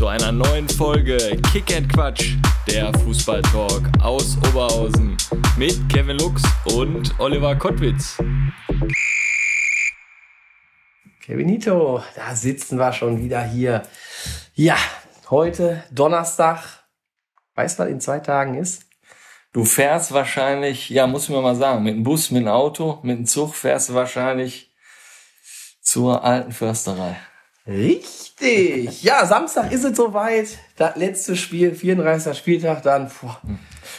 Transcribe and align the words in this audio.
Zu 0.00 0.06
einer 0.06 0.32
neuen 0.32 0.66
Folge 0.66 1.18
Kick 1.52 1.76
and 1.76 1.92
Quatsch, 1.92 2.36
der 2.66 2.90
Fußballtalk 3.00 3.82
aus 4.00 4.38
Oberhausen 4.48 5.14
mit 5.58 5.78
Kevin 5.90 6.16
Lux 6.16 6.42
und 6.74 7.20
Oliver 7.20 7.54
Kottwitz. 7.54 8.16
Kevinito, 11.20 12.02
da 12.16 12.34
sitzen 12.34 12.78
wir 12.78 12.94
schon 12.94 13.22
wieder 13.22 13.42
hier. 13.42 13.82
Ja, 14.54 14.78
heute 15.28 15.84
Donnerstag. 15.90 16.62
Weißt 17.54 17.78
du, 17.78 17.82
was 17.82 17.90
in 17.90 18.00
zwei 18.00 18.20
Tagen 18.20 18.54
ist? 18.54 18.86
Du 19.52 19.66
fährst 19.66 20.12
wahrscheinlich, 20.12 20.88
ja, 20.88 21.06
muss 21.06 21.28
man 21.28 21.42
mal 21.42 21.56
sagen, 21.56 21.82
mit 21.82 21.94
dem 21.94 22.04
Bus, 22.04 22.30
mit 22.30 22.40
dem 22.40 22.48
Auto, 22.48 23.00
mit 23.02 23.18
dem 23.18 23.26
Zug 23.26 23.54
fährst 23.54 23.90
du 23.90 23.94
wahrscheinlich 23.94 24.74
zur 25.82 26.24
alten 26.24 26.52
Försterei. 26.52 27.18
Richtig. 27.66 29.02
Ja, 29.02 29.26
Samstag 29.26 29.70
ist 29.70 29.84
es 29.84 29.96
soweit. 29.96 30.58
Das 30.76 30.96
letzte 30.96 31.36
Spiel, 31.36 31.74
34. 31.74 32.36
Spieltag 32.36 32.82
dann. 32.82 33.10
Boah. 33.20 33.40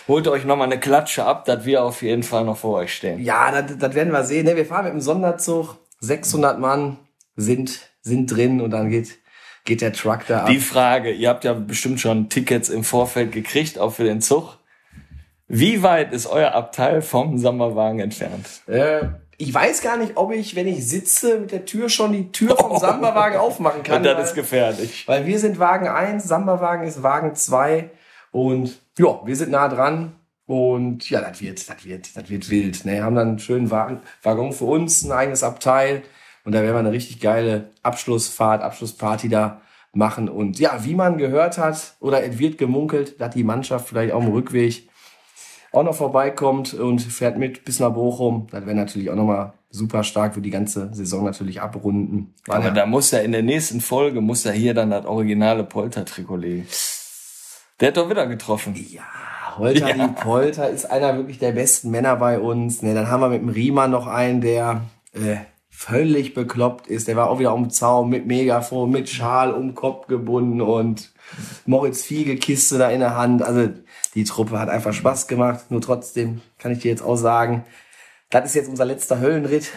Holt 0.07 0.27
euch 0.27 0.45
nochmal 0.45 0.67
eine 0.67 0.79
Klatsche 0.79 1.25
ab, 1.25 1.45
dass 1.45 1.65
wir 1.65 1.83
auf 1.83 2.01
jeden 2.01 2.23
Fall 2.23 2.43
noch 2.43 2.57
vor 2.57 2.79
euch 2.79 2.93
stehen. 2.93 3.19
Ja, 3.19 3.51
das, 3.51 3.77
das 3.77 3.93
werden 3.95 4.11
wir 4.11 4.23
sehen. 4.23 4.45
Ne? 4.45 4.55
Wir 4.55 4.65
fahren 4.65 4.85
mit 4.85 4.93
dem 4.93 5.01
Sonderzug. 5.01 5.77
600 5.99 6.59
Mann 6.59 6.97
sind, 7.35 7.79
sind 8.01 8.27
drin 8.27 8.61
und 8.61 8.71
dann 8.71 8.89
geht, 8.89 9.19
geht 9.65 9.81
der 9.81 9.93
Truck 9.93 10.25
da 10.27 10.41
ab. 10.41 10.49
Die 10.49 10.59
Frage, 10.59 11.11
ihr 11.11 11.29
habt 11.29 11.43
ja 11.43 11.53
bestimmt 11.53 11.99
schon 11.99 12.29
Tickets 12.29 12.69
im 12.69 12.83
Vorfeld 12.83 13.31
gekriegt, 13.31 13.77
auch 13.77 13.93
für 13.93 14.03
den 14.03 14.21
Zug. 14.21 14.57
Wie 15.47 15.83
weit 15.83 16.13
ist 16.13 16.27
euer 16.27 16.53
Abteil 16.53 17.01
vom 17.01 17.37
Sammerwagen 17.37 17.99
entfernt? 17.99 18.47
Äh, 18.67 19.09
ich 19.41 19.51
weiß 19.51 19.81
gar 19.81 19.97
nicht, 19.97 20.17
ob 20.17 20.31
ich, 20.31 20.55
wenn 20.55 20.67
ich 20.67 20.87
sitze, 20.87 21.39
mit 21.39 21.51
der 21.51 21.65
Tür 21.65 21.89
schon 21.89 22.13
die 22.13 22.31
Tür 22.31 22.55
vom 22.55 22.77
Samba-Wagen 22.77 23.37
aufmachen 23.39 23.81
kann. 23.81 23.97
Und 23.97 24.03
das 24.03 24.15
weil, 24.15 24.23
ist 24.23 24.35
gefährlich. 24.35 25.07
Weil 25.07 25.25
wir 25.25 25.39
sind 25.39 25.57
Wagen 25.57 25.87
1, 25.87 26.23
Samba-Wagen 26.23 26.83
ist 26.83 27.01
Wagen 27.01 27.33
2 27.33 27.89
und 28.31 28.79
ja, 28.99 29.19
wir 29.25 29.35
sind 29.35 29.51
nah 29.51 29.67
dran. 29.67 30.13
Und 30.45 31.09
ja, 31.09 31.21
das 31.21 31.41
wird, 31.41 31.67
das 31.67 31.85
wird, 31.85 32.15
das 32.15 32.29
wird 32.29 32.49
wild. 32.51 32.85
Ne? 32.85 33.03
Haben 33.03 33.15
dann 33.15 33.29
einen 33.29 33.39
schönen 33.39 33.71
Wagen, 33.71 34.01
Waggon 34.21 34.53
für 34.53 34.65
uns, 34.65 35.03
ein 35.03 35.11
eigenes 35.11 35.41
Abteil. 35.41 36.03
Und 36.43 36.53
da 36.53 36.61
werden 36.61 36.75
wir 36.75 36.79
eine 36.79 36.91
richtig 36.91 37.19
geile 37.19 37.71
Abschlussfahrt, 37.81 38.61
Abschlussparty 38.61 39.29
da 39.29 39.61
machen. 39.93 40.29
Und 40.29 40.59
ja, 40.59 40.83
wie 40.83 40.93
man 40.93 41.17
gehört 41.17 41.57
hat, 41.57 41.95
oder 41.99 42.23
es 42.23 42.37
wird 42.37 42.59
gemunkelt, 42.59 43.19
dass 43.19 43.33
die 43.33 43.43
Mannschaft 43.43 43.87
vielleicht 43.87 44.13
auch 44.13 44.21
im 44.21 44.31
Rückweg 44.31 44.87
auch 45.71 45.83
noch 45.83 45.95
vorbeikommt 45.95 46.73
und 46.73 47.01
fährt 47.01 47.37
mit 47.37 47.63
bis 47.65 47.79
nach 47.79 47.91
Bochum. 47.91 48.47
Das 48.51 48.65
wäre 48.65 48.75
natürlich 48.75 49.09
auch 49.09 49.15
nochmal 49.15 49.53
super 49.69 50.03
stark, 50.03 50.33
für 50.33 50.41
die 50.41 50.49
ganze 50.49 50.93
Saison 50.93 51.23
natürlich 51.23 51.61
abrunden. 51.61 52.33
Aber 52.47 52.71
da 52.71 52.85
muss 52.85 53.13
er 53.13 53.23
in 53.23 53.31
der 53.31 53.41
nächsten 53.43 53.79
Folge, 53.79 54.19
muss 54.21 54.45
er 54.45 54.51
hier 54.51 54.73
dann 54.73 54.89
das 54.89 55.05
originale 55.05 55.63
Polter-Trikot 55.63 56.35
legen. 56.35 56.67
Der 57.79 57.87
hat 57.87 57.97
doch 57.97 58.09
wieder 58.09 58.27
getroffen. 58.27 58.75
Ja, 58.75 59.01
Holter 59.57 59.95
Ja. 59.95 60.07
die 60.07 60.13
Polter 60.13 60.69
ist 60.69 60.85
einer 60.91 61.15
wirklich 61.15 61.39
der 61.39 61.53
besten 61.53 61.89
Männer 61.89 62.15
bei 62.17 62.39
uns. 62.39 62.81
Ne, 62.81 62.93
dann 62.93 63.09
haben 63.09 63.21
wir 63.21 63.29
mit 63.29 63.41
dem 63.41 63.49
Riemann 63.49 63.91
noch 63.91 64.07
einen, 64.07 64.41
der 64.41 64.81
äh, 65.13 65.37
völlig 65.81 66.35
bekloppt 66.35 66.85
ist. 66.85 67.07
Der 67.07 67.15
war 67.15 67.29
auch 67.29 67.39
wieder 67.39 67.55
um 67.55 67.63
den 67.63 67.71
Zaun 67.71 68.09
mit 68.09 68.27
Megafon, 68.27 68.91
mit 68.91 69.09
Schal 69.09 69.51
um 69.51 69.69
den 69.69 69.75
Kopf 69.75 70.05
gebunden 70.05 70.61
und 70.61 71.11
Moritz 71.65 72.03
Fiege 72.03 72.35
Kiste 72.35 72.77
da 72.77 72.89
in 72.89 72.99
der 72.99 73.17
Hand. 73.17 73.41
Also 73.41 73.69
die 74.13 74.23
Truppe 74.23 74.59
hat 74.59 74.69
einfach 74.69 74.93
Spaß 74.93 75.27
gemacht. 75.27 75.65
Nur 75.69 75.81
trotzdem 75.81 76.41
kann 76.59 76.71
ich 76.71 76.79
dir 76.79 76.91
jetzt 76.91 77.01
auch 77.01 77.15
sagen, 77.15 77.65
das 78.29 78.45
ist 78.45 78.55
jetzt 78.55 78.69
unser 78.69 78.85
letzter 78.85 79.19
Höllenritt. 79.19 79.71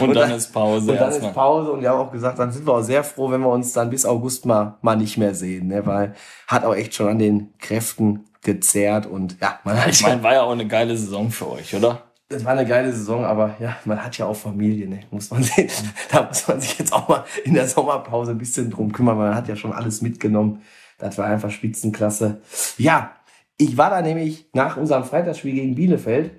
Und 0.00 0.14
dann 0.14 0.30
ist 0.30 0.50
Pause 0.50 0.92
Und 0.92 0.98
dann 0.98 1.10
ist 1.10 1.34
Pause 1.34 1.72
und 1.72 1.82
wir 1.82 1.90
haben 1.90 2.00
auch 2.00 2.10
gesagt, 2.10 2.38
dann 2.38 2.50
sind 2.50 2.66
wir 2.66 2.72
auch 2.72 2.82
sehr 2.82 3.04
froh, 3.04 3.30
wenn 3.30 3.42
wir 3.42 3.50
uns 3.50 3.74
dann 3.74 3.90
bis 3.90 4.06
August 4.06 4.46
mal, 4.46 4.78
mal 4.80 4.96
nicht 4.96 5.18
mehr 5.18 5.34
sehen, 5.34 5.68
ne? 5.68 5.84
weil 5.84 6.14
hat 6.46 6.64
auch 6.64 6.74
echt 6.74 6.94
schon 6.94 7.06
an 7.06 7.18
den 7.18 7.52
Kräften 7.58 8.24
gezerrt 8.42 9.04
und 9.04 9.36
ja, 9.42 9.60
man 9.64 9.78
hat 9.78 9.90
Ich 9.90 10.02
meine, 10.02 10.22
war 10.22 10.32
ja 10.32 10.42
auch 10.42 10.52
eine 10.52 10.66
geile 10.66 10.96
Saison 10.96 11.30
für 11.30 11.50
euch, 11.50 11.74
oder? 11.74 12.07
Das 12.28 12.44
war 12.44 12.52
eine 12.52 12.66
geile 12.66 12.92
Saison, 12.92 13.24
aber 13.24 13.56
ja, 13.58 13.76
man 13.84 14.04
hat 14.04 14.18
ja 14.18 14.26
auch 14.26 14.36
Familie, 14.36 14.86
ne? 14.86 15.00
muss 15.10 15.30
man 15.30 15.42
sehen. 15.42 15.70
Da 16.10 16.24
muss 16.24 16.46
man 16.46 16.60
sich 16.60 16.78
jetzt 16.78 16.92
auch 16.92 17.08
mal 17.08 17.24
in 17.44 17.54
der 17.54 17.66
Sommerpause 17.66 18.32
ein 18.32 18.38
bisschen 18.38 18.70
drum 18.70 18.92
kümmern. 18.92 19.16
Man 19.16 19.34
hat 19.34 19.48
ja 19.48 19.56
schon 19.56 19.72
alles 19.72 20.02
mitgenommen. 20.02 20.62
Das 20.98 21.16
war 21.16 21.26
einfach 21.26 21.50
Spitzenklasse. 21.50 22.42
Ja, 22.76 23.12
ich 23.56 23.76
war 23.78 23.90
da 23.90 24.02
nämlich 24.02 24.48
nach 24.52 24.76
unserem 24.76 25.04
Freitagsspiel 25.04 25.54
gegen 25.54 25.74
Bielefeld 25.74 26.32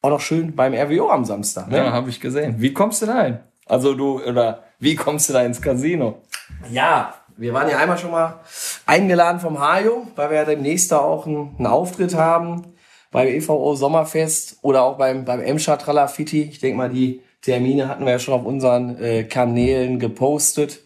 auch 0.00 0.10
noch 0.10 0.20
schön 0.20 0.54
beim 0.54 0.72
RWO 0.72 1.10
am 1.10 1.24
Samstag. 1.24 1.68
Ne? 1.68 1.78
Ja, 1.78 1.92
habe 1.92 2.08
ich 2.08 2.20
gesehen. 2.20 2.56
Wie 2.58 2.72
kommst 2.72 3.02
du 3.02 3.06
da 3.06 3.22
hin? 3.22 3.40
Also 3.66 3.94
du, 3.94 4.22
oder 4.22 4.62
wie 4.78 4.94
kommst 4.94 5.28
du 5.28 5.32
da 5.32 5.42
ins 5.42 5.60
Casino? 5.60 6.22
Ja, 6.70 7.14
wir 7.36 7.52
waren 7.52 7.68
ja 7.68 7.78
einmal 7.78 7.98
schon 7.98 8.12
mal 8.12 8.40
eingeladen 8.86 9.40
vom 9.40 9.58
Hajo, 9.60 10.06
weil 10.14 10.30
wir 10.30 10.36
ja 10.38 10.44
demnächst 10.44 10.92
da 10.92 10.98
auch 10.98 11.26
einen, 11.26 11.56
einen 11.58 11.66
Auftritt 11.66 12.14
haben 12.14 12.75
beim 13.16 13.28
EVO 13.28 13.74
Sommerfest 13.74 14.58
oder 14.60 14.82
auch 14.82 14.98
beim, 14.98 15.24
beim 15.24 15.40
Emscher 15.40 15.78
Tralafiti. 15.78 16.42
Ich 16.42 16.60
denke 16.60 16.76
mal, 16.76 16.90
die 16.90 17.22
Termine 17.40 17.88
hatten 17.88 18.04
wir 18.04 18.12
ja 18.12 18.18
schon 18.18 18.34
auf 18.34 18.44
unseren 18.44 19.02
äh, 19.02 19.24
Kanälen 19.24 19.98
gepostet. 19.98 20.84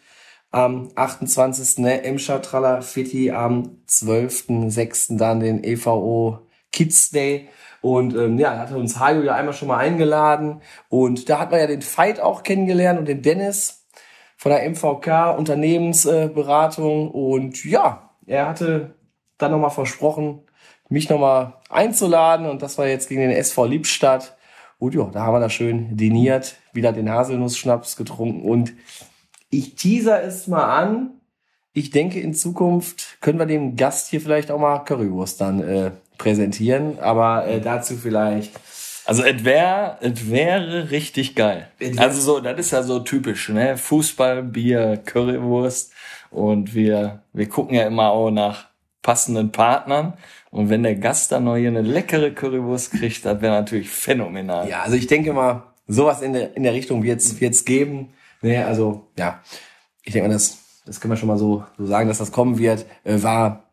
Am 0.52 0.92
28. 0.94 1.78
Ne, 1.78 2.04
Emscher 2.04 2.40
Tralafiti, 2.40 3.32
am 3.32 3.78
12.06. 3.88 5.18
dann 5.18 5.40
den 5.40 5.64
EVO 5.64 6.46
Kids 6.70 7.10
Day. 7.10 7.48
Und 7.80 8.14
ähm, 8.14 8.38
ja, 8.38 8.54
da 8.54 8.60
hatte 8.60 8.76
uns 8.76 9.00
Hajo 9.00 9.22
ja 9.22 9.34
einmal 9.34 9.52
schon 9.52 9.66
mal 9.66 9.78
eingeladen. 9.78 10.62
Und 10.88 11.28
da 11.30 11.40
hat 11.40 11.50
man 11.50 11.58
ja 11.58 11.66
den 11.66 11.82
Fight 11.82 12.20
auch 12.20 12.44
kennengelernt 12.44 13.00
und 13.00 13.08
den 13.08 13.22
Dennis 13.22 13.88
von 14.36 14.52
der 14.52 14.70
MVK 14.70 15.36
Unternehmensberatung 15.36 17.10
und 17.10 17.64
ja, 17.64 18.12
er 18.24 18.46
hatte 18.46 18.94
dann 19.36 19.50
nochmal 19.50 19.70
versprochen, 19.70 20.44
mich 20.90 21.08
nochmal 21.08 21.54
einzuladen 21.70 22.46
und 22.46 22.62
das 22.62 22.76
war 22.76 22.86
jetzt 22.86 23.08
gegen 23.08 23.22
den 23.22 23.30
SV 23.30 23.64
Liebstadt. 23.64 24.36
Und 24.78 24.94
ja, 24.94 25.04
da 25.04 25.24
haben 25.24 25.34
wir 25.34 25.40
da 25.40 25.50
schön 25.50 25.96
diniert, 25.96 26.56
wieder 26.72 26.92
den 26.92 27.10
Haselnussschnaps 27.10 27.96
getrunken 27.96 28.42
und 28.42 28.72
ich 29.50 29.74
teaser 29.74 30.22
es 30.22 30.46
mal 30.46 30.64
an. 30.64 31.10
Ich 31.72 31.90
denke, 31.90 32.20
in 32.20 32.34
Zukunft 32.34 33.18
können 33.20 33.38
wir 33.38 33.46
dem 33.46 33.76
Gast 33.76 34.08
hier 34.08 34.20
vielleicht 34.20 34.50
auch 34.50 34.58
mal 34.58 34.80
Currywurst 34.80 35.40
dann 35.40 35.62
äh, 35.62 35.90
präsentieren, 36.18 36.98
aber 36.98 37.46
äh, 37.46 37.60
dazu 37.60 37.96
vielleicht 37.96 38.52
Also 39.06 39.22
es 39.22 39.44
wäre, 39.44 39.98
es 40.00 40.30
wäre 40.30 40.90
richtig 40.90 41.36
geil. 41.36 41.68
Also 41.96 42.20
so, 42.20 42.40
das 42.40 42.58
ist 42.58 42.70
ja 42.72 42.82
so 42.82 43.00
typisch, 43.00 43.48
ne? 43.48 43.76
Fußball, 43.76 44.42
Bier, 44.42 45.00
Currywurst 45.04 45.92
und 46.30 46.74
wir, 46.74 47.22
wir 47.32 47.48
gucken 47.48 47.74
ja 47.74 47.86
immer 47.86 48.10
auch 48.10 48.30
nach 48.30 48.66
passenden 49.02 49.52
Partnern. 49.52 50.14
Und 50.50 50.68
wenn 50.68 50.82
der 50.82 50.96
Gast 50.96 51.30
dann 51.32 51.44
noch 51.44 51.56
hier 51.56 51.68
eine 51.68 51.82
leckere 51.82 52.32
Currywurst 52.32 52.92
kriegt, 52.92 53.24
das 53.24 53.40
wäre 53.40 53.54
natürlich 53.54 53.88
phänomenal. 53.88 54.68
Ja, 54.68 54.82
also 54.82 54.96
ich 54.96 55.06
denke 55.06 55.32
mal, 55.32 55.62
sowas 55.86 56.22
in 56.22 56.32
der, 56.32 56.56
in 56.56 56.64
der 56.64 56.72
Richtung 56.72 57.02
wird 57.02 57.20
es 57.20 57.64
geben. 57.64 58.10
Nee, 58.42 58.58
also, 58.58 59.08
ja, 59.16 59.40
ich 60.02 60.12
denke 60.12 60.28
mal, 60.28 60.34
das, 60.34 60.58
das 60.86 61.00
können 61.00 61.12
wir 61.12 61.16
schon 61.16 61.28
mal 61.28 61.38
so, 61.38 61.64
so 61.78 61.86
sagen, 61.86 62.08
dass 62.08 62.18
das 62.18 62.32
kommen 62.32 62.58
wird. 62.58 62.84
Äh, 63.04 63.22
war 63.22 63.70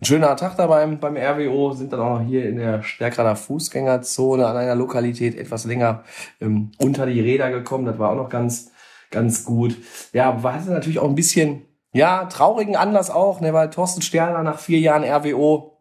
ein 0.00 0.04
schöner 0.04 0.36
Tag 0.36 0.56
da 0.56 0.66
beim, 0.66 1.00
beim 1.00 1.16
RWO, 1.16 1.72
sind 1.72 1.92
dann 1.92 2.00
auch 2.00 2.20
noch 2.20 2.26
hier 2.26 2.48
in 2.48 2.56
der 2.56 2.82
Stärkrader 2.82 3.34
Fußgängerzone 3.34 4.46
an 4.46 4.56
einer 4.56 4.74
Lokalität 4.74 5.36
etwas 5.36 5.64
länger 5.64 6.04
ähm, 6.40 6.72
unter 6.78 7.06
die 7.06 7.20
Räder 7.20 7.50
gekommen. 7.50 7.86
Das 7.86 7.98
war 7.98 8.10
auch 8.10 8.16
noch 8.16 8.28
ganz, 8.28 8.70
ganz 9.10 9.44
gut. 9.44 9.76
Ja, 10.12 10.42
war 10.42 10.54
hatte 10.54 10.70
natürlich 10.70 10.98
auch 10.98 11.08
ein 11.08 11.14
bisschen, 11.14 11.62
ja, 11.92 12.26
traurigen 12.26 12.76
Anlass 12.76 13.10
auch, 13.10 13.40
ne, 13.40 13.54
weil 13.54 13.70
Thorsten 13.70 14.02
Sterner 14.02 14.42
nach 14.42 14.58
vier 14.58 14.78
Jahren 14.78 15.04
RWO 15.04 15.77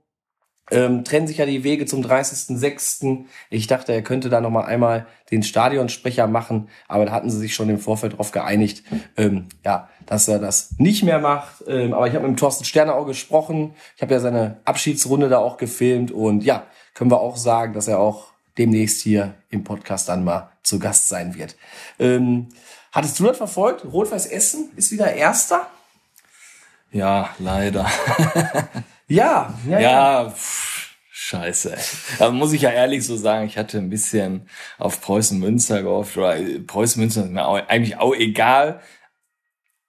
ähm, 0.72 1.04
trennen 1.04 1.28
sich 1.28 1.38
ja 1.38 1.46
die 1.46 1.64
Wege 1.64 1.86
zum 1.86 2.02
30.06. 2.02 3.26
Ich 3.50 3.68
dachte, 3.68 3.94
er 3.94 4.02
könnte 4.02 4.30
da 4.30 4.42
noch 4.42 4.50
mal 4.50 4.66
einmal 4.66 5.08
den 5.32 5.44
Stadionsprecher 5.44 6.28
machen, 6.28 6.70
aber 6.88 7.06
da 7.06 7.12
hatten 7.12 7.30
sie 7.30 7.40
sich 7.40 7.56
schon 7.56 7.70
im 7.70 7.80
Vorfeld 7.80 8.18
drauf 8.18 8.32
geeinigt, 8.32 8.84
ähm, 9.16 9.48
ja, 9.64 9.90
dass 10.06 10.28
er 10.28 10.40
das 10.40 10.76
nicht 10.78 11.04
mehr 11.04 11.20
macht. 11.20 11.64
Ähm, 11.68 11.94
aber 11.94 12.08
ich 12.08 12.14
habe 12.14 12.28
mit 12.28 12.36
dem 12.36 12.40
Thorsten 12.40 12.66
Sterner 12.66 12.96
auch 12.96 13.06
gesprochen. 13.06 13.74
Ich 13.96 14.02
habe 14.02 14.14
ja 14.14 14.20
seine 14.20 14.58
Abschiedsrunde 14.66 15.30
da 15.30 15.40
auch 15.40 15.58
gefilmt 15.58 16.12
und 16.12 16.44
ja, 16.44 16.64
können 16.94 17.12
wir 17.12 17.20
auch 17.20 17.38
sagen, 17.38 17.74
dass 17.74 17.88
er 17.88 18.00
auch 18.00 18.28
demnächst 18.58 19.02
hier 19.02 19.36
im 19.50 19.64
Podcast 19.64 20.10
dann 20.10 20.24
mal 20.24 20.50
zu 20.64 20.80
Gast 20.80 21.08
sein 21.08 21.36
wird. 21.36 21.56
Ähm, 22.00 22.48
hattest 22.92 23.20
du 23.20 23.26
das 23.26 23.38
verfolgt? 23.38 23.86
Rot-Weiß 23.86 24.26
Essen 24.26 24.72
ist 24.76 24.92
wieder 24.92 25.14
Erster? 25.14 25.68
Ja, 26.92 27.30
leider. 27.40 27.86
Ja, 29.10 29.54
ja, 29.66 29.80
ja. 29.80 30.24
Ja, 30.24 30.34
Scheiße. 31.28 31.76
Aber 32.20 32.32
muss 32.32 32.54
ich 32.54 32.62
ja 32.62 32.70
ehrlich 32.72 33.06
so 33.06 33.18
sagen, 33.18 33.48
ich 33.48 33.58
hatte 33.58 33.78
ein 33.80 33.90
bisschen 33.90 34.48
auf 34.78 35.02
Preußen 35.02 35.40
Münster 35.40 35.84
gehofft. 35.84 36.18
Oder 36.18 36.38
Preußen 36.66 37.02
Münster 37.02 37.24
ist 37.24 37.32
mir 37.32 37.46
auch, 37.46 37.56
eigentlich 37.68 37.98
auch 37.98 38.16
egal. 38.16 38.80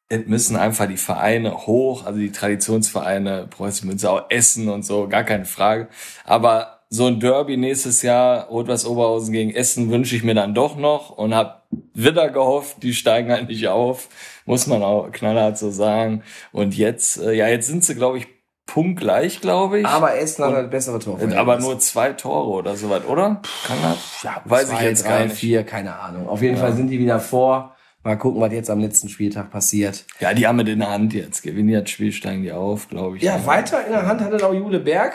Es 0.09 0.27
müssen 0.27 0.57
einfach 0.57 0.87
die 0.89 0.97
Vereine 0.97 1.67
hoch, 1.67 2.07
also 2.07 2.19
die 2.19 2.33
Traditionsvereine, 2.33 3.47
Preußen 3.51 3.87
Münster 3.87 4.11
auch 4.11 4.31
Essen 4.31 4.69
und 4.69 4.85
so, 4.85 5.07
gar 5.07 5.23
keine 5.23 5.45
Frage. 5.45 5.89
Aber 6.25 6.81
so 6.89 7.07
ein 7.07 7.21
Derby 7.21 7.57
nächstes 7.57 8.03
Jahr, 8.03 8.49
Rot-Weiß 8.49 8.87
Oberhausen 8.87 9.33
gegen 9.33 9.55
Essen, 9.55 9.91
wünsche 9.91 10.17
ich 10.17 10.25
mir 10.25 10.35
dann 10.35 10.55
doch 10.55 10.77
noch 10.77 11.11
und 11.11 11.35
habe 11.35 11.63
wieder 11.93 12.31
gehofft, 12.31 12.83
die 12.83 12.95
steigen 12.95 13.31
halt 13.31 13.49
nicht 13.49 13.69
auf, 13.69 14.09
muss 14.47 14.67
man 14.67 14.83
auch 14.83 15.13
knallhart 15.13 15.59
so 15.59 15.71
sagen. 15.71 16.23
Und 16.53 16.77
jetzt, 16.77 17.19
äh, 17.19 17.33
ja, 17.35 17.49
jetzt 17.49 17.67
sind 17.67 17.85
sie, 17.85 17.95
glaube 17.95 18.19
ich, 18.19 18.27
punktgleich, 18.69 19.41
glaube 19.41 19.81
ich. 19.81 19.87
Aber 19.87 20.17
Essen 20.17 20.45
hat 20.45 20.55
halt 20.55 20.71
bessere 20.71 21.01
Tore. 21.01 21.37
Aber 21.37 21.59
nur 21.59 21.81
zwei 21.81 22.13
Tore 22.13 22.51
oder 22.51 22.77
sowas, 22.77 23.05
oder? 23.07 23.41
Kann 23.67 23.79
das? 23.83 24.23
ja, 24.23 24.41
weiß 24.45 24.69
zwei, 24.69 24.75
ich 24.75 24.81
jetzt 24.83 25.05
drei, 25.05 25.09
gar 25.09 25.25
nicht. 25.25 25.37
vier, 25.37 25.65
keine 25.65 25.97
Ahnung. 25.99 26.29
Auf 26.29 26.43
jeden 26.43 26.57
Fall 26.57 26.75
sind 26.75 26.89
die 26.89 27.01
wieder 27.01 27.19
vor. 27.19 27.75
Mal 28.05 28.17
gucken, 28.17 28.41
was 28.41 28.53
jetzt 28.53 28.71
am 28.71 28.79
letzten 28.79 29.09
Spieltag 29.09 29.51
passiert. 29.51 30.05
Ja, 30.21 30.33
die 30.33 30.47
haben 30.47 30.61
es 30.61 30.69
in 30.69 30.79
der 30.79 30.91
Hand 30.91 31.15
jetzt. 31.15 31.43
Gewinnen 31.43 31.71
jetzt 31.71 31.91
Spiel, 31.91 32.13
steigen 32.13 32.43
die 32.43 32.53
auf, 32.53 32.89
glaube 32.89 33.17
ich. 33.17 33.23
Ja, 33.23 33.45
weiter 33.45 33.85
in 33.85 33.93
der 33.93 34.07
Hand 34.07 34.21
hatte 34.21 34.47
auch 34.47 34.55
Jule 34.55 34.79
Berg. 34.79 35.15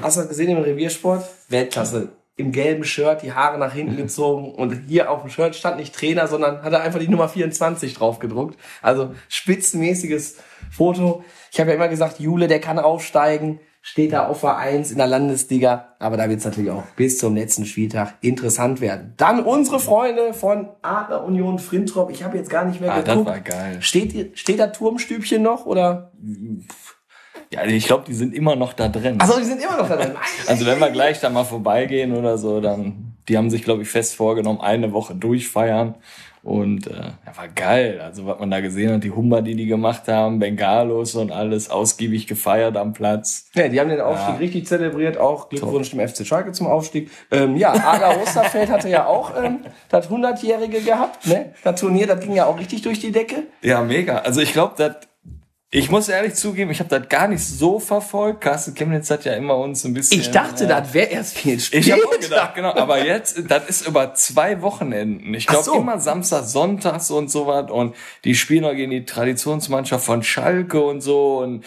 Hast 0.00 0.16
du 0.16 0.20
das 0.20 0.28
gesehen 0.28 0.50
im 0.50 0.62
Reviersport? 0.62 1.24
Weltklasse. 1.48 2.10
Im 2.36 2.52
gelben 2.52 2.84
Shirt, 2.84 3.22
die 3.22 3.32
Haare 3.32 3.58
nach 3.58 3.72
hinten 3.72 3.96
gezogen 4.02 4.54
und 4.54 4.82
hier 4.86 5.10
auf 5.10 5.22
dem 5.22 5.30
Shirt 5.30 5.56
stand 5.56 5.78
nicht 5.78 5.94
Trainer, 5.94 6.28
sondern 6.28 6.62
hat 6.62 6.72
er 6.72 6.82
einfach 6.82 7.00
die 7.00 7.08
Nummer 7.08 7.28
24 7.28 7.94
drauf 7.94 8.18
gedruckt. 8.18 8.58
Also 8.82 9.14
spitzenmäßiges 9.28 10.36
Foto. 10.76 11.24
Ich 11.52 11.58
habe 11.60 11.70
ja 11.70 11.76
immer 11.76 11.88
gesagt, 11.88 12.20
Jule, 12.20 12.48
der 12.48 12.60
kann 12.60 12.78
aufsteigen, 12.78 13.60
steht 13.82 14.12
da 14.12 14.26
auf 14.26 14.40
Vereins 14.40 14.90
in 14.90 14.98
der 14.98 15.06
Landesliga. 15.06 15.94
Aber 15.98 16.16
da 16.16 16.28
wird 16.28 16.40
es 16.40 16.44
natürlich 16.44 16.70
auch 16.70 16.82
bis 16.96 17.18
zum 17.18 17.34
letzten 17.34 17.64
Spieltag 17.66 18.14
interessant 18.20 18.80
werden. 18.80 19.14
Dann 19.16 19.40
unsere 19.44 19.78
Freunde 19.80 20.34
von 20.34 20.68
Adler 20.82 21.24
Union 21.24 21.58
Frintrop. 21.58 22.10
Ich 22.10 22.22
habe 22.24 22.36
jetzt 22.36 22.50
gar 22.50 22.64
nicht 22.64 22.80
mehr 22.80 22.92
Ah, 22.92 23.02
das 23.02 23.14
geguckt. 23.14 23.28
war 23.30 23.40
geil. 23.40 23.78
Steht, 23.80 24.38
steht 24.38 24.58
da 24.58 24.66
Turmstübchen 24.68 25.42
noch 25.42 25.66
oder? 25.66 26.10
Ja, 27.52 27.64
ich 27.64 27.86
glaube, 27.86 28.04
die 28.06 28.14
sind 28.14 28.34
immer 28.34 28.56
noch 28.56 28.72
da 28.72 28.88
drin. 28.88 29.20
Achso, 29.20 29.38
die 29.38 29.44
sind 29.44 29.62
immer 29.62 29.76
noch 29.76 29.88
da 29.88 29.96
drin. 29.96 30.14
Also 30.48 30.66
wenn 30.66 30.80
wir 30.80 30.90
gleich 30.90 31.20
da 31.20 31.30
mal 31.30 31.44
vorbeigehen 31.44 32.12
oder 32.16 32.38
so, 32.38 32.60
dann, 32.60 33.14
die 33.28 33.36
haben 33.38 33.50
sich, 33.50 33.62
glaube 33.62 33.82
ich, 33.82 33.88
fest 33.88 34.16
vorgenommen, 34.16 34.60
eine 34.60 34.92
Woche 34.92 35.14
durchfeiern. 35.14 35.94
Und 36.46 36.86
äh, 36.86 36.92
ja, 36.94 37.36
war 37.36 37.48
geil. 37.48 38.00
Also 38.00 38.24
was 38.24 38.38
man 38.38 38.50
da 38.52 38.60
gesehen 38.60 38.92
hat, 38.94 39.02
die 39.04 39.10
Humber, 39.10 39.42
die 39.42 39.56
die 39.56 39.66
gemacht 39.66 40.06
haben, 40.06 40.38
Bengalos 40.38 41.16
und 41.16 41.32
alles, 41.32 41.70
ausgiebig 41.70 42.28
gefeiert 42.28 42.76
am 42.76 42.92
Platz. 42.92 43.50
Ja, 43.54 43.66
die 43.66 43.80
haben 43.80 43.88
den 43.90 44.00
Aufstieg 44.00 44.34
Ja. 44.34 44.36
richtig 44.36 44.66
zelebriert. 44.68 45.18
Auch 45.18 45.48
Glückwunsch 45.48 45.90
dem 45.90 46.06
FC 46.06 46.24
Schalke 46.24 46.52
zum 46.52 46.68
Aufstieg. 46.68 47.10
Ähm, 47.32 47.56
ja, 47.56 47.72
Adler 47.72 48.22
Osterfeld 48.22 48.70
hatte 48.70 48.88
ja 48.88 49.06
auch 49.06 49.32
ähm, 49.42 49.58
das 49.88 50.08
100-Jährige 50.08 50.80
gehabt. 50.82 51.26
Ne? 51.26 51.52
Das 51.64 51.80
Turnier, 51.80 52.06
das 52.06 52.20
ging 52.20 52.34
ja 52.34 52.46
auch 52.46 52.58
richtig 52.60 52.82
durch 52.82 53.00
die 53.00 53.10
Decke. 53.10 53.42
Ja, 53.62 53.82
mega. 53.82 54.18
Also 54.18 54.40
ich 54.40 54.52
glaube, 54.52 54.74
das 54.76 54.96
ich 55.70 55.90
muss 55.90 56.08
ehrlich 56.08 56.34
zugeben, 56.34 56.70
ich 56.70 56.78
habe 56.78 56.88
das 56.88 57.08
gar 57.08 57.26
nicht 57.26 57.44
so 57.44 57.80
verfolgt. 57.80 58.40
Carsten 58.40 58.74
Chemnitz 58.74 59.10
hat 59.10 59.24
ja 59.24 59.34
immer 59.34 59.56
uns 59.56 59.84
ein 59.84 59.94
bisschen. 59.94 60.20
Ich 60.20 60.30
dachte, 60.30 60.64
äh, 60.64 60.68
das 60.68 60.94
wäre 60.94 61.08
erst 61.08 61.36
viel 61.36 61.58
spät. 61.58 61.80
Ich 61.80 61.90
habe 61.90 62.06
auch 62.06 62.18
gedacht, 62.18 62.54
genau. 62.54 62.72
Aber 62.74 63.04
jetzt, 63.04 63.42
das 63.48 63.68
ist 63.68 63.86
über 63.86 64.14
zwei 64.14 64.62
Wochenenden. 64.62 65.34
Ich 65.34 65.46
glaube 65.46 65.64
so. 65.64 65.74
immer 65.74 65.98
Samstag, 65.98 66.44
Sonntags 66.44 67.10
und 67.10 67.30
so 67.30 67.48
was. 67.48 67.70
Und 67.70 67.96
die 68.24 68.36
spielen 68.36 68.62
noch 68.62 68.74
gegen 68.74 68.92
die 68.92 69.04
Traditionsmannschaft 69.04 70.04
von 70.04 70.22
Schalke 70.22 70.80
und 70.80 71.00
so. 71.00 71.38
Und 71.38 71.64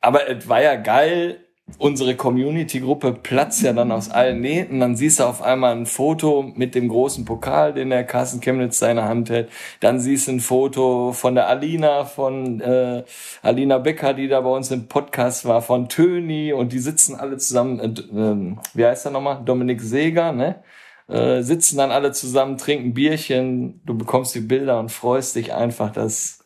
aber 0.00 0.28
es 0.28 0.48
war 0.48 0.62
ja 0.62 0.76
geil. 0.76 1.44
Unsere 1.78 2.16
Community-Gruppe 2.16 3.12
platzt 3.12 3.62
ja 3.62 3.72
dann 3.72 3.92
aus 3.92 4.10
allen 4.10 4.40
Nähten. 4.40 4.80
Dann 4.80 4.96
siehst 4.96 5.20
du 5.20 5.24
auf 5.24 5.42
einmal 5.42 5.76
ein 5.76 5.86
Foto 5.86 6.52
mit 6.54 6.74
dem 6.74 6.88
großen 6.88 7.24
Pokal, 7.24 7.74
den 7.74 7.90
der 7.90 8.04
Carsten 8.04 8.40
Chemnitz 8.40 8.78
seine 8.78 9.04
Hand 9.04 9.30
hält. 9.30 9.50
Dann 9.80 10.00
siehst 10.00 10.28
du 10.28 10.32
ein 10.32 10.40
Foto 10.40 11.12
von 11.12 11.34
der 11.34 11.48
Alina, 11.48 12.04
von 12.04 12.60
äh, 12.60 13.04
Alina 13.42 13.78
Becker, 13.78 14.14
die 14.14 14.28
da 14.28 14.40
bei 14.40 14.50
uns 14.50 14.70
im 14.70 14.88
Podcast 14.88 15.44
war, 15.44 15.62
von 15.62 15.88
Töni. 15.88 16.52
Und 16.52 16.72
die 16.72 16.78
sitzen 16.78 17.14
alle 17.14 17.36
zusammen. 17.38 17.78
Äh, 17.80 18.00
ähm, 18.12 18.58
wie 18.74 18.84
heißt 18.84 19.06
er 19.06 19.12
nochmal? 19.12 19.42
Dominik 19.44 19.80
Seeger, 19.80 20.32
ne? 20.32 20.62
Äh, 21.08 21.42
sitzen 21.42 21.76
dann 21.76 21.90
alle 21.90 22.12
zusammen, 22.12 22.56
trinken 22.56 22.94
Bierchen. 22.94 23.80
Du 23.84 23.98
bekommst 23.98 24.34
die 24.34 24.40
Bilder 24.40 24.78
und 24.78 24.92
freust 24.92 25.34
dich 25.34 25.52
einfach, 25.52 25.90
dass 25.90 26.44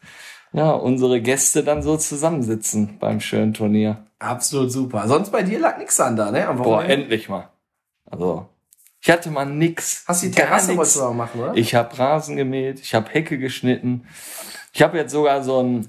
ja, 0.55 0.71
unsere 0.71 1.21
Gäste 1.21 1.65
dann 1.65 1.83
so 1.83 1.97
zusammensitzen 1.97 2.97
beim 3.01 3.21
schönen 3.21 3.55
Turnier. 3.55 4.07
Absolut 4.21 4.71
super. 4.71 5.07
Sonst 5.09 5.31
bei 5.31 5.43
dir 5.43 5.59
lag 5.59 5.79
nix 5.79 5.99
an 5.99 6.15
da, 6.17 6.31
ne? 6.31 6.49
Boah, 6.57 6.85
endlich 6.85 7.29
mal. 7.29 7.51
Also, 8.09 8.47
ich 9.01 9.11
hatte 9.11 9.31
mal 9.31 9.47
nix. 9.47 10.05
Hast 10.07 10.23
du 10.23 10.29
die 10.29 10.33
Terrasse 10.33 10.77
wolltest 10.77 11.01
du 11.01 11.13
machen, 11.13 11.41
oder? 11.41 11.55
Ich 11.57 11.75
habe 11.75 11.99
Rasen 11.99 12.37
gemäht, 12.37 12.79
ich 12.79 12.95
habe 12.95 13.11
Hecke 13.11 13.37
geschnitten. 13.37 14.07
Ich 14.73 14.81
habe 14.81 14.97
jetzt 14.97 15.13
sogar 15.13 15.43
so 15.43 15.61
ein 15.61 15.89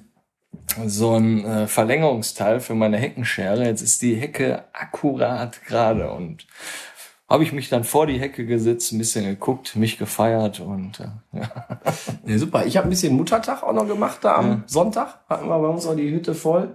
so 0.87 1.15
ein 1.15 1.45
äh, 1.45 1.67
Verlängerungsteil 1.67 2.59
für 2.59 2.73
meine 2.73 2.97
Heckenschere. 2.97 3.65
Jetzt 3.65 3.81
ist 3.81 4.01
die 4.01 4.15
Hecke 4.15 4.63
akkurat 4.73 5.63
gerade 5.65 6.09
und 6.11 6.47
habe 7.27 7.43
ich 7.43 7.51
mich 7.53 7.69
dann 7.69 7.83
vor 7.83 8.05
die 8.05 8.19
Hecke 8.19 8.45
gesetzt, 8.45 8.91
ein 8.91 8.97
bisschen 8.99 9.25
geguckt, 9.25 9.75
mich 9.75 9.97
gefeiert 9.97 10.59
und 10.59 10.99
äh, 10.99 11.39
ja. 11.39 11.49
Ja, 12.25 12.37
super. 12.37 12.65
Ich 12.65 12.77
habe 12.77 12.87
ein 12.87 12.89
bisschen 12.89 13.15
Muttertag 13.15 13.63
auch 13.63 13.73
noch 13.73 13.87
gemacht 13.87 14.19
da 14.21 14.35
am 14.35 14.63
Sonntag. 14.67 15.19
Hatten 15.29 15.47
wir 15.47 15.59
bei 15.59 15.67
uns 15.67 15.85
auch 15.87 15.95
die 15.95 16.11
Hütte 16.11 16.35
voll. 16.35 16.69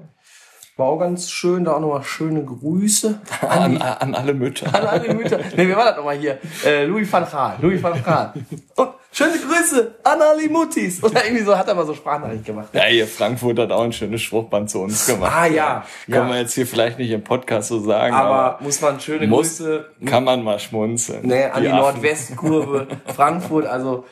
War 0.77 0.87
auch 0.87 0.99
ganz 0.99 1.31
schön. 1.31 1.65
Da 1.65 1.75
auch 1.75 1.81
nochmal 1.81 2.03
schöne 2.03 2.45
Grüße 2.45 3.21
an 3.43 3.77
an, 3.81 3.83
an 3.83 4.15
alle 4.15 4.35
Mütter. 4.35 4.75
an 4.75 4.87
alle 4.87 5.15
Mütter. 5.15 5.39
Nee, 5.57 5.69
wer 5.69 5.77
war 5.77 5.85
das 5.87 5.97
nochmal 5.97 6.19
hier? 6.19 6.39
Äh, 6.65 6.85
Louis 6.87 7.13
van 7.13 7.27
Gaal. 7.31 7.57
Louis 7.61 7.83
van 7.83 8.03
Gaal. 8.03 8.33
Und 8.77 8.89
schöne 9.13 9.33
Grüße 9.39 9.95
an 10.05 10.21
alle 10.23 10.49
Muttis. 10.49 11.03
Oder 11.03 11.25
irgendwie 11.27 11.45
so 11.45 11.57
hat 11.57 11.69
er 11.69 11.75
mal 11.75 11.87
so 11.87 11.95
Sprachnachricht 11.95 12.45
gemacht. 12.45 12.69
Ja, 12.73 12.85
hier 12.85 13.07
Frankfurt 13.07 13.59
hat 13.59 13.73
auch 13.73 13.83
ein 13.83 13.93
schönes 13.93 14.23
Spruchband 14.23 14.71
zu 14.71 14.81
uns 14.81 15.07
gemacht. 15.07 15.33
Ah, 15.35 15.47
ja. 15.47 15.85
Ja. 16.07 16.29
wir 16.29 16.39
jetzt 16.39 16.55
hier 16.55 16.67
vielleicht 16.67 16.99
nicht 16.99 17.11
im 17.11 17.23
Podcast 17.25 17.69
so 17.69 17.81
sagen, 17.81 18.15
Aber 18.15 18.31
aber, 18.31 18.65
muss 18.65 18.81
man 18.81 19.01
schöne 19.01 19.27
muss, 19.27 19.59
Grüße 19.59 19.87
kann 20.07 20.25
man 20.25 20.43
mal 20.43 20.59
schmunzeln. 20.59 21.27
ne, 21.27 21.53
an 21.53 21.63
die, 21.63 21.69
Affen. 21.69 21.79
Nordwestkurve 21.81 22.87
Frankfurt. 23.15 23.67
Also 23.67 24.05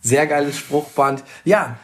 sehr 0.00 0.26
geiles 0.26 0.56
Spruchband. 0.56 1.24
Ja, 1.44 1.76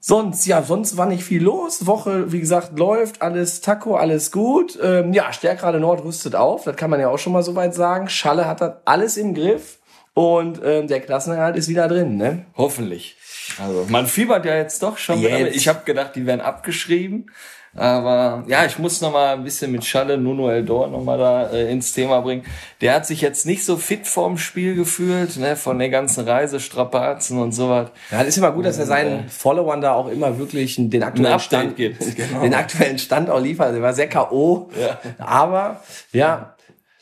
sonst, 0.00 0.46
ja, 0.46 0.62
sonst 0.62 0.96
war 0.96 1.06
nicht 1.06 1.22
viel 1.22 1.42
los. 1.42 1.86
Woche, 1.86 2.32
wie 2.32 2.40
gesagt, 2.40 2.78
läuft 2.78 3.22
alles 3.22 3.60
Taco, 3.60 3.96
alles 3.96 4.32
gut. 4.32 4.78
Ähm, 4.82 5.12
ja, 5.12 5.32
Stärkrade 5.32 5.78
Nord 5.78 6.04
rüstet 6.04 6.34
auf. 6.34 6.64
Das 6.64 6.76
kann 6.76 6.90
man 6.90 7.00
ja 7.00 7.08
auch 7.08 7.18
schon 7.18 7.32
mal 7.32 7.42
soweit 7.42 7.74
sagen. 7.74 8.08
Schalle 8.08 8.46
hat 8.46 8.60
das 8.60 8.72
alles 8.84 9.16
im 9.16 9.34
Griff. 9.34 9.78
Und 10.20 10.60
ähm, 10.62 10.86
der 10.86 11.00
Klassenerhalt 11.00 11.56
ist 11.56 11.68
wieder 11.68 11.88
drin, 11.88 12.18
ne? 12.18 12.44
Hoffentlich. 12.54 13.16
Also 13.58 13.86
man 13.88 14.06
fiebert 14.06 14.44
ja 14.44 14.54
jetzt 14.54 14.82
doch 14.82 14.98
schon. 14.98 15.18
Jetzt. 15.18 15.44
mit. 15.44 15.56
Ich 15.56 15.66
habe 15.66 15.80
gedacht, 15.86 16.14
die 16.14 16.26
werden 16.26 16.42
abgeschrieben. 16.42 17.30
Aber 17.74 18.44
ja, 18.46 18.66
ich 18.66 18.78
muss 18.78 19.00
noch 19.00 19.12
mal 19.12 19.32
ein 19.32 19.44
bisschen 19.44 19.72
mit 19.72 19.82
Schalle 19.82 20.18
Nuno 20.18 20.50
Eldor 20.50 20.88
noch 20.88 21.02
mal 21.02 21.16
da 21.16 21.46
äh, 21.50 21.72
ins 21.72 21.94
Thema 21.94 22.20
bringen. 22.20 22.44
Der 22.82 22.92
hat 22.92 23.06
sich 23.06 23.22
jetzt 23.22 23.46
nicht 23.46 23.64
so 23.64 23.78
fit 23.78 24.06
vorm 24.06 24.36
Spiel 24.36 24.74
gefühlt, 24.74 25.38
ne, 25.38 25.56
von 25.56 25.78
der 25.78 25.88
ganzen 25.88 26.28
Reisestrapazen 26.28 27.38
und 27.38 27.52
sowas. 27.52 27.88
Ja, 28.10 28.18
das 28.18 28.28
ist 28.28 28.36
immer 28.36 28.52
gut, 28.52 28.66
dass 28.66 28.76
er 28.76 28.84
seinen 28.84 29.30
Followern 29.30 29.80
da 29.80 29.94
auch 29.94 30.08
immer 30.08 30.38
wirklich 30.38 30.76
den 30.76 31.02
aktuellen 31.02 31.40
Stand 31.40 31.76
gibt, 31.76 32.00
genau. 32.16 32.42
den 32.42 32.52
aktuellen 32.52 32.98
Stand 32.98 33.30
auch 33.30 33.40
liefert. 33.40 33.74
Der 33.74 33.80
war 33.80 33.94
sehr 33.94 34.08
K.O. 34.08 34.68
Ja. 34.78 34.98
Aber 35.18 35.80
ja, 36.12 36.56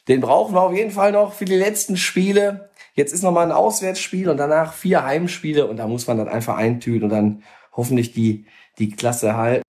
den 0.07 0.21
brauchen 0.21 0.55
wir 0.55 0.63
auf 0.63 0.75
jeden 0.75 0.91
Fall 0.91 1.13
noch 1.13 1.33
für 1.33 1.47
die 1.47 1.57
letzten 1.57 1.97
Spiele. 1.97 2.68
Jetzt 2.99 3.13
ist 3.13 3.23
noch 3.23 3.31
mal 3.31 3.47
ein 3.47 3.53
Auswärtsspiel 3.53 4.29
und 4.29 4.39
danach 4.39 4.73
vier 4.73 5.05
Heimspiele 5.05 5.67
und 5.67 5.77
da 5.77 5.87
muss 5.87 6.09
man 6.09 6.19
dann 6.19 6.29
einfach 6.29 6.57
eintüten 6.57 7.05
und 7.05 7.11
dann 7.11 7.45
hoffentlich 7.73 8.13
die 8.13 8.45
die 8.81 8.91
Klasse 8.91 9.37
halten. 9.37 9.63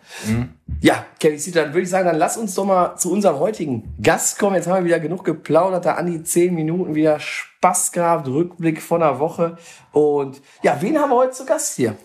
Ja, 0.81 1.05
Kevin 1.19 1.38
Sitter, 1.38 1.63
dann 1.63 1.74
würde 1.74 1.83
ich 1.83 1.89
sagen, 1.89 2.07
dann 2.07 2.17
lass 2.17 2.38
uns 2.38 2.55
doch 2.55 2.65
mal 2.65 2.95
zu 2.95 3.12
unserem 3.12 3.38
heutigen 3.38 3.93
Gast 4.01 4.39
kommen. 4.39 4.55
Jetzt 4.55 4.67
haben 4.67 4.77
wir 4.77 4.86
wieder 4.86 5.00
genug 5.00 5.25
geplaudert, 5.25 5.86
da 5.86 5.93
an 5.93 6.07
die 6.07 6.24
zehn 6.24 6.55
Minuten 6.55 6.95
wieder 6.95 7.19
Spaß 7.19 7.91
gehabt, 7.91 8.27
Rückblick 8.27 8.81
von 8.81 9.01
der 9.01 9.19
Woche. 9.19 9.57
Und 9.91 10.41
ja, 10.63 10.77
wen 10.79 10.98
haben 10.98 11.12
wir 11.12 11.17
heute 11.17 11.33
zu 11.33 11.45
Gast 11.45 11.75
hier? 11.75 11.98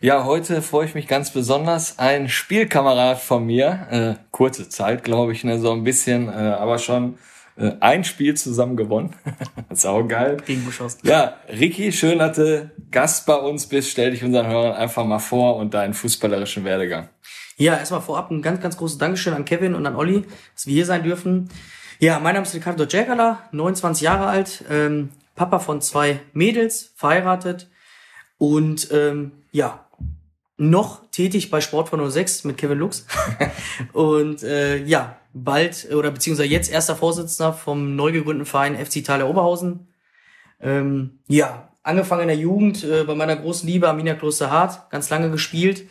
Ja, 0.00 0.24
heute 0.24 0.62
freue 0.62 0.86
ich 0.86 0.94
mich 0.94 1.08
ganz 1.08 1.30
besonders. 1.30 1.98
Ein 1.98 2.30
Spielkamerad 2.30 3.18
von 3.18 3.44
mir, 3.44 3.86
äh, 3.90 4.14
kurze 4.30 4.70
Zeit, 4.70 5.04
glaube 5.04 5.32
ich, 5.32 5.44
ne, 5.44 5.58
so 5.58 5.72
ein 5.72 5.84
bisschen, 5.84 6.28
äh, 6.28 6.32
aber 6.32 6.78
schon 6.78 7.18
äh, 7.56 7.72
ein 7.80 8.04
Spiel 8.04 8.34
zusammen 8.34 8.76
gewonnen. 8.76 9.14
Sau 9.70 10.04
geil. 10.04 10.36
Gegen 10.44 10.64
Buschhaus. 10.64 10.98
Ja, 11.02 11.36
Ricky, 11.48 11.92
schön, 11.92 12.18
du 12.18 12.70
Gast 12.90 13.26
bei 13.26 13.36
uns 13.36 13.66
bist. 13.66 13.90
Stell 13.90 14.10
dich 14.10 14.24
unseren 14.24 14.46
Hörern 14.46 14.74
einfach 14.74 15.04
mal 15.04 15.18
vor 15.18 15.56
und 15.56 15.74
deinen 15.74 15.94
fußballerischen 15.94 16.64
Werdegang. 16.64 17.08
Ja, 17.56 17.76
erstmal 17.76 18.00
vorab 18.00 18.30
ein 18.30 18.42
ganz, 18.42 18.60
ganz 18.60 18.76
großes 18.76 18.98
Dankeschön 18.98 19.34
an 19.34 19.44
Kevin 19.44 19.74
und 19.74 19.86
an 19.86 19.94
Olli, 19.94 20.24
dass 20.54 20.66
wir 20.66 20.74
hier 20.74 20.86
sein 20.86 21.04
dürfen. 21.04 21.48
Ja, 22.00 22.18
mein 22.18 22.34
Name 22.34 22.44
ist 22.44 22.54
Ricardo 22.54 22.84
Jägerler, 22.84 23.48
29 23.52 24.02
Jahre 24.02 24.26
alt, 24.26 24.64
ähm, 24.68 25.10
Papa 25.36 25.60
von 25.60 25.80
zwei 25.80 26.20
Mädels, 26.32 26.92
verheiratet 26.96 27.68
und 28.38 28.88
ähm, 28.92 29.32
ja, 29.52 29.86
noch 30.56 31.08
tätig 31.10 31.50
bei 31.50 31.60
Sport 31.60 31.88
von 31.88 32.10
06 32.10 32.44
mit 32.44 32.56
Kevin 32.56 32.78
Lux. 32.78 33.06
und 33.92 34.42
äh, 34.42 34.82
ja, 34.84 35.16
bald 35.34 35.88
oder 35.92 36.10
beziehungsweise 36.10 36.48
jetzt 36.48 36.70
erster 36.70 36.96
Vorsitzender 36.96 37.52
vom 37.52 37.96
neu 37.96 38.12
gegründeten 38.12 38.46
Verein 38.46 38.76
FC 38.76 38.96
Italia 38.96 39.26
Oberhausen. 39.26 39.88
Ähm, 40.60 41.18
ja, 41.26 41.68
angefangen 41.82 42.22
in 42.22 42.28
der 42.28 42.36
Jugend 42.36 42.84
äh, 42.84 43.04
bei 43.04 43.14
meiner 43.14 43.36
großen 43.36 43.68
Liebe 43.68 43.88
Arminia 43.88 44.14
Klosterhardt, 44.14 44.90
ganz 44.90 45.10
lange 45.10 45.30
gespielt. 45.30 45.88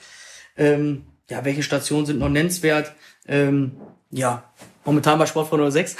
Ähm, 0.57 1.03
ja, 1.29 1.43
welche 1.45 1.61
Stationen 1.61 2.05
sind 2.05 2.19
noch 2.19 2.29
nennenswert? 2.29 2.93
Ähm, 3.27 3.73
ja, 4.09 4.43
momentan 4.85 5.19
bei 5.19 5.25
Sport 5.25 5.49
von 5.49 5.71
06. 5.71 5.97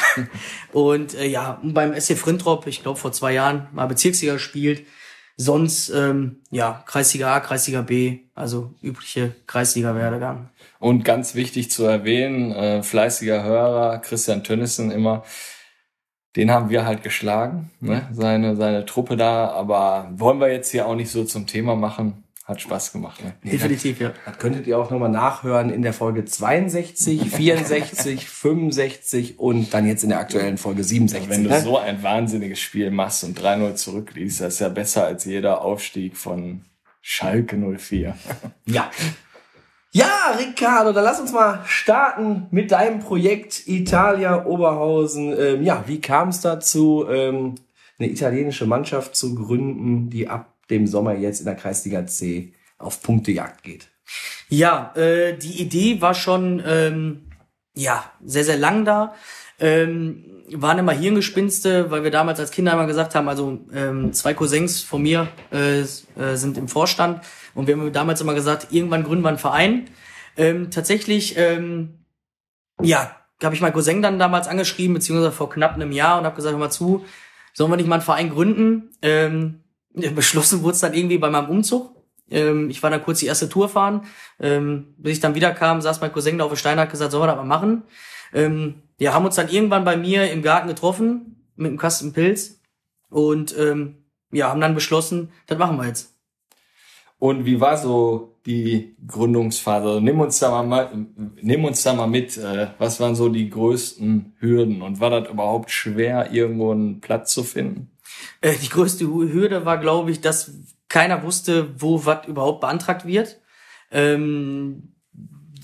und 0.72 1.14
äh, 1.16 1.28
ja, 1.28 1.60
beim 1.64 2.00
SC 2.00 2.18
Frintrop, 2.18 2.66
ich 2.68 2.82
glaube 2.82 3.00
vor 3.00 3.12
zwei 3.12 3.34
Jahren, 3.34 3.68
mal 3.74 3.88
Bezirksliga 3.88 4.34
gespielt. 4.34 4.86
Sonst, 5.36 5.90
ähm, 5.90 6.38
ja, 6.52 6.84
Kreisliga 6.86 7.36
A, 7.36 7.40
Kreisliga 7.40 7.82
B, 7.82 8.20
also 8.36 8.74
übliche 8.82 9.34
Kreisliga-Werdegang. 9.48 10.50
Und 10.80 11.04
ganz 11.04 11.34
wichtig 11.34 11.72
zu 11.72 11.86
erwähnen, 11.86 12.52
äh, 12.52 12.84
fleißiger 12.84 13.44
Hörer, 13.44 14.00
Christian 14.00 14.44
Tönnissen 14.44 14.92
immer, 14.92 15.24
den 16.36 16.52
haben 16.52 16.70
wir 16.70 16.86
halt 16.86 17.04
geschlagen, 17.04 17.72
ne? 17.80 18.08
seine, 18.12 18.56
seine 18.56 18.86
Truppe 18.86 19.18
da, 19.18 19.50
aber 19.50 20.10
wollen 20.16 20.40
wir 20.40 20.52
jetzt 20.52 20.72
hier 20.72 20.88
auch 20.88 20.96
nicht 20.96 21.12
so 21.12 21.24
zum 21.26 21.46
Thema 21.46 21.76
machen. 21.76 22.23
Hat 22.46 22.60
Spaß 22.60 22.92
gemacht. 22.92 23.24
Ne? 23.24 23.36
Definitiv, 23.50 24.02
ja. 24.02 24.12
Das 24.26 24.38
könntet 24.38 24.68
ihr 24.68 24.78
auch 24.78 24.92
nochmal 24.92 25.10
nachhören 25.10 25.70
in 25.70 25.82
der 25.82 25.94
Folge 25.94 26.26
62, 26.26 27.30
64, 27.30 28.28
65 28.28 29.40
und 29.40 29.74
dann 29.74 29.88
jetzt 29.88 30.04
in 30.04 30.10
der 30.10 30.20
aktuellen 30.20 30.58
Folge 30.58 30.84
67. 30.84 31.30
Wenn 31.30 31.46
du 31.46 31.50
ne? 31.50 31.62
so 31.62 31.78
ein 31.78 32.04
wahnsinniges 32.04 32.60
Spiel 32.60 32.92
machst 32.92 33.24
und 33.24 33.40
3-0 33.40 33.76
zurückliegst, 33.76 34.42
das 34.42 34.56
ist 34.56 34.60
ja 34.60 34.68
besser 34.68 35.06
als 35.06 35.24
jeder 35.24 35.62
Aufstieg 35.62 36.18
von 36.18 36.66
Schalke 37.02 37.56
04. 37.56 38.18
Ja. 38.66 38.92
Ja, 39.96 40.36
Riccardo, 40.38 40.92
dann 40.92 41.04
lass 41.04 41.22
uns 41.22 41.32
mal 41.32 41.62
starten 41.66 42.48
mit 42.50 42.72
deinem 42.72 43.00
Projekt 43.00 43.68
Italia 43.68 44.46
Oberhausen. 44.46 45.34
Ähm, 45.40 45.64
ja, 45.64 45.84
wie 45.86 46.02
kam 46.02 46.30
es 46.30 46.42
dazu, 46.42 47.06
ähm, 47.08 47.56
eine 48.00 48.10
italienische 48.10 48.66
Mannschaft 48.66 49.16
zu 49.16 49.36
gründen, 49.36 50.10
die 50.10 50.28
ab 50.28 50.53
dem 50.74 50.88
Sommer 50.88 51.14
jetzt 51.16 51.40
in 51.40 51.46
der 51.46 51.56
Kreisliga 51.56 52.06
C 52.06 52.54
auf 52.78 53.02
Punktejagd 53.02 53.64
geht? 53.64 53.88
Ja, 54.50 54.94
äh, 54.96 55.38
die 55.38 55.62
Idee 55.62 56.02
war 56.02 56.14
schon 56.14 56.62
ähm, 56.66 57.30
ja 57.76 58.04
sehr 58.24 58.44
sehr 58.44 58.58
lang 58.58 58.86
da. 58.86 59.14
Ähm, 59.60 60.26
waren 60.52 60.78
immer 60.78 60.92
Hirngespinste, 60.92 61.90
weil 61.90 62.04
wir 62.04 62.12
damals 62.12 62.40
als 62.40 62.52
Kinder 62.52 62.74
immer 62.74 62.86
gesagt 62.86 63.16
haben, 63.16 63.30
also 63.30 63.60
ähm, 63.74 64.14
zwei 64.14 64.34
Cousins 64.34 64.82
von 64.82 65.02
mir 65.02 65.30
äh, 65.52 65.82
äh, 65.82 65.86
sind 66.34 66.58
im 66.58 66.68
Vorstand 66.68 67.24
und 67.54 67.68
wir 67.68 67.78
haben 67.78 67.94
damals 67.94 68.22
immer 68.22 68.34
gesagt, 68.34 68.68
irgendwann 68.72 69.04
gründen 69.04 69.24
wir 69.24 69.30
einen 69.30 69.38
Verein. 69.38 69.90
Ähm, 70.36 70.72
tatsächlich, 70.72 71.38
ähm, 71.38 72.06
ja, 72.82 73.16
habe 73.44 73.56
ich 73.56 73.62
meinen 73.62 73.74
Cousin 73.74 74.02
dann 74.02 74.20
damals 74.20 74.48
angeschrieben, 74.48 74.94
beziehungsweise 74.94 75.32
vor 75.32 75.50
knapp 75.50 75.76
einem 75.76 75.92
Jahr 75.92 76.18
und 76.20 76.26
habe 76.26 76.36
gesagt, 76.36 76.54
hör 76.54 76.60
mal 76.60 76.70
zu, 76.70 77.06
sollen 77.54 77.72
wir 77.72 77.78
nicht 77.78 77.88
mal 77.88 77.96
einen 77.96 78.04
Verein 78.04 78.30
gründen? 78.30 78.90
Ähm, 79.02 79.63
beschlossen 79.94 80.64
wurde 80.64 80.74
es 80.74 80.80
dann 80.80 80.94
irgendwie 80.94 81.18
bei 81.18 81.30
meinem 81.30 81.50
Umzug. 81.50 81.96
Ähm, 82.30 82.70
ich 82.70 82.82
war 82.82 82.90
dann 82.90 83.04
kurz 83.04 83.20
die 83.20 83.28
erste 83.28 83.50
Tour 83.50 83.70
fahren. 83.70 84.06
Ähm, 84.40 84.96
bis 84.98 85.14
ich 85.14 85.20
dann 85.20 85.36
wieder 85.36 85.52
kam, 85.52 85.82
saß 85.82 86.02
mein 86.02 86.12
Cousin 86.12 86.38
da 86.38 86.46
auf 86.46 86.52
der 86.52 86.58
Stein 86.58 86.80
hat 86.80 86.90
gesagt, 86.92 87.12
sollen 87.12 87.24
wir 87.24 87.28
das 87.28 87.38
mal 87.38 87.44
machen? 87.44 87.84
Ähm, 88.34 88.84
ja, 89.00 89.14
haben 89.14 89.26
uns 89.26 89.36
dann 89.36 89.50
irgendwann 89.50 89.86
bei 89.86 89.98
mir 89.98 90.32
im 90.32 90.42
Garten 90.42 90.68
getroffen 90.68 91.46
mit 91.56 91.68
einem 91.68 91.78
Kasten 91.78 92.14
Pilz 92.14 92.60
und 93.10 93.56
ähm, 93.58 94.06
ja, 94.32 94.50
haben 94.50 94.62
dann 94.62 94.76
beschlossen, 94.76 95.32
das 95.46 95.58
machen 95.58 95.78
wir 95.78 95.88
jetzt. 95.88 96.14
Und 97.20 97.46
wie 97.46 97.62
war 97.62 97.78
so 97.78 98.36
die 98.46 98.98
Gründungsphase? 99.08 100.02
Nimm 100.02 100.20
uns 100.20 100.40
da 100.40 100.62
mal, 100.64 100.90
nimm 101.42 101.64
uns 101.64 101.84
da 101.84 101.94
mal 101.94 102.08
mit. 102.08 102.38
Äh, 102.38 102.68
was 102.80 103.00
waren 103.00 103.16
so 103.16 103.30
die 103.30 103.50
größten 103.50 104.36
Hürden? 104.40 104.82
Und 104.82 105.00
war 105.00 105.10
das 105.10 105.30
überhaupt 105.30 105.72
schwer, 105.72 106.32
irgendwo 106.34 106.72
einen 106.72 107.00
Platz 107.00 107.34
zu 107.34 107.44
finden? 107.44 107.93
Äh, 108.42 108.56
die 108.62 108.70
größte 108.70 109.06
Hürde 109.06 109.66
war, 109.66 109.78
glaube 109.78 110.12
ich, 110.12 110.22
dass 110.22 110.52
keiner 110.90 111.24
wusste, 111.24 111.80
wo 111.82 112.06
was 112.06 112.28
überhaupt 112.28 112.62
beantragt 112.62 113.06
wird. 113.06 113.40
Ähm, 113.92 114.94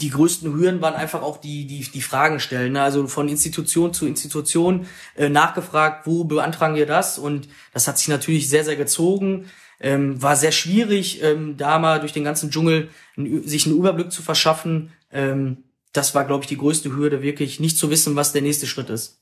die 0.01 0.09
größten 0.09 0.53
Hürden 0.53 0.81
waren 0.81 0.93
einfach 0.93 1.21
auch 1.21 1.37
die, 1.37 1.67
die, 1.67 1.81
die 1.81 2.01
Fragen 2.01 2.39
stellen. 2.39 2.73
Ne? 2.73 2.81
Also 2.81 3.07
von 3.07 3.27
Institution 3.27 3.93
zu 3.93 4.07
Institution 4.07 4.87
äh, 5.15 5.29
nachgefragt, 5.29 6.07
wo 6.07 6.23
beantragen 6.23 6.75
wir 6.75 6.85
das? 6.85 7.19
Und 7.19 7.49
das 7.73 7.87
hat 7.87 7.97
sich 7.97 8.07
natürlich 8.07 8.49
sehr, 8.49 8.63
sehr 8.63 8.75
gezogen. 8.75 9.45
Ähm, 9.81 10.21
war 10.21 10.35
sehr 10.35 10.51
schwierig, 10.51 11.21
ähm, 11.23 11.57
da 11.57 11.79
mal 11.79 11.99
durch 11.99 12.11
den 12.11 12.23
ganzen 12.23 12.51
Dschungel 12.51 12.89
sich 13.15 13.65
einen 13.65 13.77
Überblick 13.77 14.11
zu 14.11 14.21
verschaffen. 14.21 14.91
Ähm, 15.11 15.63
das 15.93 16.15
war, 16.15 16.25
glaube 16.25 16.43
ich, 16.43 16.49
die 16.49 16.57
größte 16.57 16.95
Hürde, 16.95 17.21
wirklich 17.21 17.59
nicht 17.59 17.77
zu 17.77 17.89
wissen, 17.89 18.15
was 18.15 18.33
der 18.33 18.41
nächste 18.41 18.67
Schritt 18.67 18.89
ist. 18.89 19.18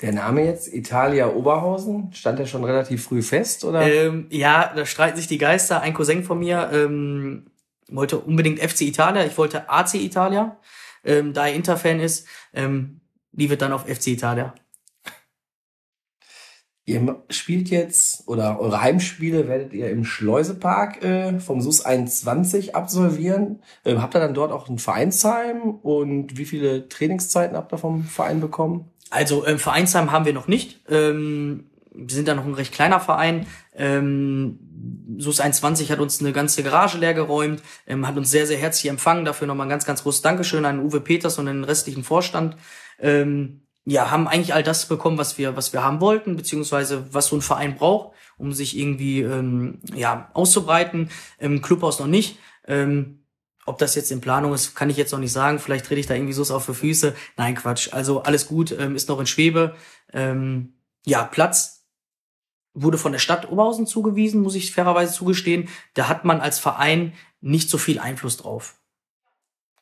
Der 0.00 0.12
Name 0.12 0.44
jetzt, 0.44 0.72
Italia 0.72 1.28
Oberhausen, 1.28 2.12
stand 2.12 2.38
der 2.38 2.46
schon 2.46 2.62
relativ 2.62 3.04
früh 3.04 3.20
fest, 3.20 3.64
oder? 3.64 3.82
Ähm, 3.82 4.26
ja, 4.30 4.72
da 4.74 4.86
streiten 4.86 5.16
sich 5.16 5.26
die 5.26 5.38
Geister. 5.38 5.80
Ein 5.80 5.92
Cousin 5.92 6.22
von 6.22 6.38
mir 6.38 6.70
ähm, 6.72 7.50
wollte 7.90 8.18
unbedingt 8.18 8.60
FC 8.60 8.82
Italia, 8.82 9.24
ich 9.24 9.36
wollte 9.36 9.68
AC 9.68 9.94
Italia, 9.94 10.58
ähm, 11.04 11.32
da 11.32 11.48
er 11.48 11.54
Interfan 11.54 11.98
ist, 11.98 12.28
ähm, 12.52 13.00
die 13.32 13.50
wird 13.50 13.60
dann 13.60 13.72
auf 13.72 13.88
FC 13.88 14.08
Italia. 14.08 14.54
Ihr 16.84 17.22
spielt 17.28 17.68
jetzt, 17.68 18.26
oder 18.28 18.60
eure 18.60 18.80
Heimspiele 18.80 19.46
werdet 19.46 19.74
ihr 19.74 19.90
im 19.90 20.04
Schleusepark 20.04 21.04
äh, 21.04 21.38
vom 21.38 21.60
SUS 21.60 21.84
21 21.84 22.74
absolvieren. 22.74 23.62
Ähm, 23.84 24.00
habt 24.00 24.14
ihr 24.16 24.20
dann 24.20 24.32
dort 24.32 24.52
auch 24.52 24.70
ein 24.70 24.78
Vereinsheim 24.78 25.74
und 25.82 26.38
wie 26.38 26.46
viele 26.46 26.88
Trainingszeiten 26.88 27.58
habt 27.58 27.72
ihr 27.74 27.78
vom 27.78 28.04
Verein 28.04 28.40
bekommen? 28.40 28.90
Also 29.10 29.46
ähm, 29.46 29.58
Vereinsheim 29.58 30.12
haben 30.12 30.24
wir 30.24 30.32
noch 30.32 30.48
nicht. 30.48 30.80
Ähm, 30.88 31.70
wir 31.92 32.14
sind 32.14 32.28
da 32.28 32.34
noch 32.34 32.44
ein 32.44 32.54
recht 32.54 32.72
kleiner 32.72 33.00
Verein. 33.00 33.46
Ähm, 33.74 34.58
SUS 35.18 35.40
21 35.40 35.90
hat 35.90 35.98
uns 35.98 36.20
eine 36.20 36.32
ganze 36.32 36.62
Garage 36.62 36.98
leer 36.98 37.14
geräumt, 37.14 37.62
ähm, 37.86 38.06
hat 38.06 38.16
uns 38.16 38.30
sehr, 38.30 38.46
sehr 38.46 38.58
herzlich 38.58 38.90
empfangen. 38.90 39.24
Dafür 39.24 39.46
nochmal 39.46 39.66
ein 39.66 39.70
ganz, 39.70 39.84
ganz 39.84 40.02
großes 40.02 40.22
Dankeschön 40.22 40.64
an 40.64 40.80
Uwe 40.80 41.00
Peters 41.00 41.38
und 41.38 41.46
den 41.46 41.64
restlichen 41.64 42.04
Vorstand. 42.04 42.56
Ähm, 43.00 43.62
ja, 43.84 44.10
haben 44.10 44.28
eigentlich 44.28 44.54
all 44.54 44.62
das 44.62 44.86
bekommen, 44.86 45.18
was 45.18 45.38
wir, 45.38 45.56
was 45.56 45.72
wir 45.72 45.82
haben 45.82 46.00
wollten, 46.00 46.36
beziehungsweise 46.36 47.06
was 47.10 47.26
so 47.28 47.36
ein 47.36 47.42
Verein 47.42 47.76
braucht, 47.76 48.14
um 48.36 48.52
sich 48.52 48.76
irgendwie 48.76 49.22
ähm, 49.22 49.80
ja, 49.94 50.30
auszubreiten. 50.34 51.10
Im 51.38 51.62
Clubhaus 51.62 51.98
noch 51.98 52.06
nicht. 52.06 52.38
Ähm, 52.66 53.17
ob 53.68 53.78
das 53.78 53.94
jetzt 53.94 54.10
in 54.10 54.20
Planung 54.20 54.54
ist, 54.54 54.74
kann 54.74 54.90
ich 54.90 54.96
jetzt 54.96 55.12
noch 55.12 55.18
nicht 55.18 55.32
sagen. 55.32 55.58
Vielleicht 55.58 55.86
trete 55.86 56.00
ich 56.00 56.06
da 56.06 56.14
irgendwie 56.14 56.32
so 56.32 56.54
auf 56.54 56.64
für 56.64 56.74
Füße. 56.74 57.14
Nein, 57.36 57.54
Quatsch. 57.54 57.92
Also 57.92 58.22
alles 58.22 58.48
gut, 58.48 58.74
ähm, 58.78 58.96
ist 58.96 59.08
noch 59.08 59.20
in 59.20 59.26
Schwebe. 59.26 59.74
Ähm, 60.12 60.74
ja, 61.06 61.24
Platz 61.24 61.86
wurde 62.74 62.98
von 62.98 63.12
der 63.12 63.18
Stadt 63.18 63.50
Oberhausen 63.50 63.86
zugewiesen, 63.86 64.42
muss 64.42 64.54
ich 64.54 64.72
fairerweise 64.72 65.12
zugestehen. 65.12 65.68
Da 65.94 66.08
hat 66.08 66.24
man 66.24 66.40
als 66.40 66.58
Verein 66.58 67.12
nicht 67.40 67.70
so 67.70 67.78
viel 67.78 67.98
Einfluss 67.98 68.36
drauf. 68.36 68.76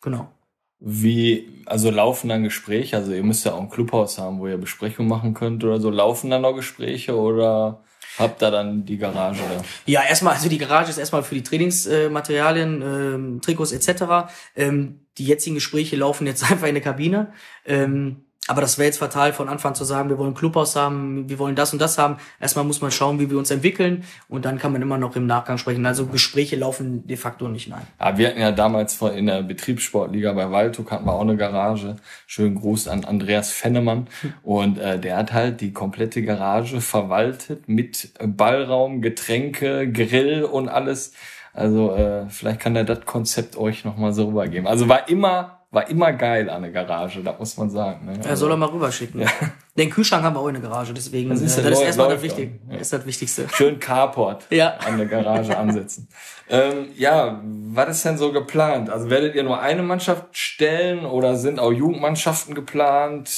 Genau. 0.00 0.30
Wie, 0.78 1.62
also 1.66 1.90
laufen 1.90 2.28
dann 2.28 2.42
Gespräche? 2.42 2.96
Also 2.96 3.12
ihr 3.12 3.22
müsst 3.22 3.44
ja 3.44 3.54
auch 3.54 3.60
ein 3.60 3.70
Clubhaus 3.70 4.18
haben, 4.18 4.40
wo 4.40 4.46
ihr 4.46 4.58
Besprechungen 4.58 5.08
machen 5.08 5.32
könnt 5.32 5.64
oder 5.64 5.80
so. 5.80 5.90
Laufen 5.90 6.30
dann 6.30 6.42
noch 6.42 6.54
Gespräche 6.54 7.16
oder 7.18 7.82
habt 8.18 8.42
ihr 8.42 8.50
dann 8.50 8.84
die 8.84 8.98
Garage 8.98 9.40
da? 9.40 9.64
Ja, 9.86 10.02
erstmal, 10.02 10.34
also 10.34 10.48
die 10.48 10.58
Garage 10.58 10.90
ist 10.90 10.98
erstmal 10.98 11.22
für 11.22 11.34
die 11.34 11.42
Trainingsmaterialien, 11.42 12.82
ähm, 12.82 13.40
Trikots 13.40 13.72
etc. 13.72 14.30
Ähm, 14.54 15.06
die 15.18 15.26
jetzigen 15.26 15.54
Gespräche 15.54 15.96
laufen 15.96 16.26
jetzt 16.26 16.42
einfach 16.50 16.66
in 16.66 16.74
der 16.74 16.82
Kabine. 16.82 17.32
Ähm, 17.64 18.25
aber 18.48 18.60
das 18.60 18.78
wäre 18.78 18.86
jetzt 18.86 18.98
fatal, 18.98 19.32
von 19.32 19.48
Anfang 19.48 19.74
zu 19.74 19.84
sagen, 19.84 20.08
wir 20.08 20.18
wollen 20.18 20.34
Clubhaus 20.34 20.76
haben, 20.76 21.28
wir 21.28 21.38
wollen 21.38 21.56
das 21.56 21.72
und 21.72 21.80
das 21.80 21.98
haben. 21.98 22.16
Erstmal 22.40 22.64
muss 22.64 22.80
man 22.80 22.90
schauen, 22.90 23.18
wie 23.18 23.30
wir 23.30 23.38
uns 23.38 23.50
entwickeln 23.50 24.04
und 24.28 24.44
dann 24.44 24.58
kann 24.58 24.72
man 24.72 24.82
immer 24.82 24.98
noch 24.98 25.16
im 25.16 25.26
Nachgang 25.26 25.58
sprechen. 25.58 25.84
Also 25.86 26.06
Gespräche 26.06 26.56
laufen 26.56 27.06
de 27.06 27.16
facto 27.16 27.48
nicht, 27.48 27.68
nein. 27.68 27.86
Ja, 28.00 28.16
wir 28.18 28.28
hatten 28.28 28.40
ja 28.40 28.52
damals 28.52 29.00
in 29.02 29.26
der 29.26 29.42
Betriebssportliga 29.42 30.32
bei 30.32 30.50
Waldhoek 30.50 30.90
hatten 30.90 31.06
wir 31.06 31.12
auch 31.12 31.20
eine 31.20 31.36
Garage. 31.36 31.96
Schönen 32.26 32.54
Gruß 32.54 32.88
an 32.88 33.04
Andreas 33.04 33.50
Fennemann. 33.50 34.08
Und 34.42 34.78
äh, 34.78 34.98
der 34.98 35.16
hat 35.16 35.32
halt 35.32 35.60
die 35.60 35.72
komplette 35.72 36.22
Garage 36.22 36.80
verwaltet 36.80 37.68
mit 37.68 38.10
Ballraum, 38.24 39.02
Getränke, 39.02 39.90
Grill 39.90 40.44
und 40.44 40.68
alles. 40.68 41.12
Also 41.52 41.94
äh, 41.94 42.28
vielleicht 42.28 42.60
kann 42.60 42.74
der 42.74 42.84
das 42.84 43.06
Konzept 43.06 43.56
euch 43.56 43.84
nochmal 43.84 44.12
so 44.12 44.28
rübergeben. 44.28 44.66
Also 44.66 44.88
war 44.88 45.08
immer 45.08 45.55
war 45.70 45.88
immer 45.90 46.12
geil 46.12 46.48
an 46.48 46.62
der 46.62 46.70
Garage, 46.70 47.22
das 47.22 47.38
muss 47.38 47.56
man 47.56 47.70
sagen. 47.70 48.06
Ne? 48.06 48.20
Er 48.24 48.36
soll 48.36 48.50
er 48.50 48.56
mal 48.56 48.66
rüberschicken. 48.68 49.20
Ja. 49.20 49.28
Den 49.76 49.90
Kühlschrank 49.90 50.22
haben 50.22 50.34
wir 50.36 50.40
auch 50.40 50.48
in 50.48 50.54
der 50.54 50.62
Garage, 50.62 50.94
deswegen 50.94 51.28
Das 51.30 51.40
das 51.40 51.50
ist 51.50 51.56
ja 51.58 51.68
das 51.68 51.78
ist 51.80 51.84
erstmal 51.84 52.08
das, 52.10 52.22
Wichtig. 52.22 52.60
Ja. 52.70 52.76
ist 52.78 52.92
das 52.92 53.04
Wichtigste. 53.04 53.46
Schön 53.52 53.78
Carport 53.78 54.46
Ja. 54.50 54.76
an 54.86 54.96
der 54.96 55.06
Garage 55.06 55.56
ansetzen. 55.56 56.08
ähm, 56.48 56.86
ja, 56.96 57.42
was 57.44 57.96
ist 57.96 58.04
denn 58.04 58.16
so 58.16 58.32
geplant? 58.32 58.88
Also 58.90 59.10
werdet 59.10 59.34
ihr 59.34 59.42
nur 59.42 59.60
eine 59.60 59.82
Mannschaft 59.82 60.36
stellen 60.36 61.04
oder 61.04 61.36
sind 61.36 61.58
auch 61.58 61.72
Jugendmannschaften 61.72 62.54
geplant? 62.54 63.28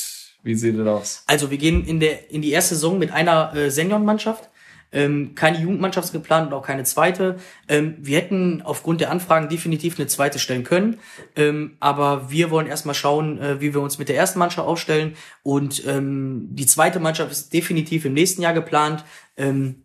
Wie 0.42 0.54
sieht 0.54 0.78
das 0.78 0.86
aus? 0.86 1.24
Also 1.26 1.50
wir 1.50 1.58
gehen 1.58 1.84
in 1.84 1.98
der 1.98 2.30
in 2.30 2.42
die 2.42 2.52
erste 2.52 2.74
Saison 2.74 2.98
mit 2.98 3.10
einer 3.10 3.54
äh, 3.56 3.70
Seniorenmannschaft. 3.70 4.48
Ähm, 4.90 5.34
keine 5.34 5.60
Jugendmannschaft 5.60 6.12
geplant 6.12 6.48
und 6.48 6.54
auch 6.54 6.64
keine 6.64 6.84
zweite. 6.84 7.36
Ähm, 7.68 7.96
wir 7.98 8.18
hätten 8.18 8.62
aufgrund 8.62 9.00
der 9.00 9.10
Anfragen 9.10 9.48
definitiv 9.48 9.98
eine 9.98 10.06
zweite 10.06 10.38
stellen 10.38 10.64
können. 10.64 10.98
Ähm, 11.36 11.76
aber 11.80 12.30
wir 12.30 12.50
wollen 12.50 12.66
erstmal 12.66 12.94
schauen, 12.94 13.38
äh, 13.38 13.60
wie 13.60 13.74
wir 13.74 13.82
uns 13.82 13.98
mit 13.98 14.08
der 14.08 14.16
ersten 14.16 14.38
Mannschaft 14.38 14.66
aufstellen. 14.66 15.14
Und 15.42 15.86
ähm, 15.86 16.48
die 16.50 16.66
zweite 16.66 17.00
Mannschaft 17.00 17.30
ist 17.30 17.52
definitiv 17.52 18.04
im 18.04 18.14
nächsten 18.14 18.42
Jahr 18.42 18.54
geplant. 18.54 19.04
Ähm, 19.36 19.82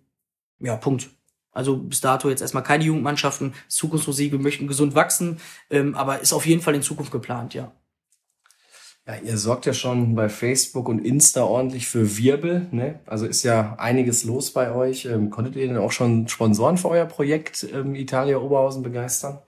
ja, 0.59 0.77
Punkt. 0.77 1.09
Also 1.51 1.77
bis 1.77 2.01
dato 2.01 2.29
jetzt 2.29 2.41
erstmal 2.41 2.63
keine 2.63 2.83
Jugendmannschaften. 2.83 3.53
Zukunftsmusik, 3.67 4.31
wir 4.31 4.39
möchten 4.39 4.67
gesund 4.67 4.95
wachsen, 4.95 5.39
ähm, 5.69 5.95
aber 5.95 6.19
ist 6.19 6.33
auf 6.33 6.45
jeden 6.45 6.61
Fall 6.61 6.75
in 6.75 6.81
Zukunft 6.81 7.11
geplant, 7.11 7.53
ja. 7.53 7.71
Ja, 9.05 9.15
ihr 9.17 9.37
sorgt 9.37 9.65
ja 9.65 9.73
schon 9.73 10.15
bei 10.15 10.29
Facebook 10.29 10.87
und 10.87 10.99
Insta 10.99 11.43
ordentlich 11.43 11.87
für 11.87 12.17
Wirbel. 12.17 12.67
Ne? 12.71 12.99
Also 13.05 13.25
ist 13.25 13.43
ja 13.43 13.75
einiges 13.77 14.23
los 14.23 14.51
bei 14.51 14.73
euch. 14.73 15.05
Ähm, 15.05 15.29
konntet 15.29 15.57
ihr 15.57 15.67
denn 15.67 15.77
auch 15.77 15.91
schon 15.91 16.29
Sponsoren 16.29 16.77
für 16.77 16.87
euer 16.87 17.05
Projekt 17.05 17.67
ähm, 17.73 17.95
Italia 17.95 18.37
Oberhausen 18.37 18.81
begeistern? 18.81 19.39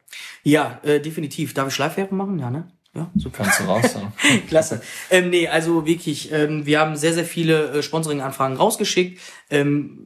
Ja, 0.43 0.79
äh, 0.83 0.99
definitiv. 0.99 1.53
Darf 1.53 1.69
ich 1.69 1.73
Schleifwerbung 1.73 2.17
machen? 2.17 2.37
Ja, 2.37 2.49
ne? 2.49 2.67
Ja, 2.93 3.09
super. 3.15 3.43
Kannst 3.43 3.61
du 3.61 3.63
raus 3.63 3.93
sagen. 3.93 4.13
Klasse. 4.47 4.81
Ähm, 5.09 5.29
nee, 5.29 5.47
also 5.47 5.85
wirklich, 5.85 6.33
ähm, 6.33 6.65
wir 6.65 6.81
haben 6.81 6.97
sehr, 6.97 7.13
sehr 7.13 7.25
viele 7.25 7.69
äh, 7.71 7.83
Sponsoring-Anfragen 7.83 8.57
rausgeschickt. 8.57 9.21
Ähm, 9.49 9.99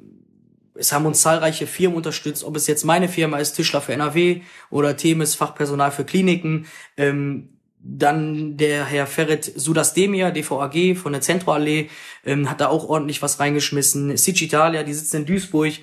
es 0.76 0.92
haben 0.92 1.08
uns 1.08 1.22
zahlreiche 1.22 1.66
Firmen 1.66 1.98
unterstützt, 1.98 2.44
ob 2.44 2.56
es 2.56 2.68
jetzt 2.68 2.86
meine 2.86 3.10
Firma 3.10 3.38
ist, 3.40 3.54
Tischler 3.54 3.82
für 3.82 3.94
NRW 3.94 4.42
oder 4.70 4.96
Themis 4.96 5.34
Fachpersonal 5.34 5.92
für 5.92 6.06
Kliniken. 6.06 6.68
Ähm, 6.98 7.59
dann 7.82 8.58
der 8.58 8.86
Herr 8.86 9.08
Ferret 9.08 9.46
Sudastemia, 9.46 10.32
DVAG 10.32 10.98
von 10.98 11.14
der 11.14 11.22
Zentroallee, 11.22 11.90
ähm, 12.26 12.50
hat 12.50 12.62
da 12.62 12.68
auch 12.68 12.88
ordentlich 12.88 13.22
was 13.22 13.40
reingeschmissen. 13.40 14.16
Sic 14.18 14.42
Italia, 14.42 14.84
die 14.84 14.94
sitzen 14.94 15.18
in 15.18 15.26
Duisburg. 15.26 15.74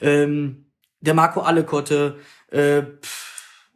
Ähm, 0.00 0.66
der 1.00 1.14
Marco 1.14 1.40
Allekotte. 1.40 2.18
Äh, 2.50 2.82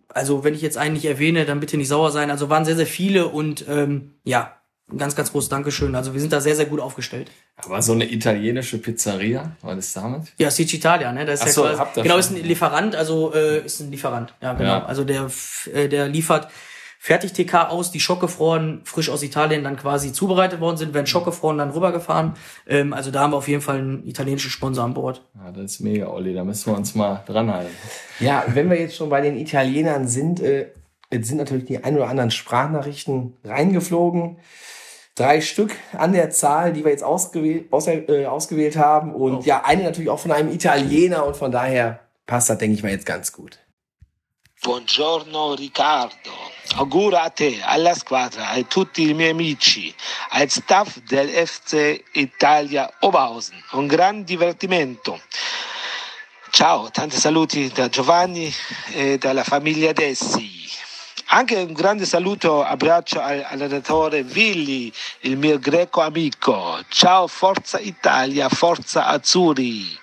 also 0.08 0.42
wenn 0.42 0.54
ich 0.54 0.62
jetzt 0.62 0.76
einen 0.76 0.94
nicht 0.94 1.04
erwähne, 1.04 1.44
dann 1.44 1.60
bitte 1.60 1.76
nicht 1.76 1.88
sauer 1.88 2.10
sein. 2.10 2.30
Also 2.30 2.48
waren 2.48 2.64
sehr, 2.64 2.76
sehr 2.76 2.86
viele 2.86 3.28
und 3.28 3.64
ähm, 3.68 4.14
ja, 4.24 4.56
ein 4.90 4.98
ganz, 4.98 5.14
ganz 5.14 5.32
großes 5.32 5.50
Dankeschön. 5.50 5.94
Also 5.94 6.14
wir 6.14 6.20
sind 6.20 6.32
da 6.32 6.40
sehr, 6.40 6.56
sehr 6.56 6.64
gut 6.64 6.80
aufgestellt. 6.80 7.30
Aber 7.56 7.82
so 7.82 7.92
eine 7.92 8.10
italienische 8.10 8.78
Pizzeria, 8.78 9.52
war 9.60 9.76
das 9.76 9.92
damit? 9.92 10.22
Ja, 10.38 10.50
Sic 10.50 10.72
Italia, 10.72 11.12
ne? 11.12 11.26
Das 11.26 11.44
ist 11.44 11.54
so, 11.54 11.66
ja 11.66 11.74
quasi, 11.74 12.02
genau, 12.02 12.14
schon. 12.14 12.20
ist 12.20 12.30
ein 12.30 12.44
Lieferant, 12.44 12.96
also 12.96 13.34
äh, 13.34 13.64
ist 13.66 13.80
ein 13.80 13.90
Lieferant. 13.90 14.34
Ja, 14.40 14.54
genau. 14.54 14.68
Ja. 14.68 14.86
Also 14.86 15.04
der, 15.04 15.30
äh, 15.74 15.88
der 15.88 16.08
liefert 16.08 16.48
Fertig-TK 17.00 17.68
aus, 17.70 17.90
die 17.92 18.00
schockgefroren, 18.00 18.80
frisch 18.84 19.08
aus 19.08 19.22
Italien 19.22 19.62
dann 19.64 19.76
quasi 19.76 20.12
zubereitet 20.12 20.60
worden 20.60 20.76
sind, 20.76 20.94
werden 20.94 21.06
schockgefroren 21.06 21.58
dann 21.58 21.70
rübergefahren. 21.70 22.34
Ähm, 22.66 22.92
also 22.92 23.10
da 23.10 23.20
haben 23.20 23.32
wir 23.32 23.36
auf 23.36 23.46
jeden 23.48 23.62
Fall 23.62 23.78
einen 23.78 24.06
italienischen 24.06 24.50
Sponsor 24.50 24.84
an 24.84 24.94
Bord. 24.94 25.22
Ja, 25.36 25.52
das 25.52 25.72
ist 25.72 25.80
mega, 25.80 26.08
Olli. 26.08 26.34
Da 26.34 26.42
müssen 26.44 26.72
wir 26.72 26.76
uns 26.76 26.94
mal 26.94 27.22
dranhalten. 27.26 27.72
Ja, 28.20 28.44
wenn 28.48 28.68
wir 28.68 28.80
jetzt 28.80 28.96
schon 28.96 29.08
bei 29.10 29.20
den 29.20 29.36
Italienern 29.38 30.08
sind, 30.08 30.40
äh, 30.40 30.72
jetzt 31.12 31.28
sind 31.28 31.36
natürlich 31.38 31.66
die 31.66 31.82
ein 31.84 31.94
oder 31.96 32.08
anderen 32.08 32.30
Sprachnachrichten 32.32 33.36
reingeflogen. 33.44 34.38
Drei 35.14 35.40
Stück 35.40 35.74
an 35.96 36.12
der 36.12 36.30
Zahl, 36.30 36.72
die 36.72 36.84
wir 36.84 36.90
jetzt 36.90 37.02
ausgewählt, 37.04 37.72
aus, 37.72 37.86
äh, 37.86 38.26
ausgewählt 38.26 38.76
haben. 38.76 39.14
Und 39.14 39.36
Oh. 39.36 39.42
ja, 39.44 39.62
eine 39.64 39.84
natürlich 39.84 40.10
auch 40.10 40.18
von 40.20 40.32
einem 40.32 40.52
Italiener 40.52 41.24
und 41.24 41.36
von 41.36 41.50
daher 41.52 42.00
passt 42.26 42.50
das, 42.50 42.58
denke 42.58 42.74
ich 42.76 42.82
mal, 42.82 42.90
jetzt 42.92 43.06
ganz 43.06 43.32
gut. 43.32 43.58
Buongiorno 44.62 45.54
Riccardo, 45.54 46.14
auguro 46.76 47.16
a 47.16 47.30
te, 47.30 47.60
alla 47.62 47.94
squadra, 47.94 48.48
a 48.50 48.62
tutti 48.62 49.08
i 49.08 49.14
miei 49.14 49.30
amici, 49.30 49.94
al 50.30 50.48
staff 50.48 50.98
del 51.06 51.28
FC 51.28 52.02
Italia 52.12 52.90
Oberhausen. 53.00 53.62
Un 53.72 53.86
gran 53.86 54.24
divertimento. 54.24 55.20
Ciao, 56.50 56.90
tanti 56.90 57.16
saluti 57.16 57.68
da 57.68 57.88
Giovanni 57.88 58.52
e 58.92 59.18
dalla 59.18 59.44
famiglia 59.44 59.92
Dessi. 59.92 60.66
Anche 61.30 61.56
un 61.56 61.72
grande 61.74 62.06
saluto, 62.06 62.64
abbraccio 62.64 63.20
al 63.20 63.44
allenatore 63.46 64.20
Willi, 64.20 64.90
il 65.20 65.36
mio 65.36 65.58
greco 65.58 66.00
amico. 66.00 66.82
Ciao, 66.88 67.26
Forza 67.26 67.78
Italia, 67.78 68.48
Forza 68.48 69.06
Azzurri. 69.06 69.98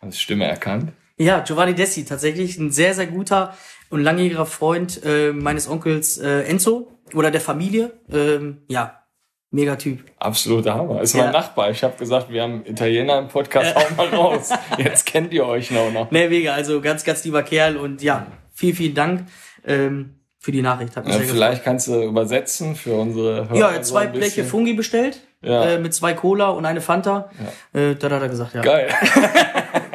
Hast 0.00 0.12
du 0.12 0.18
Stimme 0.18 0.46
erkannt? 0.46 0.92
Ja, 1.18 1.42
Giovanni 1.42 1.72
Dessi, 1.72 2.04
tatsächlich 2.04 2.58
ein 2.58 2.70
sehr, 2.70 2.94
sehr 2.94 3.06
guter 3.06 3.56
und 3.90 4.02
langjähriger 4.02 4.46
Freund 4.46 5.00
äh, 5.04 5.32
meines 5.32 5.68
Onkels 5.68 6.18
äh, 6.18 6.42
Enzo 6.42 6.88
oder 7.14 7.30
der 7.30 7.40
Familie. 7.40 7.92
Ähm, 8.12 8.62
ja, 8.68 9.02
mega 9.50 9.76
Typ. 9.76 10.00
Absoluter 10.18 10.74
Hammer. 10.74 11.00
Ist 11.02 11.14
Ja. 11.14 11.24
mein 11.24 11.32
Nachbar. 11.32 11.70
Ich 11.70 11.82
habe 11.84 11.96
gesagt, 11.96 12.30
wir 12.30 12.42
haben 12.42 12.64
Italiener 12.66 13.18
im 13.18 13.28
Podcast, 13.28 13.74
hau 13.74 13.94
mal 13.96 14.08
raus. 14.08 14.50
Jetzt 14.78 15.06
kennt 15.06 15.32
ihr 15.32 15.46
euch 15.46 15.70
noch. 15.70 15.90
noch. 15.92 16.10
Ne, 16.10 16.28
mega, 16.28 16.52
also 16.52 16.80
ganz, 16.80 17.04
ganz 17.04 17.24
lieber 17.24 17.42
Kerl 17.42 17.76
und 17.76 18.02
ja, 18.02 18.26
vielen, 18.52 18.74
vielen 18.74 18.94
Dank 18.94 19.26
ähm, 19.66 20.16
für 20.38 20.52
die 20.52 20.62
Nachricht. 20.62 20.96
Hat 20.96 21.06
mich 21.06 21.14
Ja, 21.14 21.20
vielleicht 21.22 21.64
kannst 21.64 21.88
du 21.88 22.02
übersetzen 22.02 22.74
für 22.76 22.94
unsere 22.94 23.48
Hörer. 23.48 23.56
Ja, 23.56 23.82
so 23.82 23.92
zwei 23.94 24.02
ein 24.02 24.12
Bleche. 24.12 24.44
Fungi 24.44 24.74
bestellt, 24.74 25.20
Ja. 25.42 25.64
äh, 25.70 25.78
mit 25.78 25.94
zwei 25.94 26.12
Cola 26.14 26.48
und 26.50 26.64
eine 26.66 26.80
Fanta. 26.80 27.30
Äh, 27.72 27.94
da 27.94 28.10
hat 28.10 28.22
er 28.22 28.28
gesagt, 28.28 28.54
ja. 28.54 28.60
Geil. 28.62 28.88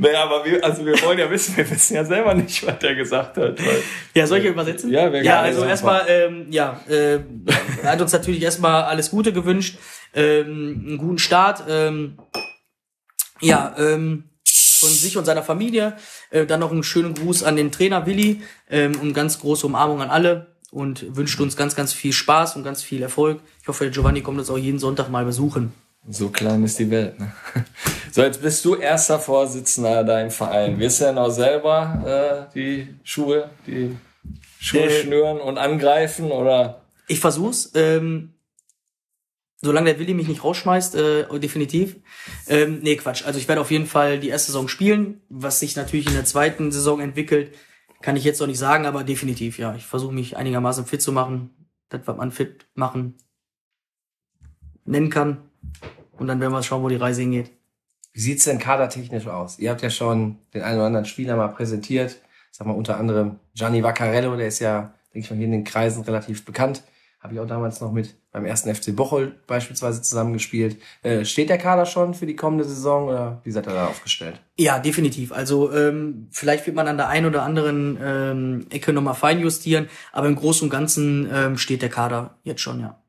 nee, 0.00 0.14
aber 0.14 0.44
wir, 0.44 0.64
also 0.64 0.84
wir 0.84 1.00
wollen 1.02 1.18
ja 1.18 1.30
wissen, 1.30 1.56
wir 1.56 1.70
wissen 1.70 1.94
ja 1.94 2.04
selber 2.04 2.34
nicht, 2.34 2.66
was 2.66 2.78
der 2.78 2.94
gesagt 2.94 3.36
hat. 3.36 3.58
Weil, 3.58 3.82
Ja, 4.14 4.26
soll 4.26 4.38
ich 4.38 4.44
übersetzen? 4.44 4.90
Ja, 4.90 5.12
wär 5.12 5.22
Ja, 5.22 5.40
also 5.40 5.64
erstmal, 5.64 6.04
ähm, 6.08 6.46
ja, 6.50 6.80
äh, 6.88 7.20
er 7.82 7.92
hat 7.92 8.00
uns 8.00 8.12
natürlich 8.12 8.42
erstmal 8.42 8.84
alles 8.84 9.10
Gute 9.10 9.32
gewünscht, 9.32 9.78
ähm, 10.14 10.84
einen 10.86 10.98
guten 10.98 11.18
Start, 11.18 11.64
ähm, 11.68 12.18
ja, 13.40 13.74
ähm, 13.78 14.24
von 14.80 14.88
sich 14.88 15.16
und 15.16 15.24
seiner 15.24 15.42
Familie, 15.42 15.96
äh, 16.30 16.46
dann 16.46 16.60
noch 16.60 16.72
einen 16.72 16.82
schönen 16.82 17.14
Gruß 17.14 17.44
an 17.44 17.56
den 17.56 17.70
Trainer 17.70 18.06
Willi 18.06 18.42
ähm, 18.70 18.92
und 19.00 19.12
ganz 19.12 19.38
große 19.40 19.66
Umarmung 19.66 20.00
an 20.00 20.10
alle 20.10 20.56
und 20.70 21.16
wünscht 21.16 21.40
uns 21.40 21.56
ganz, 21.56 21.76
ganz 21.76 21.92
viel 21.92 22.12
Spaß 22.12 22.56
und 22.56 22.64
ganz 22.64 22.82
viel 22.82 23.02
Erfolg. 23.02 23.40
Ich 23.60 23.68
hoffe, 23.68 23.84
der 23.84 23.92
Giovanni 23.92 24.22
kommt 24.22 24.38
uns 24.38 24.50
auch 24.50 24.58
jeden 24.58 24.78
Sonntag 24.78 25.10
mal 25.10 25.24
besuchen. 25.24 25.72
So 26.08 26.28
klein 26.30 26.64
ist 26.64 26.78
die 26.78 26.90
Welt. 26.90 27.18
Ne? 27.18 27.32
So, 28.12 28.22
jetzt 28.22 28.42
bist 28.42 28.64
du 28.64 28.74
erster 28.74 29.20
Vorsitzender 29.20 30.02
deinem 30.02 30.32
Verein. 30.32 30.80
Wirst 30.80 31.00
du 31.00 31.04
denn 31.04 31.16
auch 31.16 31.30
selber 31.30 32.48
äh, 32.50 32.52
die 32.52 32.92
Schuhe, 33.04 33.50
die 33.68 33.96
Schuhe 34.58 34.86
Äh, 34.86 35.02
schnüren 35.02 35.38
und 35.38 35.58
angreifen 35.58 36.32
oder? 36.32 36.82
Ich 37.06 37.20
versuch's. 37.20 37.70
Ähm, 37.76 38.34
solange 39.60 39.90
der 39.90 40.00
Willi 40.00 40.12
mich 40.14 40.26
nicht 40.26 40.42
rausschmeißt, 40.42 40.96
äh, 40.96 41.38
definitiv. 41.38 41.98
Ähm, 42.48 42.80
nee, 42.82 42.96
Quatsch. 42.96 43.24
Also 43.24 43.38
ich 43.38 43.46
werde 43.46 43.60
auf 43.60 43.70
jeden 43.70 43.86
Fall 43.86 44.18
die 44.18 44.30
erste 44.30 44.50
Saison 44.50 44.66
spielen. 44.66 45.20
Was 45.28 45.60
sich 45.60 45.76
natürlich 45.76 46.08
in 46.08 46.14
der 46.14 46.24
zweiten 46.24 46.72
Saison 46.72 46.98
entwickelt, 46.98 47.54
kann 48.02 48.16
ich 48.16 48.24
jetzt 48.24 48.40
noch 48.40 48.48
nicht 48.48 48.58
sagen, 48.58 48.86
aber 48.86 49.04
definitiv, 49.04 49.56
ja. 49.56 49.76
Ich 49.76 49.86
versuche 49.86 50.12
mich 50.12 50.36
einigermaßen 50.36 50.84
fit 50.84 51.00
zu 51.00 51.12
machen. 51.12 51.50
Das, 51.90 52.00
was 52.06 52.16
man 52.16 52.32
fit 52.32 52.66
machen 52.74 53.14
nennen 54.84 55.10
kann. 55.10 55.49
Und 56.12 56.26
dann 56.26 56.40
werden 56.40 56.52
wir 56.52 56.62
schauen, 56.62 56.82
wo 56.82 56.88
die 56.88 56.96
Reise 56.96 57.22
hingeht. 57.22 57.50
Wie 58.12 58.20
sieht's 58.20 58.44
denn 58.44 58.58
kadertechnisch 58.58 59.26
aus? 59.26 59.58
Ihr 59.58 59.70
habt 59.70 59.82
ja 59.82 59.90
schon 59.90 60.38
den 60.52 60.62
einen 60.62 60.78
oder 60.78 60.86
anderen 60.86 61.06
Spieler 61.06 61.36
mal 61.36 61.48
präsentiert. 61.48 62.16
Sag 62.50 62.66
mal 62.66 62.74
unter 62.74 62.98
anderem 62.98 63.38
Gianni 63.54 63.82
Vaccarello, 63.82 64.36
der 64.36 64.48
ist 64.48 64.58
ja, 64.58 64.92
denke 65.14 65.24
ich 65.24 65.30
mal, 65.30 65.36
hier 65.36 65.46
in 65.46 65.52
den 65.52 65.64
Kreisen 65.64 66.02
relativ 66.02 66.44
bekannt. 66.44 66.82
Habe 67.20 67.34
ich 67.34 67.40
auch 67.40 67.46
damals 67.46 67.80
noch 67.80 67.92
mit 67.92 68.16
beim 68.32 68.46
ersten 68.46 68.74
FC 68.74 68.96
Bocholt 68.96 69.46
beispielsweise 69.46 70.00
zusammengespielt. 70.00 70.78
Äh, 71.02 71.24
steht 71.24 71.50
der 71.50 71.58
Kader 71.58 71.84
schon 71.84 72.14
für 72.14 72.26
die 72.26 72.34
kommende 72.34 72.64
Saison 72.64 73.08
oder 73.08 73.40
wie 73.44 73.50
seid 73.50 73.66
ihr 73.66 73.74
da 73.74 73.88
aufgestellt? 73.88 74.40
Ja, 74.56 74.78
definitiv. 74.78 75.30
Also 75.30 75.72
ähm, 75.72 76.28
vielleicht 76.30 76.66
wird 76.66 76.76
man 76.76 76.88
an 76.88 76.96
der 76.96 77.08
einen 77.08 77.26
oder 77.26 77.42
anderen 77.42 77.98
ähm, 78.02 78.66
Ecke 78.70 78.92
nochmal 78.92 79.14
feinjustieren, 79.14 79.88
aber 80.12 80.28
im 80.28 80.36
Großen 80.36 80.66
und 80.66 80.70
Ganzen 80.70 81.28
ähm, 81.32 81.58
steht 81.58 81.82
der 81.82 81.90
Kader 81.90 82.38
jetzt 82.42 82.62
schon, 82.62 82.80
ja. 82.80 83.02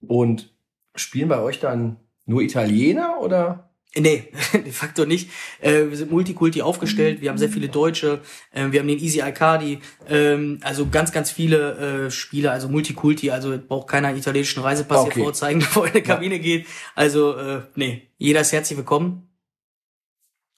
Und 0.00 0.54
spielen 0.94 1.28
bei 1.28 1.40
euch 1.40 1.60
dann 1.60 1.96
nur 2.26 2.42
Italiener 2.42 3.20
oder? 3.20 3.68
Nee, 3.96 4.28
de 4.52 4.70
facto 4.70 5.06
nicht. 5.06 5.30
Äh, 5.60 5.86
wir 5.88 5.96
sind 5.96 6.10
Multikulti 6.10 6.60
aufgestellt, 6.60 7.20
wir 7.20 7.30
haben 7.30 7.38
sehr 7.38 7.48
viele 7.48 7.68
Deutsche, 7.68 8.20
äh, 8.52 8.70
wir 8.70 8.80
haben 8.80 8.88
den 8.88 8.98
Easy 8.98 9.22
Arcadi, 9.22 9.80
ähm, 10.08 10.60
also 10.62 10.88
ganz, 10.88 11.10
ganz 11.10 11.30
viele 11.30 12.06
äh, 12.06 12.10
Spieler, 12.10 12.52
also 12.52 12.68
Multikulti, 12.68 13.30
also 13.30 13.58
braucht 13.58 13.88
keiner 13.88 14.08
einen 14.08 14.18
italienischen 14.18 14.62
Reisepass 14.62 14.98
Okay. 15.00 15.14
hier 15.14 15.24
vorzeigen, 15.24 15.60
bevor 15.60 15.86
er 15.86 15.94
in 15.94 16.02
die 16.02 16.02
Kabine 16.02 16.38
geht. 16.38 16.66
Also, 16.94 17.36
äh, 17.36 17.62
nee, 17.76 18.08
jeder 18.18 18.42
ist 18.42 18.52
herzlich 18.52 18.76
willkommen. 18.76 19.28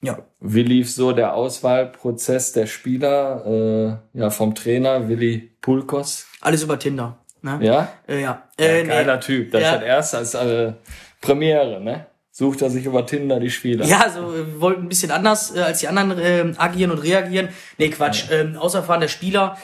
Ja. 0.02 0.26
Wie 0.40 0.62
lief 0.62 0.90
so 0.90 1.12
der 1.12 1.34
Auswahlprozess 1.34 2.52
der 2.52 2.66
Spieler, 2.66 4.00
äh, 4.14 4.18
ja, 4.18 4.30
vom 4.30 4.54
Trainer 4.54 5.08
Willi 5.08 5.50
Pulkos? 5.60 6.26
Alles 6.40 6.62
über 6.62 6.78
Tinder. 6.78 7.18
Ne? 7.42 7.58
Ja? 7.62 7.92
Äh, 8.08 8.20
ja. 8.20 8.42
ja 8.58 8.66
Äh, 8.66 8.84
geiler 8.84 9.16
nee. 9.16 9.20
Typ. 9.22 9.50
Das 9.52 9.62
Ja. 9.62 9.72
hat 9.72 9.82
erst 9.82 10.14
als 10.14 10.34
äh, 10.34 10.72
Premiere, 11.20 11.80
ne? 11.80 12.06
Sucht 12.32 12.62
er 12.62 12.70
sich 12.70 12.86
über 12.86 13.04
Tinder 13.04 13.40
die 13.40 13.50
Spieler. 13.50 13.84
Ja, 13.84 14.00
also 14.00 14.34
äh, 14.34 14.60
wollten 14.60 14.82
ein 14.82 14.88
bisschen 14.88 15.10
anders 15.10 15.54
äh, 15.54 15.60
als 15.60 15.80
die 15.80 15.88
anderen 15.88 16.18
ähm, 16.18 16.54
agieren 16.58 16.90
und 16.90 16.98
reagieren. 16.98 17.48
Nee, 17.76 17.90
Quatsch. 17.90 18.24
Ähm, 18.30 18.56
auserfahrene 18.56 19.08
Spieler. 19.08 19.58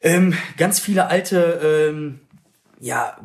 Ähm, 0.00 0.34
ganz 0.56 0.80
viele 0.80 1.06
alte 1.08 1.88
ähm, 1.90 2.20
ja, 2.82 3.18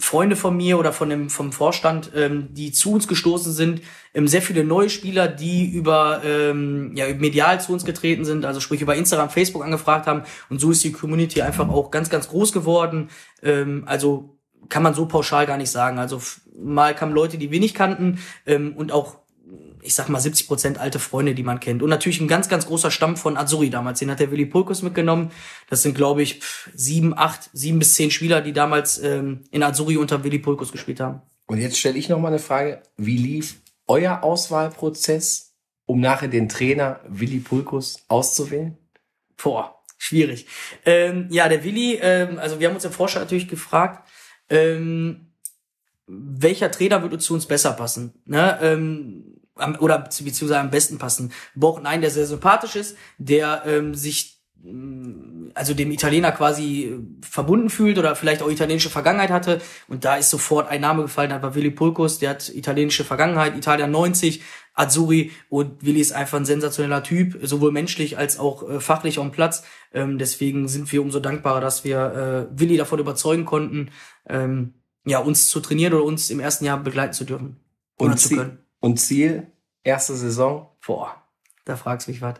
Freunde 0.00 0.34
von 0.34 0.56
mir 0.56 0.76
oder 0.76 0.92
von 0.92 1.08
dem, 1.08 1.30
vom 1.30 1.52
Vorstand, 1.52 2.10
ähm, 2.16 2.48
die 2.52 2.72
zu 2.72 2.92
uns 2.92 3.06
gestoßen 3.06 3.52
sind, 3.52 3.82
ähm, 4.14 4.26
sehr 4.26 4.42
viele 4.42 4.64
neue 4.64 4.90
Spieler, 4.90 5.28
die 5.28 5.70
über, 5.70 6.22
ähm, 6.24 6.92
ja, 6.96 7.06
medial 7.14 7.60
zu 7.60 7.72
uns 7.72 7.84
getreten 7.84 8.24
sind, 8.24 8.44
also 8.44 8.58
sprich 8.58 8.82
über 8.82 8.96
Instagram, 8.96 9.30
Facebook 9.30 9.64
angefragt 9.64 10.08
haben 10.08 10.24
und 10.48 10.60
so 10.60 10.72
ist 10.72 10.82
die 10.82 10.90
Community 10.90 11.40
einfach 11.40 11.68
auch 11.68 11.92
ganz, 11.92 12.10
ganz 12.10 12.28
groß 12.28 12.52
geworden. 12.52 13.10
Ähm, 13.42 13.84
also 13.86 14.36
kann 14.68 14.82
man 14.82 14.94
so 14.94 15.06
pauschal 15.06 15.46
gar 15.46 15.56
nicht 15.56 15.70
sagen. 15.70 16.00
Also 16.00 16.20
mal 16.58 16.94
kamen 16.94 17.14
Leute, 17.14 17.38
die 17.38 17.52
wir 17.52 17.60
nicht 17.60 17.76
kannten 17.76 18.18
ähm, 18.44 18.74
und 18.76 18.90
auch 18.90 19.19
ich 19.82 19.94
sag 19.94 20.08
mal 20.08 20.20
70 20.20 20.46
Prozent 20.46 20.78
alte 20.78 20.98
Freunde, 20.98 21.34
die 21.34 21.42
man 21.42 21.60
kennt. 21.60 21.82
Und 21.82 21.90
natürlich 21.90 22.20
ein 22.20 22.28
ganz, 22.28 22.48
ganz 22.48 22.66
großer 22.66 22.90
Stamm 22.90 23.16
von 23.16 23.36
Azuri 23.36 23.70
damals. 23.70 23.98
Den 23.98 24.10
hat 24.10 24.20
der 24.20 24.30
Willi 24.30 24.46
Pulkus 24.46 24.82
mitgenommen. 24.82 25.30
Das 25.68 25.82
sind, 25.82 25.94
glaube 25.94 26.22
ich, 26.22 26.40
sieben, 26.74 27.16
acht, 27.16 27.50
sieben 27.52 27.78
bis 27.78 27.94
zehn 27.94 28.10
Spieler, 28.10 28.40
die 28.40 28.52
damals 28.52 28.98
ähm, 28.98 29.44
in 29.50 29.62
Azuri 29.62 29.96
unter 29.96 30.24
Willi 30.24 30.38
Pulkus 30.38 30.72
gespielt 30.72 31.00
haben. 31.00 31.22
Und 31.46 31.58
jetzt 31.58 31.78
stelle 31.78 31.98
ich 31.98 32.08
noch 32.08 32.18
mal 32.18 32.28
eine 32.28 32.38
Frage. 32.38 32.82
Wie 32.96 33.16
lief 33.16 33.60
euer 33.86 34.22
Auswahlprozess, 34.22 35.54
um 35.86 36.00
nachher 36.00 36.28
den 36.28 36.48
Trainer 36.48 37.00
Willi 37.08 37.40
Pulkus 37.40 38.04
auszuwählen? 38.08 38.78
Boah, 39.42 39.82
schwierig. 39.98 40.46
Ähm, 40.84 41.26
ja, 41.30 41.48
der 41.48 41.64
Willi, 41.64 41.98
ähm, 42.00 42.38
also 42.38 42.60
wir 42.60 42.68
haben 42.68 42.74
uns 42.74 42.84
im 42.84 42.92
Vorstand 42.92 43.26
natürlich 43.26 43.48
gefragt, 43.48 44.08
ähm, 44.48 45.32
welcher 46.06 46.70
Trainer 46.70 47.02
würde 47.02 47.18
zu 47.18 47.34
uns 47.34 47.46
besser 47.46 47.72
passen? 47.72 48.14
Ne? 48.24 48.58
Ähm, 48.62 49.29
oder 49.78 49.98
beziehungsweise 49.98 50.58
am 50.58 50.70
besten 50.70 50.98
passen. 50.98 51.32
Wir 51.54 51.60
brauchen 51.60 51.86
einen, 51.86 52.02
der 52.02 52.10
sehr 52.10 52.26
sympathisch 52.26 52.76
ist, 52.76 52.96
der 53.18 53.62
ähm, 53.66 53.94
sich 53.94 54.40
mm, 54.62 55.50
also 55.54 55.74
dem 55.74 55.90
Italiener 55.90 56.32
quasi 56.32 56.84
äh, 56.84 56.98
verbunden 57.26 57.70
fühlt 57.70 57.98
oder 57.98 58.16
vielleicht 58.16 58.42
auch 58.42 58.50
italienische 58.50 58.90
Vergangenheit 58.90 59.30
hatte. 59.30 59.60
Und 59.88 60.04
da 60.04 60.16
ist 60.16 60.30
sofort 60.30 60.68
ein 60.68 60.80
Name 60.80 61.02
gefallen, 61.02 61.30
das 61.30 61.42
war 61.42 61.54
Willi 61.54 61.70
Pulkus, 61.70 62.18
der 62.18 62.30
hat 62.30 62.48
italienische 62.48 63.04
Vergangenheit, 63.04 63.56
Italien 63.56 63.90
90, 63.90 64.42
Azzurri 64.74 65.32
und 65.48 65.84
Willi 65.84 66.00
ist 66.00 66.12
einfach 66.12 66.38
ein 66.38 66.44
sensationeller 66.44 67.02
Typ, 67.02 67.38
sowohl 67.42 67.72
menschlich 67.72 68.18
als 68.18 68.38
auch 68.38 68.68
äh, 68.68 68.80
fachlich 68.80 69.18
am 69.18 69.32
Platz. 69.32 69.64
Ähm, 69.92 70.18
deswegen 70.18 70.68
sind 70.68 70.90
wir 70.92 71.02
umso 71.02 71.20
dankbarer, 71.20 71.60
dass 71.60 71.84
wir 71.84 72.48
äh, 72.52 72.58
Willi 72.58 72.76
davon 72.76 72.98
überzeugen 72.98 73.44
konnten, 73.44 73.90
ähm, 74.28 74.74
ja, 75.04 75.18
uns 75.18 75.48
zu 75.48 75.60
trainieren 75.60 75.94
oder 75.94 76.04
uns 76.04 76.30
im 76.30 76.40
ersten 76.40 76.64
Jahr 76.64 76.78
begleiten 76.78 77.12
zu 77.12 77.24
dürfen. 77.24 77.56
Und, 77.98 78.18
Ziel, 78.18 78.58
und 78.80 78.98
Ziel, 78.98 79.46
erste 79.84 80.16
Saison? 80.16 80.68
Boah, 80.84 81.14
da 81.64 81.76
fragst 81.76 82.06
du 82.06 82.10
mich 82.10 82.22
was. 82.22 82.36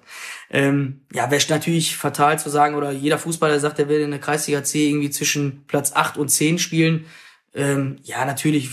Ähm, 0.50 1.02
ja, 1.12 1.30
wäre 1.30 1.42
natürlich 1.48 1.96
fatal 1.96 2.38
zu 2.38 2.50
sagen, 2.50 2.74
oder 2.74 2.90
jeder 2.90 3.18
Fußballer 3.18 3.60
sagt, 3.60 3.78
er 3.78 3.88
will 3.88 4.00
in 4.00 4.10
der 4.10 4.20
Kreisliga 4.20 4.64
C 4.64 4.88
irgendwie 4.88 5.10
zwischen 5.10 5.66
Platz 5.66 5.92
8 5.92 6.16
und 6.16 6.28
10 6.28 6.58
spielen. 6.58 7.06
Ähm, 7.54 7.98
ja, 8.02 8.24
natürlich, 8.24 8.70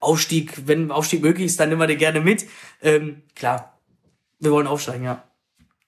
Aufstieg, 0.00 0.66
wenn 0.66 0.90
Aufstieg 0.90 1.22
möglich 1.22 1.46
ist, 1.46 1.60
dann 1.60 1.68
nehmen 1.68 1.80
wir 1.80 1.86
den 1.86 1.98
gerne 1.98 2.20
mit. 2.20 2.46
Ähm, 2.82 3.22
klar, 3.34 3.78
wir 4.38 4.50
wollen 4.50 4.66
aufsteigen, 4.66 5.04
ja. 5.04 5.24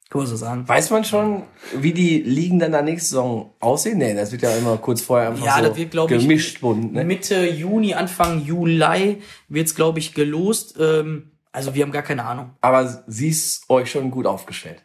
Kann 0.09 0.21
man 0.21 0.27
so 0.29 0.37
sagen. 0.37 0.69
Weiß 0.69 0.91
man 0.91 1.05
schon, 1.05 1.43
wie 1.75 1.93
die 1.93 2.21
Ligen 2.21 2.61
dann 2.61 2.71
der 2.71 2.83
nächsten 2.83 3.09
Saison 3.09 3.55
aussehen? 3.59 3.99
Nee, 3.99 4.15
das 4.15 4.31
wird 4.31 4.43
ja 4.43 4.57
immer 4.57 4.77
kurz 4.77 5.01
vorher 5.01 5.31
einfach 5.31 5.45
ja, 5.45 5.57
so 5.57 5.69
das 5.69 5.77
wird, 5.77 5.91
glaub 5.91 6.09
gemischt 6.09 6.55
ich, 6.57 6.61
bunt. 6.61 6.93
Ne? 6.93 7.05
Mitte 7.05 7.45
Juni, 7.45 7.95
Anfang 7.95 8.45
Juli 8.45 9.21
wird's 9.49 9.75
glaube 9.75 9.99
ich, 9.99 10.15
gelost. 10.15 10.77
Ähm, 10.79 11.33
also 11.51 11.75
wir 11.75 11.83
haben 11.83 11.91
gar 11.91 12.03
keine 12.03 12.25
Ahnung. 12.25 12.51
Aber 12.61 13.05
sie 13.09 13.29
ist 13.31 13.69
euch 13.69 13.91
schon 13.91 14.13
gut 14.13 14.27
aufgestellt. 14.27 14.85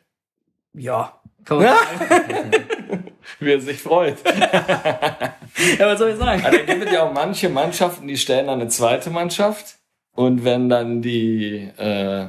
Ja, 0.73 1.21
kann 1.45 1.57
man 1.57 1.67
sagen. 1.67 2.51
Wie 3.39 3.51
er 3.51 3.61
sich 3.61 3.81
freut. 3.81 4.17
ja, 4.25 5.35
was 5.79 5.99
soll 5.99 6.11
ich 6.11 6.17
sagen? 6.17 6.43
Also, 6.43 6.57
da 6.57 6.63
gibt 6.63 6.85
es 6.85 6.91
ja 6.91 7.03
auch 7.03 7.13
manche 7.13 7.49
Mannschaften, 7.49 8.07
die 8.07 8.17
stellen 8.17 8.47
dann 8.47 8.61
eine 8.61 8.69
zweite 8.69 9.09
Mannschaft. 9.09 9.77
Und 10.13 10.43
wenn 10.43 10.69
dann 10.69 11.01
die, 11.01 11.69
äh, 11.77 12.27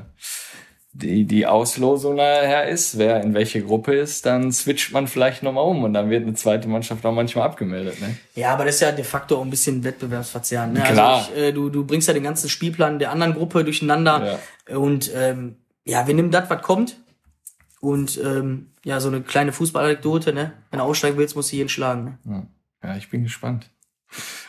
die, 0.95 1.25
die 1.25 1.47
Auslosung 1.47 2.17
nachher 2.17 2.69
ist, 2.69 2.99
wer 2.99 3.23
in 3.23 3.33
welche 3.33 3.63
Gruppe 3.63 3.95
ist, 3.95 4.27
dann 4.27 4.53
switcht 4.53 4.93
man 4.93 5.07
vielleicht 5.07 5.43
nochmal 5.43 5.65
um 5.65 5.85
und 5.85 5.95
dann 5.95 6.11
wird 6.11 6.23
eine 6.23 6.35
zweite 6.35 6.69
Mannschaft 6.69 7.05
auch 7.07 7.15
manchmal 7.15 7.47
abgemeldet. 7.47 8.01
Ne? 8.01 8.17
Ja, 8.35 8.53
aber 8.53 8.67
das 8.67 8.75
ist 8.75 8.83
ja 8.83 8.93
de 8.93 9.05
facto 9.05 9.39
auch 9.39 9.43
ein 9.43 9.49
bisschen 9.51 9.83
wettbewerbsverzerrend. 9.85 10.75
Ne? 10.75 10.81
Klar. 10.83 11.17
Also 11.17 11.33
ich, 11.33 11.39
äh, 11.39 11.53
du, 11.53 11.71
du 11.71 11.87
bringst 11.87 12.09
ja 12.09 12.15
den 12.15 12.25
ganzen 12.25 12.51
Spielplan 12.51 12.99
der 12.99 13.11
anderen 13.11 13.33
Gruppe 13.33 13.65
durcheinander. 13.65 14.39
Und 14.69 15.11
ähm, 15.15 15.57
ja, 15.85 16.07
wir 16.07 16.15
nehmen 16.15 16.31
das, 16.31 16.51
was 16.51 16.61
kommt. 16.61 16.99
Und 17.81 18.21
ähm, 18.23 18.73
ja, 18.85 19.01
so 19.01 19.09
eine 19.09 19.23
kleine 19.23 19.53
Fußballanekdote, 19.53 20.33
ne? 20.33 20.53
Wenn 20.71 20.79
du 20.79 20.85
aussteigen 20.85 21.17
willst, 21.17 21.35
musst 21.35 21.53
du 21.53 21.57
jeden 21.57 21.69
schlagen. 21.69 22.19
Ne? 22.25 22.47
Ja, 22.83 22.97
ich 22.97 23.11
bin 23.11 23.25
gespannt. 23.25 23.71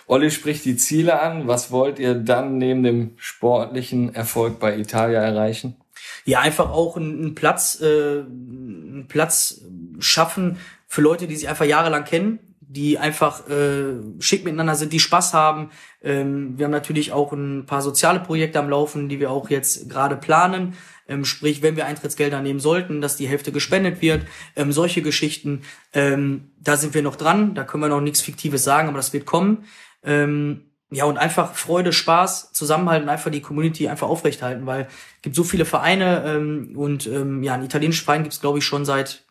Olli 0.08 0.30
spricht 0.30 0.66
die 0.66 0.76
Ziele 0.76 1.22
an. 1.22 1.48
Was 1.48 1.72
wollt 1.72 2.00
ihr 2.00 2.16
dann 2.16 2.58
neben 2.58 2.84
dem 2.84 3.12
sportlichen 3.16 4.14
Erfolg 4.14 4.60
bei 4.60 4.78
Italia 4.78 5.22
erreichen? 5.22 5.78
Ja, 6.26 6.40
einfach 6.40 6.70
auch 6.70 6.98
einen 6.98 7.36
Platz, 7.36 7.80
äh, 7.82 8.20
einen 8.22 9.06
Platz 9.08 9.62
schaffen 10.00 10.58
für 10.88 11.02
Leute, 11.02 11.28
die 11.28 11.36
sich 11.36 11.50
einfach 11.50 11.66
jahrelang 11.66 12.06
kennen, 12.06 12.40
die 12.60 12.98
einfach 12.98 13.48
äh, 13.50 13.96
schick 14.20 14.44
miteinander 14.46 14.76
sind, 14.76 14.94
die 14.94 15.00
Spaß 15.00 15.34
haben. 15.34 15.70
Ähm, 16.02 16.58
wir 16.58 16.66
haben 16.66 16.72
natürlich 16.72 17.12
auch 17.12 17.32
ein 17.32 17.66
paar 17.66 17.82
soziale 17.82 18.20
Projekte 18.20 18.60
am 18.60 18.70
Laufen, 18.70 19.10
die 19.10 19.20
wir 19.20 19.32
auch 19.32 19.50
jetzt 19.50 19.90
gerade 19.90 20.16
planen. 20.16 20.74
Ähm, 21.08 21.26
sprich, 21.26 21.62
wenn 21.62 21.76
wir 21.76 21.86
Eintrittsgelder 21.86 22.42
nehmen 22.42 22.60
sollten, 22.60 23.02
dass 23.02 23.18
die 23.18 23.28
Hälfte 23.28 23.52
gespendet 23.52 24.02
wird. 24.02 24.26
Ähm, 24.56 24.72
solche 24.72 25.02
Geschichten, 25.02 25.64
ähm, 25.94 26.52
da 26.60 26.78
sind 26.78 26.94
wir 26.94 27.02
noch 27.02 27.16
dran. 27.16 27.54
Da 27.56 27.64
können 27.64 27.84
wir 27.84 27.90
noch 27.90 28.02
nichts 28.02 28.22
Fiktives 28.22 28.64
sagen, 28.64 28.88
aber 28.88 28.98
das 28.98 29.14
wird 29.14 29.26
kommen. 29.26 29.66
Ähm, 30.04 30.62
ja, 30.94 31.06
und 31.06 31.18
einfach 31.18 31.56
Freude, 31.56 31.92
Spaß, 31.92 32.54
Zusammenhalten, 32.54 33.10
einfach 33.10 33.32
die 33.32 33.42
Community 33.42 33.88
einfach 33.88 34.08
aufrechthalten, 34.08 34.66
weil 34.66 34.84
es 34.84 35.22
gibt 35.22 35.36
so 35.36 35.44
viele 35.44 35.66
Vereine 35.66 36.24
ähm, 36.26 36.74
und 36.76 37.08
ähm, 37.08 37.44
ja, 37.44 37.54
einen 37.56 37.66
italienischen 37.66 38.06
Verein 38.06 38.24
gibt 38.24 38.34
es, 38.34 38.42
glaube 38.42 38.60
ich, 38.60 38.66
schon 38.66 38.86
seit 38.86 39.26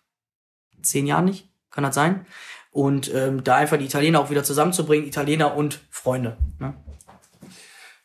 zehn 0.82 1.06
Jahren 1.06 1.24
nicht. 1.24 1.48
Kann 1.70 1.84
das 1.84 1.94
sein? 1.94 2.26
Und 2.70 3.12
ähm, 3.14 3.44
da 3.44 3.56
einfach 3.56 3.78
die 3.78 3.84
Italiener 3.84 4.20
auch 4.20 4.30
wieder 4.30 4.44
zusammenzubringen, 4.44 5.06
Italiener 5.06 5.54
und 5.56 5.80
Freunde. 5.90 6.38
Ne? 6.58 6.74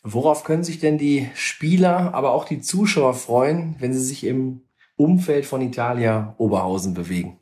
Worauf 0.04 0.44
können 0.44 0.64
sich 0.64 0.80
denn 0.80 0.98
die 0.98 1.30
Spieler, 1.36 2.14
aber 2.14 2.32
auch 2.32 2.46
die 2.46 2.62
Zuschauer 2.62 3.14
freuen, 3.14 3.76
wenn 3.80 3.94
sie 3.94 4.04
sich 4.04 4.24
im 4.24 4.62
Umfeld 4.96 5.46
von 5.46 5.62
Italia 5.62 6.36
Oberhausen 6.38 6.94
bewegen? 6.94 7.40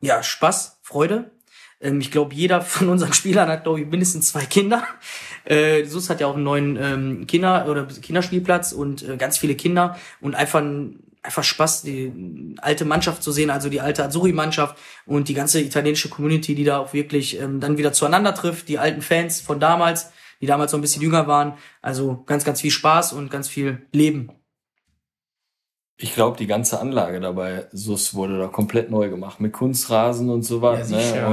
Ja, 0.00 0.22
Spaß, 0.22 0.80
Freude. 0.82 1.30
Ähm, 1.82 2.00
ich 2.00 2.10
glaube, 2.10 2.34
jeder 2.34 2.62
von 2.62 2.88
unseren 2.88 3.12
Spielern 3.14 3.48
hat, 3.48 3.64
glaube 3.64 3.80
ich, 3.80 3.86
mindestens 3.86 4.28
zwei 4.28 4.44
Kinder. 4.44 4.84
Äh, 5.44 5.84
SUS 5.84 6.08
hat 6.08 6.20
ja 6.20 6.26
auch 6.28 6.34
einen 6.34 6.44
neuen 6.44 6.76
ähm, 6.80 7.26
Kinder- 7.26 7.68
oder 7.68 7.84
Kinderspielplatz 7.86 8.72
und 8.72 9.06
äh, 9.08 9.16
ganz 9.16 9.38
viele 9.38 9.54
Kinder 9.54 9.98
und 10.20 10.34
einfach 10.34 10.60
ein 10.60 11.00
einfach 11.22 11.44
Spaß, 11.44 11.82
die 11.82 12.12
alte 12.60 12.84
Mannschaft 12.84 13.22
zu 13.22 13.30
sehen, 13.30 13.50
also 13.50 13.68
die 13.68 13.80
alte 13.80 14.04
Azzurri-Mannschaft 14.04 14.76
und 15.06 15.28
die 15.28 15.34
ganze 15.34 15.60
italienische 15.60 16.08
Community, 16.08 16.54
die 16.54 16.64
da 16.64 16.78
auch 16.78 16.92
wirklich 16.92 17.40
ähm, 17.40 17.60
dann 17.60 17.78
wieder 17.78 17.92
zueinander 17.92 18.34
trifft, 18.34 18.68
die 18.68 18.78
alten 18.78 19.02
Fans 19.02 19.40
von 19.40 19.60
damals, 19.60 20.10
die 20.40 20.46
damals 20.46 20.72
noch 20.72 20.80
ein 20.80 20.82
bisschen 20.82 21.02
jünger 21.02 21.28
waren. 21.28 21.54
Also 21.80 22.24
ganz, 22.26 22.44
ganz 22.44 22.60
viel 22.60 22.72
Spaß 22.72 23.12
und 23.12 23.30
ganz 23.30 23.48
viel 23.48 23.82
Leben. 23.92 24.30
Ich 26.02 26.14
glaube, 26.14 26.36
die 26.36 26.48
ganze 26.48 26.80
Anlage 26.80 27.20
dabei, 27.20 27.66
SUS 27.70 28.12
wurde 28.14 28.36
da 28.36 28.48
komplett 28.48 28.90
neu 28.90 29.08
gemacht, 29.08 29.38
mit 29.38 29.52
Kunstrasen 29.52 30.30
und 30.30 30.42
so 30.42 30.60
was. 30.60 30.90
Ja, 30.90 30.98
ne? 30.98 31.26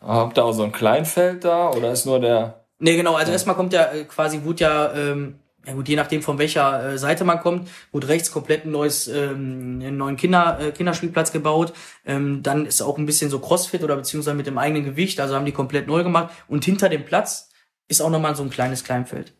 Und 0.00 0.08
habt 0.08 0.36
ihr 0.36 0.44
auch 0.44 0.52
so 0.52 0.64
ein 0.64 0.72
Kleinfeld 0.72 1.44
da 1.44 1.70
oder 1.70 1.92
ist 1.92 2.06
nur 2.06 2.18
der. 2.18 2.64
Nee, 2.80 2.96
genau, 2.96 3.14
also 3.14 3.30
erstmal 3.30 3.54
kommt 3.54 3.72
ja 3.72 3.84
äh, 3.92 4.02
quasi, 4.04 4.42
wurde 4.42 4.64
ja, 4.64 4.92
ähm, 4.94 5.36
ja 5.64 5.74
gut, 5.74 5.88
je 5.88 5.94
nachdem 5.94 6.22
von 6.22 6.40
welcher 6.40 6.94
äh, 6.94 6.98
Seite 6.98 7.22
man 7.22 7.38
kommt, 7.38 7.70
wurde 7.92 8.08
rechts 8.08 8.32
komplett 8.32 8.64
ein 8.64 8.72
neues, 8.72 9.06
ähm, 9.06 9.78
einen 9.80 9.96
neuen 9.96 10.16
Kinder, 10.16 10.58
äh, 10.60 10.72
Kinderspielplatz 10.72 11.30
gebaut. 11.30 11.72
Ähm, 12.04 12.42
dann 12.42 12.66
ist 12.66 12.82
auch 12.82 12.98
ein 12.98 13.06
bisschen 13.06 13.30
so 13.30 13.38
Crossfit 13.38 13.84
oder 13.84 13.94
beziehungsweise 13.94 14.36
mit 14.36 14.48
dem 14.48 14.58
eigenen 14.58 14.84
Gewicht, 14.84 15.20
also 15.20 15.36
haben 15.36 15.46
die 15.46 15.52
komplett 15.52 15.86
neu 15.86 16.02
gemacht. 16.02 16.34
Und 16.48 16.64
hinter 16.64 16.88
dem 16.88 17.04
Platz 17.04 17.50
ist 17.86 18.00
auch 18.00 18.10
nochmal 18.10 18.34
so 18.34 18.42
ein 18.42 18.50
kleines 18.50 18.82
Kleinfeld. 18.82 19.34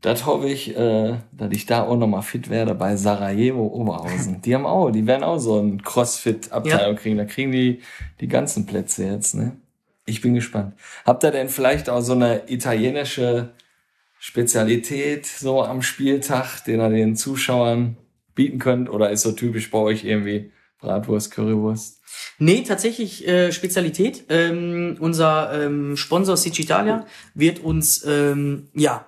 Das 0.00 0.26
hoffe 0.26 0.48
ich, 0.48 0.76
äh, 0.76 1.16
dass 1.32 1.50
ich 1.50 1.66
da 1.66 1.82
auch 1.82 1.96
nochmal 1.96 2.22
fit 2.22 2.50
werde 2.50 2.74
bei 2.74 2.94
Sarajevo 2.96 3.66
Oberhausen. 3.66 4.40
Die 4.44 4.54
haben 4.54 4.66
auch, 4.66 4.90
die 4.90 5.06
werden 5.06 5.24
auch 5.24 5.38
so 5.38 5.58
ein 5.58 5.82
Crossfit-Abteilung 5.82 6.96
kriegen. 6.96 7.16
Da 7.16 7.24
kriegen 7.24 7.50
die 7.50 7.80
die 8.20 8.28
ganzen 8.28 8.64
Plätze 8.64 9.04
jetzt, 9.04 9.34
ne? 9.34 9.56
Ich 10.06 10.20
bin 10.20 10.34
gespannt. 10.34 10.74
Habt 11.04 11.24
ihr 11.24 11.32
denn 11.32 11.48
vielleicht 11.48 11.90
auch 11.90 12.00
so 12.00 12.12
eine 12.12 12.50
italienische 12.50 13.50
Spezialität 14.18 15.26
so 15.26 15.62
am 15.62 15.82
Spieltag, 15.82 16.64
den 16.64 16.80
ihr 16.80 16.88
den 16.88 17.16
Zuschauern 17.16 17.96
bieten 18.34 18.58
könnt? 18.58 18.88
Oder 18.88 19.10
ist 19.10 19.22
so 19.22 19.32
typisch 19.32 19.70
bei 19.70 19.78
euch 19.78 20.04
irgendwie 20.04 20.50
Bratwurst, 20.80 21.32
Currywurst? 21.32 22.00
Nee, 22.38 22.62
tatsächlich 22.62 23.26
äh, 23.26 23.52
Spezialität. 23.52 24.24
Ähm, 24.28 24.96
unser 25.00 25.64
ähm, 25.64 25.96
Sponsor 25.96 26.36
Sicitalia 26.36 27.04
wird 27.34 27.58
uns 27.58 28.04
ähm, 28.06 28.68
ja 28.74 29.04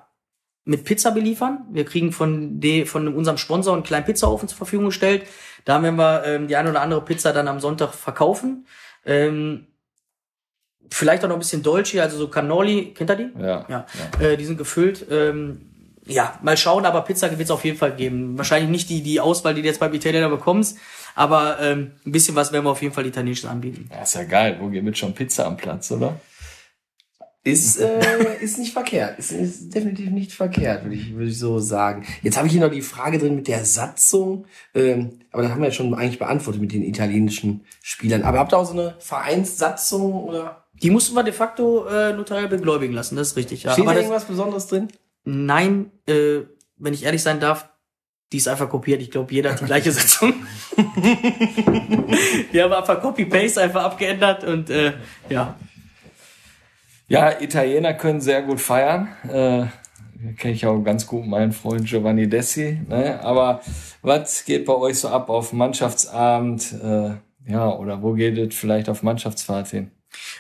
mit 0.65 0.85
Pizza 0.85 1.11
beliefern. 1.11 1.67
Wir 1.71 1.85
kriegen 1.85 2.13
von 2.13 2.61
de, 2.61 2.85
von 2.85 3.09
unserem 3.09 3.39
Sponsor 3.39 3.75
einen 3.75 3.83
kleinen 3.83 4.05
Pizzaofen 4.05 4.49
zur 4.49 4.59
Verfügung 4.59 4.87
gestellt. 4.87 5.27
Da 5.65 5.83
werden 5.83 5.97
wir 5.97 6.25
ähm, 6.25 6.49
die 6.49 6.57
eine 6.57 6.71
oder 6.71 6.83
andere 6.83 7.05
Pizza 7.05 7.33
dann 7.33 7.49
am 7.49 7.61
Sonntag 7.61 7.93
verkaufen. 7.95 8.67
Ähm, 9.05 9.67
vielleicht 10.91 11.25
auch 11.25 11.29
noch 11.29 11.37
ein 11.37 11.41
bisschen 11.41 11.63
Dolce, 11.63 12.01
also 12.01 12.19
so 12.19 12.29
Cannoli, 12.29 12.93
kennt 12.95 13.11
ihr 13.11 13.17
die? 13.17 13.31
Ja. 13.41 13.67
Ja, 13.69 13.87
Äh, 14.21 14.37
die 14.37 14.45
sind 14.45 14.59
gefüllt. 14.59 15.07
Ähm, 15.11 15.67
ja, 16.07 16.39
mal 16.43 16.57
schauen, 16.57 16.85
aber 16.87 17.03
Pizza 17.03 17.31
wird 17.31 17.41
es 17.41 17.51
auf 17.51 17.65
jeden 17.65 17.77
Fall 17.79 17.95
geben. 17.95 18.37
Wahrscheinlich 18.37 18.71
nicht 18.71 18.91
die, 18.91 19.03
die 19.03 19.21
Auswahl, 19.21 19.55
die 19.55 19.63
du 19.63 19.69
jetzt 19.69 19.81
beim 19.81 19.95
Italiener 19.95 20.29
bekommst, 20.29 20.79
aber 21.15 21.59
ähm, 21.61 21.93
ein 22.05 22.13
bisschen 22.13 22.35
was 22.35 22.53
werden 22.53 22.65
wir 22.65 22.71
auf 22.71 22.83
jeden 22.83 22.95
Fall 22.95 23.07
Italienisches 23.07 23.49
anbieten. 23.49 23.89
Ja, 23.93 24.03
ist 24.03 24.15
ja 24.15 24.25
geil. 24.25 24.57
Wo 24.61 24.69
geht 24.69 24.83
mit 24.83 24.99
schon 24.99 25.15
Pizza 25.15 25.47
am 25.47 25.57
Platz, 25.57 25.91
oder? 25.93 26.19
Ist, 27.43 27.81
äh, 27.81 28.37
ist 28.41 28.59
nicht 28.59 28.73
verkehrt. 28.73 29.19
Ist, 29.19 29.33
ist 29.33 29.75
definitiv 29.75 30.11
nicht 30.11 30.33
verkehrt, 30.33 30.85
würde 30.85 30.97
ich, 30.97 31.15
würde 31.15 31.31
ich 31.31 31.39
so 31.39 31.59
sagen. 31.59 32.05
Jetzt 32.23 32.37
habe 32.37 32.47
ich 32.47 32.53
hier 32.53 32.61
noch 32.61 32.71
die 32.71 32.83
Frage 32.83 33.19
drin 33.19 33.35
mit 33.35 33.49
der 33.49 33.65
Satzung. 33.65 34.47
Ähm, 34.75 35.21
aber 35.33 35.43
das 35.43 35.53
haben 35.53 35.61
wir 35.61 35.69
ja 35.69 35.73
schon 35.73 35.95
eigentlich 35.95 36.19
beantwortet 36.19 36.61
mit 36.61 36.73
den 36.73 36.83
italienischen 36.83 37.65
Spielern. 37.83 38.23
Aber 38.23 38.39
habt 38.39 38.53
ihr 38.53 38.59
auch 38.59 38.67
so 38.67 38.73
eine 38.73 38.95
Vereinssatzung 38.99 40.25
oder 40.25 40.65
Die 40.83 40.91
mussten 40.91 41.15
wir 41.15 41.23
de 41.23 41.33
facto 41.33 41.87
äh, 41.87 42.13
notariell 42.13 42.49
begläubigen 42.49 42.95
lassen, 42.95 43.17
das 43.17 43.29
ist 43.29 43.37
richtig. 43.37 43.63
Ja. 43.63 43.73
steht 43.73 43.85
da 43.85 43.91
Aber 43.91 43.95
das, 43.95 44.05
irgendwas 44.05 44.25
Besonderes 44.27 44.67
drin? 44.67 44.89
nein, 45.25 45.91
äh, 46.07 46.41
wenn 46.77 46.95
ich 46.95 47.05
ehrlich 47.05 47.23
sein 47.23 47.41
darf, 47.41 47.69
die 48.33 48.37
ist 48.37 48.49
einfach 48.49 48.69
kopiert. 48.69 49.03
Ich 49.03 49.11
glaube, 49.11 49.33
jeder 49.33 49.53
hat 49.53 49.61
die 49.61 49.65
gleiche 49.65 49.93
Sitzung. 49.93 50.35
die 52.53 52.63
haben 52.63 52.73
einfach 52.73 53.01
Copy-Paste 53.01 53.61
einfach 53.61 53.85
abgeändert 53.85 54.45
und 54.45 54.71
äh, 54.71 54.93
ja. 55.29 55.57
Ja, 57.11 57.41
Italiener 57.41 57.93
können 57.95 58.21
sehr 58.21 58.41
gut 58.41 58.61
feiern. 58.61 59.09
Äh, 59.25 59.67
Kenne 60.37 60.55
ich 60.55 60.65
auch 60.65 60.79
ganz 60.83 61.09
gut 61.09 61.27
meinen 61.27 61.51
Freund 61.51 61.85
Giovanni 61.85 62.29
Dessi. 62.29 62.81
Ne? 62.89 63.19
Aber 63.25 63.63
was 64.01 64.45
geht 64.45 64.65
bei 64.65 64.75
euch 64.75 65.01
so 65.01 65.09
ab 65.09 65.29
auf 65.29 65.53
Mannschaftsabend? 65.53 66.73
Äh, 66.81 67.51
ja, 67.51 67.69
oder 67.69 68.01
wo 68.01 68.13
geht 68.13 68.39
es 68.39 68.55
vielleicht 68.55 68.89
auf 68.89 69.03
Mannschaftsfahrt 69.03 69.67
hin? 69.69 69.91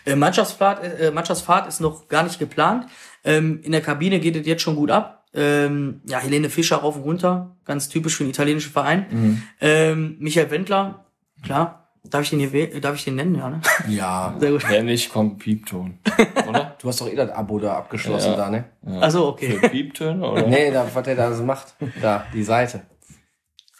Äh, 0.06 0.14
Mannschaftsfahrt, 0.14 1.00
äh, 1.00 1.11
Mannschaftsfahrt 1.11 1.66
ist 1.66 1.80
noch 1.80 2.06
gar 2.06 2.22
nicht 2.22 2.38
geplant. 2.38 2.87
Ähm, 3.24 3.59
in 3.64 3.72
der 3.72 3.80
Kabine 3.80 4.20
geht 4.20 4.37
es 4.37 4.46
jetzt 4.46 4.62
schon 4.62 4.76
gut 4.76 4.92
ab. 4.92 5.24
Ähm, 5.35 6.02
ja, 6.06 6.18
Helene 6.20 6.50
Fischer 6.50 6.76
rauf 6.76 6.94
und 6.94 7.02
runter, 7.02 7.56
ganz 7.64 7.88
typisch 7.88 8.16
für 8.16 8.22
einen 8.22 8.30
italienischen 8.30 8.70
Verein. 8.70 9.42
Ähm, 9.61 10.16
Michael 10.20 10.52
Wendler, 10.52 11.04
klar. 11.42 11.80
Darf 12.04 12.22
ich 12.22 12.30
den 12.30 12.40
hier 12.40 12.80
darf 12.80 12.96
ich 12.96 13.04
den 13.04 13.16
nennen, 13.16 13.35
ja, 13.35 13.50
ne? 13.50 13.61
Ja. 13.88 14.35
Sehr 14.40 14.52
gut. 14.52 14.68
Wenn 14.68 14.87
nicht, 14.87 15.12
kommt 15.12 15.38
Piepton. 15.38 15.98
Du 16.80 16.88
hast 16.88 17.00
doch 17.00 17.08
eh 17.08 17.14
das 17.14 17.30
Abo 17.30 17.58
da 17.58 17.74
abgeschlossen 17.74 18.30
Ja. 18.32 18.36
da, 18.36 18.50
ne? 18.50 18.64
Also 19.00 19.28
okay. 19.28 19.58
Für 19.58 19.68
Pieptöne, 19.68 20.26
oder? 20.26 20.46
Nee, 20.46 20.70
da, 20.70 20.86
was 20.92 21.04
der 21.04 21.14
da 21.14 21.32
so 21.32 21.44
macht. 21.44 21.74
Da, 22.00 22.26
die 22.32 22.42
Seite. 22.42 22.82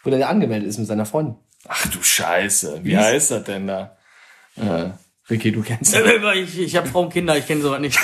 Wo 0.03 0.09
der 0.11 0.29
angemeldet 0.29 0.69
ist 0.69 0.77
mit 0.77 0.87
seiner 0.87 1.05
Freundin. 1.05 1.35
Ach 1.67 1.87
du 1.87 2.01
Scheiße. 2.01 2.79
Wie 2.83 2.97
heißt 2.97 3.31
das 3.31 3.43
denn 3.43 3.67
da? 3.67 3.97
Äh, 4.55 4.89
Ricky, 5.29 5.51
du 5.51 5.61
kennst 5.63 5.95
das. 5.95 6.01
ich 6.35 6.59
ich 6.59 6.75
habe 6.75 6.87
Frauen 6.87 7.09
Kinder, 7.09 7.35
ich 7.37 7.47
kenne 7.47 7.61
sowas 7.61 7.79
nicht. 7.79 7.99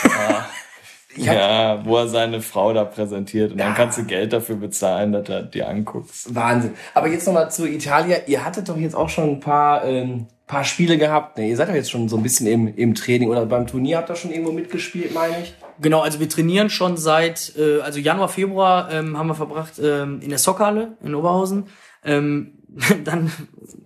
Ja, 1.15 1.83
wo 1.85 1.97
er 1.97 2.07
seine 2.07 2.41
Frau 2.41 2.73
da 2.73 2.85
präsentiert 2.85 3.51
und 3.51 3.57
dann 3.57 3.73
kannst 3.73 3.97
du 3.97 4.03
Geld 4.05 4.33
dafür 4.33 4.55
bezahlen, 4.55 5.11
dass 5.11 5.23
du 5.25 5.43
dir 5.45 5.67
anguckst. 5.67 6.33
Wahnsinn. 6.35 6.75
Aber 6.93 7.07
jetzt 7.07 7.25
nochmal 7.25 7.49
zu 7.51 7.67
Italien. 7.67 8.21
Ihr 8.27 8.45
hattet 8.45 8.69
doch 8.69 8.77
jetzt 8.77 8.95
auch 8.95 9.09
schon 9.09 9.29
ein 9.31 9.39
paar, 9.39 9.83
ähm, 9.83 10.27
paar 10.47 10.63
Spiele 10.63 10.97
gehabt. 10.97 11.37
Ne, 11.37 11.49
ihr 11.49 11.57
seid 11.57 11.69
doch 11.69 11.75
jetzt 11.75 11.91
schon 11.91 12.07
so 12.09 12.17
ein 12.17 12.23
bisschen 12.23 12.47
im, 12.47 12.73
im 12.75 12.95
Training 12.95 13.29
oder 13.29 13.45
beim 13.45 13.67
Turnier 13.67 13.97
habt 13.97 14.09
ihr 14.09 14.15
schon 14.15 14.31
irgendwo 14.31 14.53
mitgespielt, 14.53 15.13
meine 15.13 15.41
ich. 15.43 15.53
Genau, 15.79 16.01
also 16.01 16.19
wir 16.19 16.29
trainieren 16.29 16.69
schon 16.69 16.97
seit, 16.97 17.53
äh, 17.57 17.81
also 17.81 17.99
Januar, 17.99 18.29
Februar 18.29 18.91
ähm, 18.91 19.17
haben 19.17 19.27
wir 19.27 19.35
verbracht 19.35 19.73
ähm, 19.79 20.21
in 20.21 20.29
der 20.29 20.39
Sockhalle 20.39 20.97
in 21.03 21.13
Oberhausen. 21.13 21.67
Ähm, 22.03 22.59
dann 23.03 23.31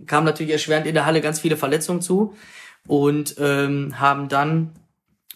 kamen 0.05 0.25
natürlich 0.25 0.53
erschwerend 0.53 0.85
in 0.85 0.93
der 0.93 1.05
Halle 1.05 1.21
ganz 1.21 1.39
viele 1.39 1.57
Verletzungen 1.57 2.01
zu 2.01 2.35
und 2.87 3.35
ähm, 3.39 3.99
haben 3.99 4.29
dann, 4.29 4.73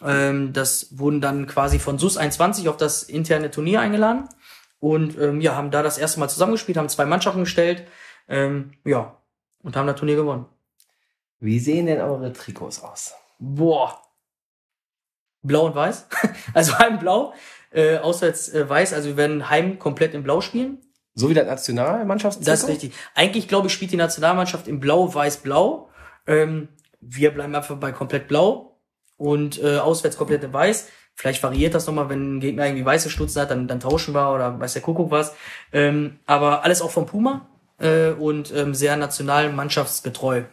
ähm, 0.03 0.53
das 0.53 0.97
wurden 0.97 1.21
dann 1.21 1.47
quasi 1.47 1.79
von 1.79 1.97
SUS 1.97 2.17
21 2.17 2.69
auf 2.69 2.77
das 2.77 3.03
interne 3.03 3.49
Turnier 3.49 3.81
eingeladen 3.81 4.29
und 4.79 5.19
ähm, 5.19 5.41
ja, 5.41 5.55
haben 5.55 5.71
da 5.71 5.81
das 5.81 5.97
erste 5.97 6.19
Mal 6.19 6.29
zusammengespielt, 6.29 6.77
haben 6.77 6.89
zwei 6.89 7.05
Mannschaften 7.05 7.41
gestellt, 7.41 7.83
ähm, 8.27 8.71
ja, 8.83 9.17
und 9.63 9.75
haben 9.75 9.87
das 9.87 9.95
Turnier 9.95 10.15
gewonnen. 10.15 10.45
Wie 11.39 11.59
sehen 11.59 11.85
denn 11.85 12.01
eure 12.01 12.33
Trikots 12.33 12.83
aus? 12.83 13.13
Boah. 13.39 14.01
Blau 15.41 15.67
und 15.67 15.75
weiß. 15.75 16.07
Also 16.53 16.77
Heim 16.79 16.99
blau, 16.99 17.33
äh, 17.71 17.97
auswärts 17.97 18.49
äh, 18.49 18.67
weiß. 18.67 18.93
Also 18.93 19.09
wir 19.09 19.17
werden 19.17 19.49
Heim 19.49 19.77
komplett 19.77 20.13
in 20.13 20.23
Blau 20.23 20.41
spielen. 20.41 20.79
So 21.13 21.29
wie 21.29 21.33
das 21.33 21.45
Nationalmannschaftstrikot? 21.45 22.51
Das 22.51 22.63
ist 22.63 22.69
richtig. 22.69 22.93
Eigentlich, 23.13 23.47
glaube 23.47 23.67
ich, 23.67 23.73
spielt 23.73 23.91
die 23.91 23.97
Nationalmannschaft 23.97 24.67
in 24.67 24.79
Blau, 24.79 25.13
Weiß, 25.13 25.37
Blau. 25.37 25.89
Ähm, 26.27 26.69
wir 26.99 27.31
bleiben 27.31 27.55
einfach 27.55 27.75
bei 27.77 27.91
komplett 27.91 28.27
Blau 28.27 28.77
und 29.17 29.61
äh, 29.61 29.77
auswärts 29.77 30.17
komplett 30.17 30.43
in 30.43 30.53
Weiß. 30.53 30.89
Vielleicht 31.15 31.41
variiert 31.41 31.73
das 31.73 31.87
nochmal, 31.87 32.09
wenn 32.09 32.37
ein 32.37 32.39
Gegner 32.41 32.65
irgendwie 32.65 32.85
weiße 32.85 33.09
Stutzen 33.09 33.41
hat, 33.41 33.51
dann, 33.51 33.69
dann 33.69 33.79
tauschen 33.79 34.13
wir 34.13 34.33
oder 34.33 34.59
weiß 34.59 34.73
der 34.73 34.81
Kuckuck 34.81 35.11
was. 35.11 35.33
Ähm, 35.71 36.19
aber 36.25 36.63
alles 36.63 36.81
auch 36.81 36.91
vom 36.91 37.05
Puma 37.05 37.47
äh, 37.79 38.09
und 38.09 38.53
ähm, 38.53 38.75
sehr 38.75 38.97
nationalmannschaftsgetreu. 38.97 40.43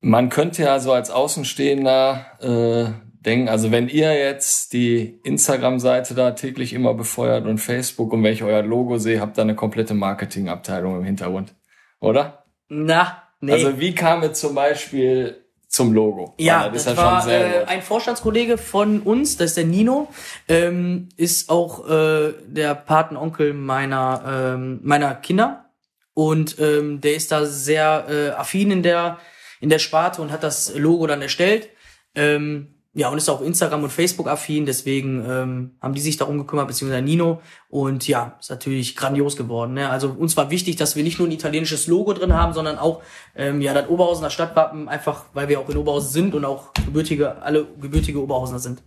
Man 0.00 0.28
könnte 0.28 0.62
ja 0.62 0.78
so 0.78 0.92
als 0.92 1.10
Außenstehender 1.10 2.26
äh, 2.40 3.06
denken, 3.26 3.48
also 3.48 3.72
wenn 3.72 3.88
ihr 3.88 4.14
jetzt 4.14 4.72
die 4.72 5.20
Instagram-Seite 5.24 6.14
da 6.14 6.30
täglich 6.30 6.72
immer 6.72 6.94
befeuert 6.94 7.46
und 7.46 7.58
Facebook 7.58 8.12
und 8.12 8.22
wenn 8.22 8.32
ich 8.32 8.42
euer 8.42 8.62
Logo 8.62 8.98
sehe, 8.98 9.20
habt 9.20 9.38
ihr 9.38 9.42
eine 9.42 9.56
komplette 9.56 9.94
Marketingabteilung 9.94 10.98
im 10.98 11.04
Hintergrund, 11.04 11.54
oder? 12.00 12.44
Na, 12.68 13.22
nee. 13.40 13.52
Also 13.52 13.78
wie 13.80 13.94
kam 13.94 14.22
es 14.22 14.38
zum 14.38 14.54
Beispiel 14.54 15.44
zum 15.68 15.92
Logo? 15.92 16.34
Ja, 16.38 16.66
Weil 16.66 16.72
das, 16.72 16.84
ja 16.84 16.96
war 16.96 17.28
äh, 17.28 17.64
ein 17.66 17.82
Vorstandskollege 17.82 18.58
von 18.58 19.00
uns, 19.02 19.36
das 19.36 19.50
ist 19.50 19.56
der 19.56 19.66
Nino, 19.66 20.08
ähm, 20.48 21.08
ist 21.16 21.50
auch 21.50 21.88
äh, 21.88 22.32
der 22.46 22.74
Patenonkel 22.74 23.52
meiner 23.54 24.54
ähm, 24.54 24.80
meiner 24.82 25.14
Kinder 25.16 25.70
und 26.14 26.58
ähm, 26.60 27.00
der 27.00 27.14
ist 27.14 27.32
da 27.32 27.44
sehr 27.44 28.06
äh, 28.08 28.30
affin 28.30 28.70
in 28.70 28.82
der 28.82 29.18
in 29.60 29.68
der 29.68 29.78
Sparte 29.78 30.22
und 30.22 30.32
hat 30.32 30.42
das 30.42 30.74
Logo 30.76 31.06
dann 31.06 31.22
erstellt. 31.22 31.68
Ähm, 32.14 32.76
ja, 32.96 33.10
und 33.10 33.18
ist 33.18 33.28
auch 33.28 33.42
Instagram 33.42 33.84
und 33.84 33.92
Facebook 33.92 34.26
affin, 34.26 34.64
deswegen 34.64 35.22
ähm, 35.28 35.70
haben 35.82 35.92
die 35.92 36.00
sich 36.00 36.16
darum 36.16 36.38
gekümmert, 36.38 36.66
beziehungsweise 36.66 37.02
Nino. 37.02 37.42
Und 37.68 38.08
ja, 38.08 38.38
ist 38.40 38.48
natürlich 38.48 38.96
grandios 38.96 39.36
geworden. 39.36 39.74
Ne? 39.74 39.90
Also 39.90 40.08
uns 40.08 40.34
war 40.38 40.50
wichtig, 40.50 40.76
dass 40.76 40.96
wir 40.96 41.04
nicht 41.04 41.18
nur 41.18 41.28
ein 41.28 41.32
italienisches 41.32 41.88
Logo 41.88 42.14
drin 42.14 42.32
haben, 42.32 42.54
sondern 42.54 42.78
auch 42.78 43.02
ähm, 43.34 43.60
ja 43.60 43.74
das 43.74 43.90
Oberhausener 43.90 44.30
Stadtwappen, 44.30 44.88
einfach 44.88 45.26
weil 45.34 45.50
wir 45.50 45.60
auch 45.60 45.68
in 45.68 45.76
Oberhausen 45.76 46.10
sind 46.10 46.34
und 46.34 46.46
auch 46.46 46.72
gebürtige, 46.72 47.42
alle 47.42 47.66
gebürtige 47.78 48.22
Oberhausener 48.22 48.60
sind. 48.60 48.82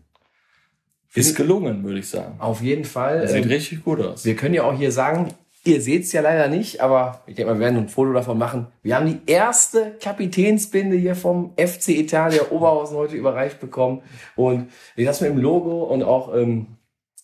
Ist 1.13 1.35
gelungen, 1.35 1.83
würde 1.83 1.99
ich 1.99 2.09
sagen. 2.09 2.35
Auf 2.39 2.61
jeden 2.61 2.85
Fall. 2.85 3.27
Sieht 3.27 3.43
Ähm, 3.43 3.49
richtig 3.49 3.83
gut 3.83 4.01
aus. 4.01 4.25
wir 4.25 4.35
können 4.35 4.55
ja 4.55 4.63
auch 4.63 4.75
hier 4.75 4.91
sagen, 4.91 5.35
ihr 5.63 5.81
seht's 5.81 6.11
ja 6.11 6.21
leider 6.21 6.47
nicht, 6.47 6.81
aber 6.81 7.23
ich 7.27 7.35
denke 7.35 7.53
wir 7.53 7.59
werden 7.59 7.77
ein 7.77 7.89
Foto 7.89 8.13
davon 8.13 8.37
machen. 8.37 8.67
Wir 8.81 8.95
haben 8.95 9.07
die 9.07 9.31
erste 9.31 9.97
Kapitänsbinde 10.01 10.95
hier 10.97 11.15
vom 11.15 11.53
FC 11.57 11.89
Italia 11.89 12.49
Oberhausen 12.49 12.97
heute 12.97 13.15
überreicht 13.15 13.59
bekommen. 13.59 14.01
Und 14.35 14.69
das 14.95 15.21
mit 15.21 15.31
dem 15.31 15.37
Logo 15.37 15.83
und 15.83 16.03
auch 16.03 16.33
ähm, 16.35 16.77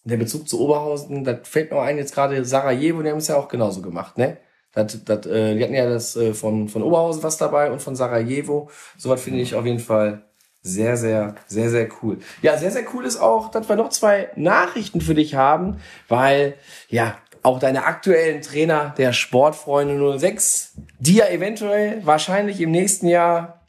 der 0.04 0.18
Bezug 0.18 0.48
zu 0.48 0.60
Oberhausen, 0.60 1.24
das 1.24 1.48
fällt 1.48 1.72
mir 1.72 1.82
ein, 1.82 1.98
jetzt 1.98 2.14
gerade 2.14 2.44
Sarajevo, 2.46 3.02
die 3.02 3.10
haben 3.10 3.18
es 3.18 3.28
ja 3.28 3.38
auch 3.38 3.48
genauso 3.48 3.82
gemacht, 3.82 4.18
ne? 4.18 4.38
Das, 4.72 5.04
das, 5.06 5.26
äh, 5.26 5.56
die 5.56 5.64
hatten 5.64 5.74
ja 5.74 5.88
das 5.88 6.18
äh, 6.18 6.34
von, 6.34 6.68
von 6.68 6.84
Oberhausen 6.84 7.24
was 7.24 7.38
dabei 7.38 7.72
und 7.72 7.82
von 7.82 7.96
Sarajevo. 7.96 8.70
Sowas 8.98 9.22
finde 9.22 9.40
ich 9.40 9.56
auf 9.56 9.66
jeden 9.66 9.80
Fall 9.80 10.26
sehr, 10.62 10.98
sehr, 10.98 11.36
sehr, 11.46 11.70
sehr 11.70 11.88
cool. 12.02 12.18
Ja, 12.42 12.58
sehr, 12.58 12.72
sehr 12.72 12.84
cool 12.94 13.06
ist 13.06 13.18
auch, 13.18 13.52
dass 13.52 13.70
wir 13.70 13.76
noch 13.76 13.90
zwei 13.90 14.30
Nachrichten 14.36 15.00
für 15.00 15.14
dich 15.14 15.36
haben, 15.36 15.78
weil, 16.10 16.56
ja, 16.90 17.16
auch 17.46 17.60
deine 17.60 17.86
aktuellen 17.86 18.42
Trainer 18.42 18.96
der 18.98 19.14
Sportfreunde 19.14 20.20
06, 20.20 20.74
die 20.98 21.16
ja 21.16 21.28
eventuell 21.28 22.04
wahrscheinlich 22.06 22.60
im 22.60 22.72
nächsten 22.72 23.08
Jahr 23.08 23.62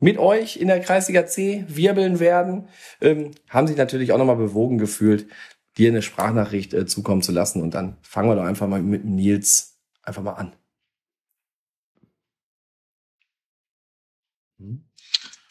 mit 0.00 0.18
euch 0.18 0.56
in 0.56 0.68
der 0.68 0.80
Kreisliga 0.80 1.26
C 1.26 1.64
wirbeln 1.68 2.18
werden, 2.18 2.68
ähm, 3.00 3.30
haben 3.48 3.68
sich 3.68 3.76
natürlich 3.76 4.12
auch 4.12 4.18
nochmal 4.18 4.36
bewogen 4.36 4.78
gefühlt, 4.78 5.30
dir 5.78 5.90
eine 5.90 6.02
Sprachnachricht 6.02 6.74
äh, 6.74 6.86
zukommen 6.86 7.22
zu 7.22 7.32
lassen. 7.32 7.62
Und 7.62 7.72
dann 7.72 7.96
fangen 8.02 8.28
wir 8.28 8.34
doch 8.34 8.44
einfach 8.44 8.66
mal 8.66 8.82
mit 8.82 9.04
Nils 9.04 9.78
einfach 10.02 10.22
mal 10.22 10.32
an. 10.32 10.56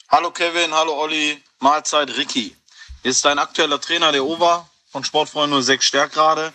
Hallo 0.09 0.31
Kevin, 0.31 0.71
hallo 0.73 0.99
Olli, 1.01 1.37
Mahlzeit 1.59 2.15
Ricky. 2.17 2.55
Hier 3.01 3.11
ist 3.11 3.23
dein 3.23 3.39
aktueller 3.39 3.79
Trainer 3.79 4.11
der 4.11 4.25
OVA 4.25 4.69
von 4.89 5.03
Sportfreunde 5.03 5.61
06 5.63 5.83
Stärk 5.83 6.11
gerade. 6.11 6.53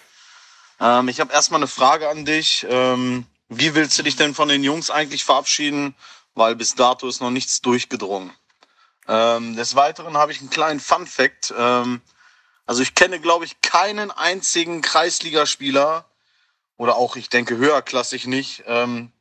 Ähm, 0.80 1.08
ich 1.08 1.20
habe 1.20 1.32
erstmal 1.32 1.60
eine 1.60 1.68
Frage 1.68 2.08
an 2.08 2.24
dich. 2.24 2.66
Ähm, 2.68 3.26
wie 3.48 3.74
willst 3.74 3.98
du 3.98 4.02
dich 4.02 4.16
denn 4.16 4.34
von 4.34 4.48
den 4.48 4.64
Jungs 4.64 4.90
eigentlich 4.90 5.24
verabschieden? 5.24 5.94
Weil 6.34 6.56
bis 6.56 6.74
dato 6.74 7.06
ist 7.08 7.20
noch 7.20 7.30
nichts 7.30 7.60
durchgedrungen. 7.60 8.32
Ähm, 9.08 9.56
des 9.56 9.74
Weiteren 9.74 10.16
habe 10.16 10.32
ich 10.32 10.40
einen 10.40 10.50
kleinen 10.50 10.80
Fun 10.80 11.06
Fact. 11.06 11.52
Ähm, 11.56 12.00
also 12.66 12.82
ich 12.82 12.94
kenne, 12.94 13.20
glaube 13.20 13.44
ich, 13.44 13.60
keinen 13.60 14.10
einzigen 14.10 14.80
Kreisligaspieler 14.80 16.04
oder 16.76 16.96
auch, 16.96 17.16
ich 17.16 17.28
denke, 17.28 17.56
höherklassig 17.56 18.26
nicht, 18.26 18.62
ähm, 18.66 19.12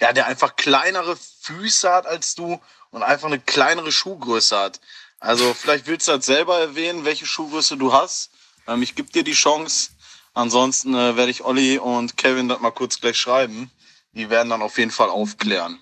ja, 0.00 0.12
der 0.12 0.26
einfach 0.26 0.56
kleinere 0.56 1.16
Füße 1.42 1.92
hat 1.92 2.06
als 2.06 2.34
du 2.34 2.60
und 2.90 3.02
einfach 3.02 3.26
eine 3.26 3.38
kleinere 3.38 3.92
Schuhgröße 3.92 4.58
hat. 4.58 4.80
Also 5.20 5.54
vielleicht 5.54 5.86
willst 5.86 6.08
du 6.08 6.12
das 6.12 6.26
selber 6.26 6.58
erwähnen, 6.58 7.04
welche 7.04 7.26
Schuhgröße 7.26 7.76
du 7.76 7.92
hast. 7.92 8.30
Ähm, 8.66 8.82
ich 8.82 8.94
gebe 8.94 9.12
dir 9.12 9.22
die 9.22 9.32
Chance. 9.32 9.90
Ansonsten 10.34 10.94
äh, 10.94 11.16
werde 11.16 11.30
ich 11.30 11.44
Olli 11.44 11.78
und 11.78 12.16
Kevin 12.16 12.48
das 12.48 12.60
mal 12.60 12.72
kurz 12.72 13.00
gleich 13.00 13.16
schreiben. 13.16 13.70
Die 14.12 14.30
werden 14.30 14.50
dann 14.50 14.62
auf 14.62 14.78
jeden 14.78 14.90
Fall 14.90 15.08
aufklären. 15.08 15.80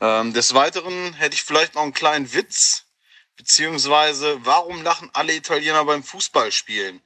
Ähm, 0.00 0.32
des 0.32 0.54
Weiteren 0.54 1.14
hätte 1.14 1.34
ich 1.34 1.42
vielleicht 1.42 1.74
noch 1.74 1.82
einen 1.82 1.94
kleinen 1.94 2.32
Witz, 2.32 2.84
beziehungsweise 3.36 4.38
warum 4.44 4.82
lachen 4.82 5.10
alle 5.14 5.34
Italiener 5.34 5.84
beim 5.84 6.02
Fußballspielen? 6.02 7.00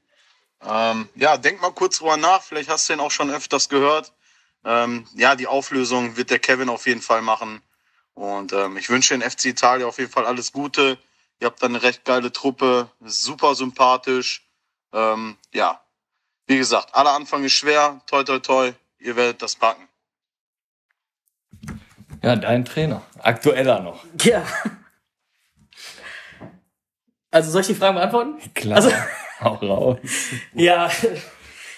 Ähm, 0.65 1.09
ja, 1.15 1.37
denk 1.37 1.61
mal 1.61 1.73
kurz 1.73 1.99
drüber 1.99 2.17
nach, 2.17 2.43
vielleicht 2.43 2.69
hast 2.69 2.89
du 2.89 2.93
den 2.93 3.01
auch 3.01 3.11
schon 3.11 3.31
öfters 3.31 3.69
gehört. 3.69 4.13
Ähm, 4.65 5.07
ja, 5.15 5.35
die 5.35 5.47
Auflösung 5.47 6.17
wird 6.17 6.31
der 6.31 6.39
Kevin 6.39 6.69
auf 6.69 6.87
jeden 6.87 7.03
Fall 7.03 7.23
machen. 7.23 7.63
Und 8.15 8.53
ähm, 8.53 8.77
ich 8.77 8.89
wünsche 8.91 9.17
den 9.17 9.29
FC 9.29 9.47
Italia 9.47 9.87
auf 9.87 9.99
jeden 9.99 10.13
Fall 10.13 10.27
alles 10.27 10.53
Gute. 10.53 10.99
Ihr 11.41 11.47
habt 11.47 11.63
da 11.63 11.67
eine 11.67 11.83
recht 11.83 12.05
geile 12.05 12.31
Truppe, 12.31 12.91
super 13.01 13.55
sympathisch. 13.55 14.47
Ähm, 14.93 15.37
ja, 15.53 15.82
wie 16.47 16.59
gesagt, 16.59 16.95
aller 16.95 17.13
Anfang 17.13 17.45
ist 17.45 17.53
schwer. 17.55 18.01
Toi, 18.07 18.25
toi, 18.25 18.39
toi, 18.39 18.73
ihr 18.99 19.17
werdet 19.17 19.43
das 19.43 19.57
packen. 19.57 19.89
Ja, 22.23 22.37
dein 22.37 22.65
Trainer. 22.65 23.03
Aktueller 23.19 23.81
noch. 23.81 24.05
Ja. 24.23 24.45
Also 27.31 27.51
soll 27.51 27.63
ich 27.63 27.67
die 27.69 27.75
Fragen 27.75 27.97
beantworten? 27.97 28.39
Klar. 28.55 28.77
Also, 28.77 28.93
Hau 29.41 29.55
raus. 29.55 29.99
ja, 30.53 30.89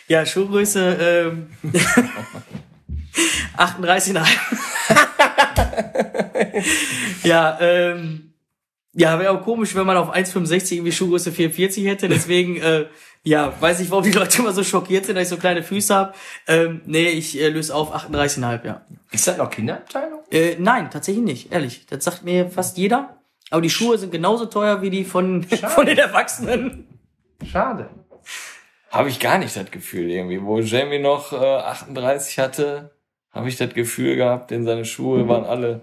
ja, 0.06 0.26
Schuhgröße 0.26 1.30
ähm, 1.32 1.56
38,5. 3.56 4.26
ja, 7.26 7.58
ähm, 7.60 8.33
ja, 8.94 9.18
wäre 9.18 9.32
auch 9.32 9.42
komisch, 9.42 9.74
wenn 9.74 9.86
man 9.86 9.96
auf 9.96 10.14
1,65 10.14 10.74
irgendwie 10.74 10.92
Schuhgröße 10.92 11.32
44 11.32 11.86
hätte. 11.86 12.08
Deswegen, 12.08 12.56
äh, 12.62 12.86
ja, 13.22 13.52
weiß 13.60 13.80
ich, 13.80 13.90
warum 13.90 14.04
die 14.04 14.12
Leute 14.12 14.38
immer 14.38 14.52
so 14.52 14.62
schockiert 14.62 15.06
sind, 15.06 15.16
dass 15.16 15.24
ich 15.24 15.28
so 15.28 15.36
kleine 15.36 15.62
Füße 15.62 15.94
habe. 15.94 16.14
Ähm, 16.46 16.82
nee, 16.86 17.08
ich 17.08 17.40
äh, 17.40 17.48
löse 17.48 17.74
auf 17.74 17.94
38,5, 17.94 18.64
ja. 18.64 18.86
Ist 19.10 19.26
das 19.26 19.36
noch 19.36 19.50
Kinderabteilung? 19.50 20.20
Äh, 20.30 20.56
nein, 20.58 20.90
tatsächlich 20.90 21.24
nicht, 21.24 21.52
ehrlich. 21.52 21.86
Das 21.86 22.04
sagt 22.04 22.24
mir 22.24 22.50
fast 22.50 22.78
jeder. 22.78 23.18
Aber 23.50 23.60
die 23.60 23.70
Schuhe 23.70 23.98
sind 23.98 24.10
genauso 24.10 24.46
teuer 24.46 24.82
wie 24.82 24.90
die 24.90 25.04
von, 25.04 25.42
von 25.44 25.86
den 25.86 25.98
Erwachsenen. 25.98 26.86
Schade. 27.44 27.90
Habe 28.90 29.08
ich 29.08 29.20
gar 29.20 29.38
nicht 29.38 29.56
das 29.56 29.70
Gefühl 29.70 30.10
irgendwie. 30.10 30.42
Wo 30.42 30.60
Jamie 30.60 31.00
noch 31.00 31.32
äh, 31.32 31.36
38 31.36 32.38
hatte, 32.38 32.94
habe 33.32 33.48
ich 33.48 33.56
das 33.56 33.74
Gefühl 33.74 34.16
gehabt, 34.16 34.50
denn 34.50 34.64
seine 34.64 34.84
Schuhe 34.84 35.28
waren 35.28 35.44
alle 35.44 35.82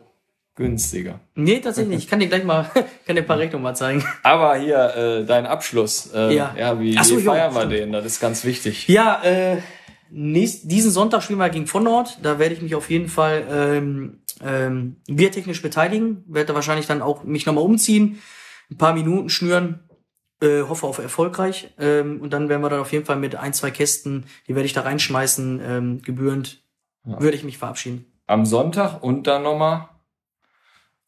günstiger. 0.61 1.19
Nee, 1.35 1.59
tatsächlich 1.59 1.95
nicht. 1.95 2.03
Ich 2.05 2.09
kann 2.09 2.19
dir 2.19 2.27
gleich 2.27 2.43
mal, 2.43 2.63
kann 3.05 3.15
dir 3.15 3.23
ein 3.23 3.27
paar 3.27 3.37
Rechnungen 3.37 3.63
mal 3.63 3.75
zeigen. 3.75 4.03
Aber 4.23 4.55
hier, 4.55 4.95
äh, 4.95 5.25
dein 5.25 5.45
Abschluss. 5.45 6.11
Äh, 6.13 6.35
Ja. 6.35 6.55
ja. 6.57 6.79
wie, 6.79 6.97
so, 7.03 7.17
wie 7.17 7.23
feiern 7.23 7.53
wir 7.53 7.65
den? 7.65 7.91
Das 7.91 8.05
ist 8.05 8.19
ganz 8.19 8.45
wichtig. 8.45 8.87
Ja, 8.87 9.21
äh, 9.23 9.57
nächst, 10.09 10.71
diesen 10.71 10.91
Sonntag 10.91 11.23
spielen 11.23 11.39
wir 11.39 11.49
gegen 11.49 11.67
von 11.67 11.83
Nord. 11.83 12.19
Da 12.21 12.39
werde 12.39 12.55
ich 12.55 12.61
mich 12.61 12.75
auf 12.75 12.89
jeden 12.89 13.07
Fall 13.09 13.43
ähm, 13.51 14.21
ähm, 14.43 14.97
biertechnisch 15.07 15.61
beteiligen. 15.61 16.23
Werde 16.27 16.55
wahrscheinlich 16.55 16.87
dann 16.87 17.01
auch 17.01 17.23
mich 17.23 17.45
nochmal 17.45 17.63
umziehen, 17.63 18.21
ein 18.69 18.77
paar 18.77 18.93
Minuten 18.93 19.29
schnüren. 19.29 19.81
Äh, 20.41 20.63
hoffe 20.63 20.87
auf 20.87 20.97
erfolgreich. 20.97 21.69
Ähm, 21.77 22.19
und 22.19 22.33
dann 22.33 22.49
werden 22.49 22.63
wir 22.63 22.69
dann 22.69 22.79
auf 22.79 22.91
jeden 22.91 23.05
Fall 23.05 23.17
mit 23.17 23.35
ein, 23.35 23.53
zwei 23.53 23.69
Kästen, 23.69 24.25
die 24.47 24.55
werde 24.55 24.65
ich 24.65 24.73
da 24.73 24.81
reinschmeißen, 24.81 25.61
ähm, 25.63 26.01
gebührend, 26.01 26.63
würde 27.03 27.37
ich 27.37 27.43
mich 27.43 27.59
verabschieden. 27.59 28.05
Am 28.25 28.45
Sonntag 28.47 29.03
und 29.03 29.27
dann 29.27 29.43
nochmal 29.43 29.89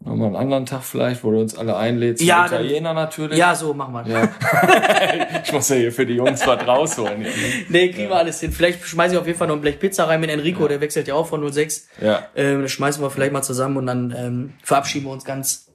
nochmal 0.06 0.28
einen 0.28 0.36
anderen 0.36 0.66
Tag 0.66 0.84
vielleicht, 0.84 1.24
wo 1.24 1.32
du 1.32 1.40
uns 1.40 1.58
alle 1.58 1.76
einlädst. 1.76 2.24
Ja, 2.24 2.48
dann- 2.48 2.66
Italiener 2.66 2.94
natürlich. 2.94 3.38
Ja, 3.38 3.56
so 3.56 3.74
machen 3.74 3.94
wir. 3.94 4.08
Ja. 4.08 5.42
ich 5.44 5.52
muss 5.52 5.70
ja 5.70 5.76
hier 5.78 5.92
für 5.92 6.06
die 6.06 6.16
Jungs 6.16 6.46
was 6.46 6.68
rausholen. 6.68 7.22
Hier, 7.22 7.30
ne? 7.30 7.66
Nee, 7.70 7.92
kriegen 7.92 8.10
wir 8.10 8.18
alles 8.18 8.40
hin. 8.40 8.52
Vielleicht 8.52 8.84
schmeiße 8.84 9.16
ich 9.16 9.20
auf 9.20 9.28
jeden 9.28 9.38
Fall 9.40 9.48
noch 9.48 9.56
ein 9.56 9.62
Blech 9.62 9.80
Pizza 9.80 10.08
rein 10.08 10.20
mit 10.20 10.30
Enrico, 10.30 10.68
der 10.68 10.82
wechselt 10.82 11.08
ja 11.08 11.16
auch 11.16 11.28
von 11.28 11.52
06. 11.52 11.88
Ja. 12.02 12.28
Ähm, 12.36 12.62
das 12.64 12.72
schmeißen 12.72 13.02
wir 13.04 13.10
vielleicht 13.10 13.34
mal 13.34 13.44
zusammen 13.44 13.78
und 13.78 13.86
dann 13.88 14.14
ähm, 14.18 14.54
verabschieden 14.64 15.06
wir 15.06 15.12
uns 15.12 15.26
ganz 15.26 15.72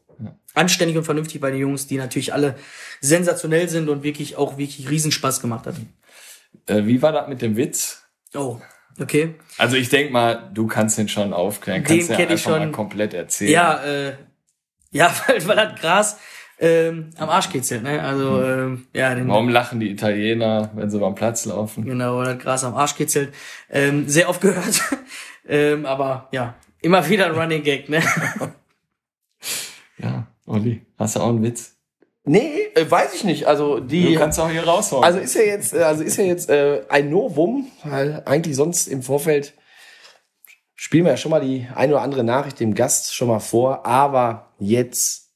anständig 0.55 0.97
und 0.97 1.05
vernünftig 1.05 1.41
bei 1.41 1.51
den 1.51 1.61
Jungs, 1.61 1.87
die 1.87 1.97
natürlich 1.97 2.33
alle 2.33 2.57
sensationell 3.01 3.69
sind 3.69 3.89
und 3.89 4.03
wirklich 4.03 4.37
auch 4.37 4.59
wirklich 4.59 4.91
Riesenspaß 4.91 5.41
gemacht 5.41 5.67
hat. 5.67 5.77
Äh, 6.67 6.85
wie 6.87 7.01
war 7.01 7.13
das 7.13 7.29
mit 7.29 7.43
dem 7.43 7.57
Witz? 7.57 8.03
Oh, 8.35 8.59
okay. 9.01 9.35
Also 9.57 9.77
ich 9.77 9.89
denk 9.89 10.11
mal, 10.11 10.51
du 10.53 10.67
kannst 10.67 10.99
den 10.99 11.09
schon 11.09 11.33
aufklären. 11.33 11.83
Den 11.83 11.87
Kannst 11.87 12.11
ja 12.11 12.17
kenn 12.17 12.27
ich 12.27 12.33
einfach 12.33 12.51
schon. 12.51 12.59
mal 12.61 12.71
komplett 12.73 13.15
erzählen. 13.15 13.53
Ja, 13.53 13.83
äh, 13.85 14.13
ja, 14.91 15.13
weil, 15.27 15.47
weil 15.47 15.57
das 15.57 15.81
Gras 15.81 16.21
ähm, 16.61 17.11
am 17.17 17.29
Arsch 17.29 17.51
kitzelt, 17.51 17.83
ne? 17.83 18.03
Also, 18.03 18.43
ähm, 18.43 18.87
ja, 18.93 19.15
den, 19.15 19.29
Warum 19.29 19.49
lachen 19.49 19.79
die 19.79 19.91
Italiener, 19.91 20.71
wenn 20.75 20.91
sie 20.91 20.99
beim 20.99 21.15
Platz 21.15 21.45
laufen? 21.45 21.85
genau, 21.85 22.19
weil 22.19 22.35
das 22.35 22.39
Gras 22.43 22.65
am 22.65 22.75
Arsch 22.75 22.97
kitzelt. 22.97 23.33
Ähm, 23.71 24.09
sehr 24.09 24.29
oft 24.29 24.41
gehört. 24.41 24.83
ähm, 25.49 25.87
aber 25.87 26.29
ja, 26.33 26.55
immer 26.81 27.09
wieder 27.09 27.27
ein 27.27 27.33
Running 27.33 27.63
Gag, 27.63 27.89
ne? 27.89 28.03
Ja, 30.01 30.29
Olli, 30.47 30.87
hast 30.97 31.17
du 31.17 31.21
auch 31.21 31.31
einen 31.31 31.43
Witz? 31.43 31.77
Nee, 32.29 32.69
äh, 32.75 32.91
weiß 32.91 33.15
ich 33.15 33.25
nicht. 33.25 33.47
Also 33.47 33.81
Du 33.81 33.87
die. 33.87 34.15
kannst 34.15 34.39
auch 34.39 34.51
hier 34.51 34.65
raushauen. 34.65 35.03
Also 35.03 35.19
ist 35.19 35.35
ja 35.35 35.43
jetzt, 35.43 35.73
äh, 35.73 35.83
also 35.83 36.03
ist 36.03 36.17
ja 36.17 36.25
jetzt 36.25 36.51
äh, 36.51 36.83
ein 36.89 37.11
Novum, 37.11 37.71
weil 37.85 38.23
eigentlich 38.27 38.55
sonst 38.55 38.87
im 38.87 39.03
Vorfeld 39.03 39.55
spielen 40.75 41.05
wir 41.05 41.13
ja 41.13 41.17
schon 41.17 41.31
mal 41.31 41.41
die 41.41 41.67
ein 41.75 41.91
oder 41.91 42.03
andere 42.03 42.25
Nachricht 42.25 42.61
dem 42.61 42.75
Gast 42.75 43.15
schon 43.15 43.29
mal 43.29 43.41
vor, 43.41 43.87
aber 43.87 44.53
jetzt 44.59 45.31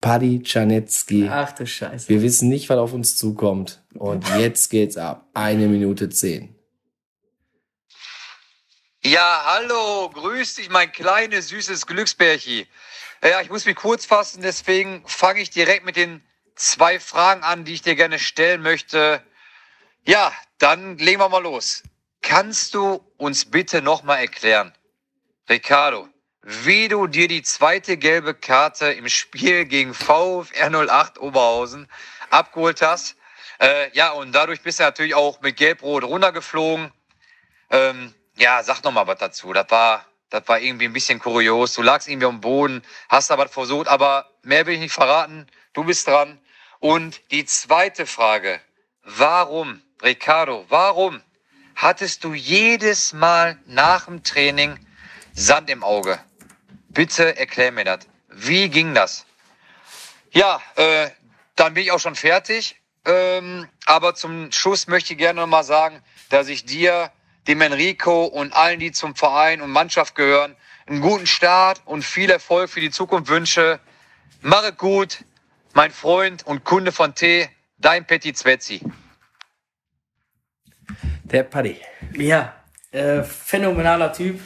Paddy 0.00 0.42
Czarnecki. 0.42 1.28
Ach 1.30 1.52
du 1.52 1.66
Scheiße. 1.66 2.08
Wir 2.08 2.22
wissen 2.22 2.48
nicht, 2.48 2.68
was 2.70 2.78
auf 2.78 2.92
uns 2.94 3.16
zukommt. 3.16 3.82
Und 3.94 4.26
jetzt 4.38 4.70
geht's 4.70 4.96
ab. 4.96 5.26
Eine 5.34 5.66
Minute 5.68 6.08
zehn. 6.08 6.54
Ja, 9.04 9.42
hallo, 9.44 10.10
grüß 10.12 10.56
dich, 10.56 10.70
mein 10.70 10.90
kleines, 10.92 11.48
süßes 11.48 11.86
Glücksbärchi. 11.86 12.66
Ja, 13.22 13.40
ich 13.40 13.50
muss 13.50 13.64
mich 13.64 13.76
kurz 13.76 14.04
fassen, 14.04 14.42
deswegen 14.42 15.02
fange 15.06 15.40
ich 15.40 15.50
direkt 15.50 15.84
mit 15.84 15.96
den 15.96 16.22
zwei 16.58 17.00
Fragen 17.00 17.42
an, 17.42 17.64
die 17.64 17.74
ich 17.74 17.82
dir 17.82 17.94
gerne 17.94 18.18
stellen 18.18 18.62
möchte. 18.62 19.22
Ja, 20.04 20.32
dann 20.58 20.98
legen 20.98 21.20
wir 21.20 21.28
mal 21.28 21.42
los. 21.42 21.82
Kannst 22.22 22.74
du 22.74 23.04
uns 23.16 23.44
bitte 23.44 23.80
nochmal 23.80 24.18
erklären, 24.18 24.72
Ricardo, 25.48 26.08
wie 26.42 26.88
du 26.88 27.06
dir 27.06 27.28
die 27.28 27.42
zweite 27.42 27.96
gelbe 27.96 28.34
Karte 28.34 28.86
im 28.92 29.08
Spiel 29.08 29.64
gegen 29.64 29.94
VfR 29.94 30.70
08 30.70 31.18
Oberhausen 31.18 31.88
abgeholt 32.30 32.82
hast? 32.82 33.16
Äh, 33.60 33.90
ja, 33.96 34.10
und 34.10 34.32
dadurch 34.32 34.62
bist 34.62 34.78
du 34.78 34.84
natürlich 34.84 35.14
auch 35.14 35.40
mit 35.40 35.56
Gelb-Rot 35.56 36.04
runtergeflogen. 36.04 36.92
Ähm, 37.70 38.14
ja, 38.36 38.62
sag 38.62 38.82
noch 38.84 38.92
mal 38.92 39.06
was 39.06 39.18
dazu. 39.18 39.52
Das 39.52 39.70
war, 39.70 40.06
das 40.30 40.46
war 40.46 40.60
irgendwie 40.60 40.86
ein 40.86 40.92
bisschen 40.92 41.18
kurios. 41.18 41.74
Du 41.74 41.82
lagst 41.82 42.08
irgendwie 42.08 42.26
am 42.26 42.40
Boden, 42.40 42.82
hast 43.08 43.30
da 43.30 43.38
was 43.38 43.50
versucht, 43.52 43.88
aber 43.88 44.30
mehr 44.42 44.66
will 44.66 44.74
ich 44.74 44.80
nicht 44.80 44.92
verraten. 44.92 45.46
Du 45.72 45.84
bist 45.84 46.06
dran. 46.06 46.40
Und 46.80 47.20
die 47.30 47.44
zweite 47.44 48.06
Frage. 48.06 48.60
Warum, 49.02 49.82
Ricardo, 50.02 50.64
warum 50.68 51.22
hattest 51.74 52.22
du 52.24 52.34
jedes 52.34 53.12
Mal 53.12 53.58
nach 53.66 54.06
dem 54.06 54.22
Training 54.22 54.78
Sand 55.34 55.70
im 55.70 55.82
Auge? 55.82 56.20
Bitte 56.88 57.36
erklär 57.36 57.72
mir 57.72 57.84
das. 57.84 58.00
Wie 58.28 58.68
ging 58.68 58.94
das? 58.94 59.26
Ja, 60.30 60.60
äh, 60.76 61.10
dann 61.56 61.74
bin 61.74 61.84
ich 61.84 61.90
auch 61.90 62.00
schon 62.00 62.14
fertig. 62.14 62.76
Ähm, 63.04 63.68
aber 63.86 64.14
zum 64.14 64.52
Schluss 64.52 64.86
möchte 64.86 65.14
ich 65.14 65.18
gerne 65.18 65.40
noch 65.40 65.46
mal 65.46 65.64
sagen, 65.64 66.02
dass 66.28 66.48
ich 66.48 66.64
dir, 66.64 67.10
dem 67.46 67.62
Enrico 67.62 68.26
und 68.26 68.52
allen, 68.52 68.78
die 68.78 68.92
zum 68.92 69.16
Verein 69.16 69.62
und 69.62 69.70
Mannschaft 69.70 70.14
gehören, 70.14 70.54
einen 70.86 71.00
guten 71.00 71.26
Start 71.26 71.80
und 71.86 72.02
viel 72.04 72.30
Erfolg 72.30 72.68
für 72.68 72.80
die 72.80 72.90
Zukunft 72.90 73.30
wünsche. 73.30 73.80
Mach 74.42 74.62
es 74.64 74.76
gut, 74.76 75.24
mein 75.74 75.90
Freund 75.90 76.46
und 76.46 76.64
Kunde 76.64 76.92
von 76.92 77.14
Tee, 77.14 77.48
dein 77.78 78.06
Petit 78.06 78.36
Zwetzi. 78.36 78.80
Der 81.24 81.42
Paddy. 81.42 81.76
Ja, 82.14 82.54
äh, 82.90 83.22
phänomenaler 83.22 84.12
Typ. 84.12 84.40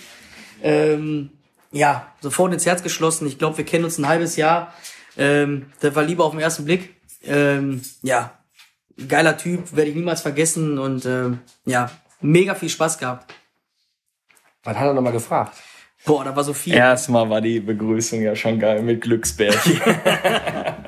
Ähm, 0.63 1.31
ja, 1.71 2.13
sofort 2.21 2.53
ins 2.53 2.67
Herz 2.67 2.83
geschlossen. 2.83 3.27
Ich 3.27 3.39
glaube, 3.39 3.59
wir 3.59 3.65
kennen 3.65 3.85
uns 3.85 3.99
ein 3.99 4.09
halbes 4.09 4.37
Jahr. 4.37 4.75
Ähm, 5.17 5.73
der 5.81 5.95
war 5.95 6.03
lieber 6.03 6.25
auf 6.25 6.33
den 6.33 6.41
ersten 6.41 6.65
Blick. 6.65 6.95
Ähm, 7.23 7.83
ja, 8.03 8.39
geiler 9.09 9.37
Typ, 9.37 9.75
werde 9.77 9.91
ich 9.91 9.97
niemals 9.97 10.23
vergessen 10.23 10.79
und 10.79 11.07
ähm, 11.07 11.41
ja, 11.65 11.91
mega 12.21 12.55
viel 12.55 12.69
Spaß 12.69 12.99
gehabt. 12.99 13.33
Was 14.65 14.77
hat 14.77 14.87
er 14.87 14.95
nochmal 14.95 15.13
gefragt? 15.13 15.57
Boah, 16.05 16.25
da 16.25 16.35
war 16.35 16.43
so 16.43 16.53
viel. 16.53 16.75
Erstmal 16.75 17.31
war 17.31 17.41
die 17.41 17.61
Begrüßung 17.61 18.23
ja 18.23 18.35
schon 18.35 18.59
geil 18.59 18.83
mit 18.83 19.01
Glücksbärchen. 19.03 19.81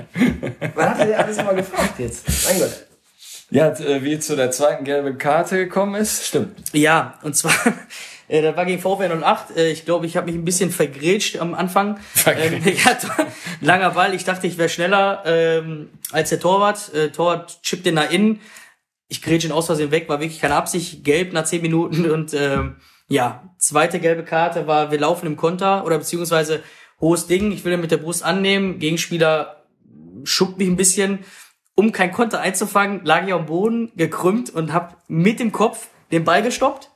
Was 0.75 0.89
hat 0.89 0.99
er 0.99 1.07
denn 1.07 1.15
alles 1.15 1.37
nochmal 1.37 1.57
gefragt 1.57 1.99
jetzt? 1.99 2.25
Mein 2.47 2.59
Gott. 2.61 2.87
ja, 3.51 3.69
äh, 3.69 4.03
wie 4.03 4.19
zu 4.19 4.37
der 4.37 4.51
zweiten 4.51 4.85
gelben 4.85 5.19
Karte 5.19 5.57
gekommen 5.57 5.95
ist. 5.95 6.27
Stimmt. 6.27 6.57
Ja, 6.73 7.19
und 7.23 7.37
zwar 7.37 7.53
Äh, 8.29 8.43
das 8.43 8.57
war 8.57 8.65
gegen 8.65 8.81
VfL 8.81 9.23
08. 9.23 9.57
Äh, 9.57 9.71
ich 9.71 9.85
glaube, 9.85 10.07
ich 10.07 10.17
habe 10.17 10.27
mich 10.27 10.35
ein 10.35 10.45
bisschen 10.45 10.71
vergrätscht 10.71 11.39
am 11.39 11.55
Anfang. 11.55 11.99
Ähm, 12.27 12.62
ich 12.65 12.85
hatte 12.85 13.09
langer 13.61 13.91
Ball. 13.91 14.15
Ich 14.15 14.25
dachte, 14.25 14.47
ich 14.47 14.59
wäre 14.59 14.69
schneller 14.69 15.23
ähm, 15.27 15.91
als 16.11 16.31
der 16.31 16.41
Torwart. 16.41 16.93
Äh, 16.95 17.11
Torwart 17.11 17.62
chippt 17.62 17.87
den 17.87 17.95
nach 17.95 18.11
innen. 18.11 18.41
Ich 19.09 19.23
grätsche 19.23 19.49
ihn 19.49 19.53
aus 19.53 19.67
Versehen 19.67 19.91
weg, 19.91 20.09
war 20.09 20.21
wirklich 20.21 20.41
keine 20.41 20.55
Absicht. 20.55 21.05
Gelb 21.05 21.33
nach 21.33 21.45
10 21.45 21.62
Minuten 21.62 22.11
und 22.11 22.35
ähm, 22.35 22.77
ja, 23.09 23.51
zweite 23.59 24.01
gelbe 24.01 24.25
Karte 24.25 24.67
war, 24.67 24.91
wir 24.91 24.99
laufen 24.99 25.27
im 25.27 25.37
Konter 25.37 25.85
oder 25.85 25.99
beziehungsweise 25.99 26.62
hohes 27.01 27.27
Ding. 27.27 27.53
Ich 27.53 27.65
will 27.65 27.73
den 27.73 27.83
mit 27.83 27.91
der 27.91 27.99
Brust 27.99 28.25
annehmen. 28.25 28.79
Gegenspieler 28.79 29.64
schuckt 30.25 30.59
mich 30.59 30.68
ein 30.68 30.77
bisschen. 30.77 31.20
Um 31.77 31.91
kein 31.91 32.12
Konter 32.12 32.41
einzufangen, 32.41 33.05
lag 33.05 33.22
ich 33.22 33.35
dem 33.35 33.47
Boden, 33.47 33.91
gekrümmt 33.97 34.51
und 34.51 34.72
habe 34.72 34.95
mit 35.09 35.41
dem 35.41 35.51
Kopf 35.51 35.89
den 36.12 36.25
Ball 36.25 36.43
gestoppt, 36.43 36.91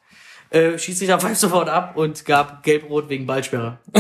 äh, 0.51 0.79
schießt 0.79 1.01
sich 1.01 1.09
da 1.09 1.18
pfeift 1.18 1.41
sofort 1.41 1.68
ab 1.68 1.97
und 1.97 2.24
gab 2.24 2.62
gelb-rot 2.62 3.09
wegen 3.09 3.26
Ballsperre. 3.26 3.79